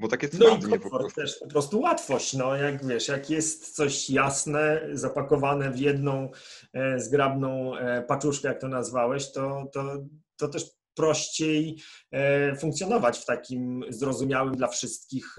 Bo 0.00 0.08
takie 0.08 0.28
no 0.38 0.46
i 0.46 0.50
komfort 0.50 0.82
po 0.82 0.90
prostu. 0.98 1.20
też, 1.20 1.38
po 1.38 1.48
prostu 1.48 1.80
łatwość, 1.80 2.34
no 2.34 2.56
jak 2.56 2.86
wiesz, 2.86 3.08
jak 3.08 3.30
jest 3.30 3.76
coś 3.76 4.10
jasne, 4.10 4.88
zapakowane 4.92 5.70
w 5.70 5.78
jedną 5.78 6.30
e, 6.72 7.00
zgrabną 7.00 7.76
e, 7.76 8.02
paczuszkę, 8.02 8.48
jak 8.48 8.60
to 8.60 8.68
nazwałeś, 8.68 9.32
to, 9.32 9.70
to, 9.72 9.96
to 10.36 10.48
też 10.48 10.64
prościej 10.94 11.76
e, 12.12 12.56
funkcjonować 12.56 13.18
w 13.18 13.24
takim 13.24 13.84
zrozumiałym 13.88 14.56
dla 14.56 14.68
wszystkich 14.68 15.36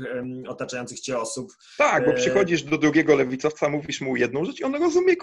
otaczających 0.47 0.99
cię 0.99 1.19
osób. 1.19 1.51
Tak, 1.77 2.05
bo 2.05 2.11
e, 2.11 2.15
przychodzisz 2.15 2.63
do 2.63 2.77
drugiego 2.77 3.15
lewicowca, 3.15 3.69
mówisz 3.69 4.01
mu 4.01 4.15
jedną 4.15 4.45
rzecz 4.45 4.59
i 4.59 4.63
on 4.63 4.75
rozumie 4.75 5.15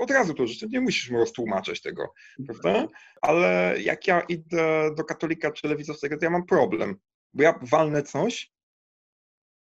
od 0.00 0.10
razu 0.10 0.34
to 0.34 0.46
rzecz, 0.46 0.70
nie 0.70 0.80
musisz 0.80 1.10
mu 1.10 1.18
roztłumaczyć 1.18 1.82
tego, 1.82 2.12
prawda? 2.46 2.88
Ale 3.22 3.74
jak 3.80 4.06
ja 4.06 4.20
idę 4.20 4.90
do 4.96 5.04
katolika 5.04 5.52
czy 5.52 5.68
lewicowca, 5.68 6.08
to 6.08 6.16
ja 6.24 6.30
mam 6.30 6.46
problem, 6.46 6.96
bo 7.34 7.42
ja 7.42 7.58
walnę 7.62 8.02
coś 8.02 8.53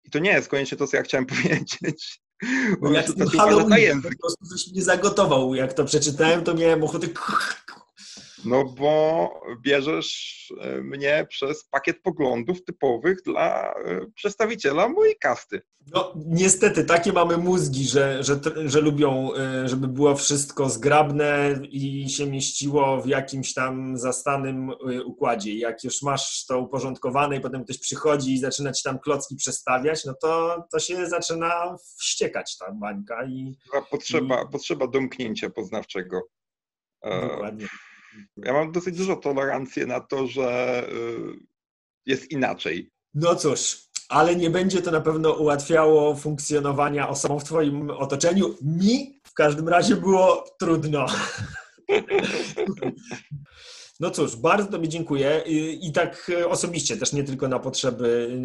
I 0.05 0.11
to 0.11 0.19
nie 0.19 0.31
jest 0.31 0.49
koniecznie 0.49 0.79
to, 0.79 0.87
co 0.87 0.97
ja 0.97 1.03
chciałem 1.03 1.27
powiedzieć. 1.43 2.21
Bo 2.81 2.91
jak 2.91 3.07
ten 3.07 3.29
Halloween, 3.29 4.03
po 4.03 4.09
prostu 4.21 4.47
coś 4.47 4.73
mnie 4.73 4.83
zagotował. 4.83 5.55
Jak 5.55 5.73
to 5.73 5.85
przeczytałem, 5.85 6.45
to 6.45 6.55
miałem 6.55 6.85
ochotę 6.85 7.07
no 8.45 8.65
bo 8.65 9.31
bierzesz 9.63 10.53
e, 10.61 10.81
mnie 10.81 11.27
przez 11.29 11.65
pakiet 11.65 12.03
poglądów 12.03 12.65
typowych 12.65 13.23
dla 13.23 13.75
e, 13.75 14.07
przedstawiciela 14.15 14.89
mojej 14.89 15.17
kasty. 15.17 15.63
No 15.93 16.13
niestety, 16.27 16.85
takie 16.85 17.13
mamy 17.13 17.37
mózgi, 17.37 17.85
że, 17.85 18.23
że, 18.23 18.41
że 18.67 18.81
lubią, 18.81 19.35
e, 19.35 19.69
żeby 19.69 19.89
było 19.89 20.17
wszystko 20.17 20.69
zgrabne 20.69 21.61
i 21.71 22.11
się 22.11 22.27
mieściło 22.27 23.03
w 23.03 23.07
jakimś 23.07 23.55
tam 23.55 23.99
zastanym 23.99 24.71
układzie. 25.05 25.55
Jak 25.55 25.85
już 25.85 26.03
masz 26.03 26.47
to 26.47 26.59
uporządkowane 26.59 27.37
i 27.37 27.41
potem 27.41 27.65
ktoś 27.65 27.79
przychodzi 27.79 28.35
i 28.35 28.39
zaczyna 28.39 28.73
ci 28.73 28.83
tam 28.83 28.99
klocki 28.99 29.37
przestawiać, 29.37 30.05
no 30.05 30.15
to, 30.23 30.65
to 30.73 30.79
się 30.79 31.07
zaczyna 31.07 31.77
wściekać 31.99 32.59
ta 32.59 32.73
bańka. 32.73 33.25
I, 33.27 33.57
potrzeba, 33.91 34.43
i... 34.43 34.53
potrzeba 34.53 34.87
domknięcia 34.87 35.51
poznawczego. 35.51 36.21
Dokładnie. 37.03 37.67
Ja 38.37 38.53
mam 38.53 38.73
dosyć 38.73 38.97
dużo 38.97 39.17
tolerancji 39.17 39.87
na 39.87 40.01
to, 40.01 40.27
że 40.27 40.83
y, 40.89 40.93
jest 42.07 42.31
inaczej. 42.31 42.91
No 43.15 43.35
cóż, 43.35 43.79
ale 44.09 44.37
nie 44.37 44.51
będzie 44.51 44.83
to 44.83 44.91
na 44.91 45.01
pewno 45.01 45.33
ułatwiało 45.33 46.15
funkcjonowania 46.15 47.09
osobom 47.09 47.41
w 47.41 47.45
Twoim 47.45 47.91
otoczeniu. 47.91 48.55
Mi 48.63 49.21
w 49.27 49.35
każdym 49.35 49.69
razie 49.69 49.97
było 49.97 50.45
trudno. 50.59 51.07
No 54.01 54.11
cóż, 54.11 54.37
bardzo 54.37 54.71
Tobie 54.71 54.89
dziękuję 54.89 55.43
i 55.81 55.93
tak 55.93 56.31
osobiście, 56.49 56.97
też 56.97 57.13
nie 57.13 57.25
tylko 57.25 57.49
na 57.49 57.59
potrzeby, 57.59 58.41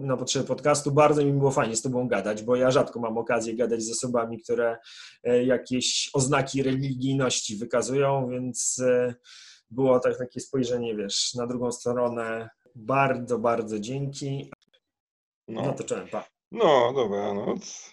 na 0.00 0.16
potrzeby 0.16 0.44
podcastu. 0.44 0.92
Bardzo 0.92 1.24
mi 1.24 1.32
było 1.32 1.50
fajnie 1.50 1.76
z 1.76 1.82
Tobą 1.82 2.08
gadać, 2.08 2.42
bo 2.42 2.56
ja 2.56 2.70
rzadko 2.70 3.00
mam 3.00 3.18
okazję 3.18 3.56
gadać 3.56 3.82
z 3.82 3.90
osobami, 3.90 4.42
które 4.42 4.78
e, 5.24 5.44
jakieś 5.44 6.10
oznaki 6.12 6.62
religijności 6.62 7.56
wykazują, 7.56 8.28
więc 8.28 8.78
e, 8.78 9.14
było 9.70 10.00
tak 10.00 10.18
takie 10.18 10.40
spojrzenie, 10.40 10.96
wiesz, 10.96 11.34
na 11.34 11.46
drugą 11.46 11.72
stronę. 11.72 12.50
Bardzo, 12.74 13.38
bardzo 13.38 13.80
dzięki. 13.80 14.50
No, 15.48 15.62
no 15.62 15.72
to 15.72 15.84
cześć, 15.84 16.10
pa. 16.10 16.24
No, 16.52 16.92
dobranoc. 16.92 17.92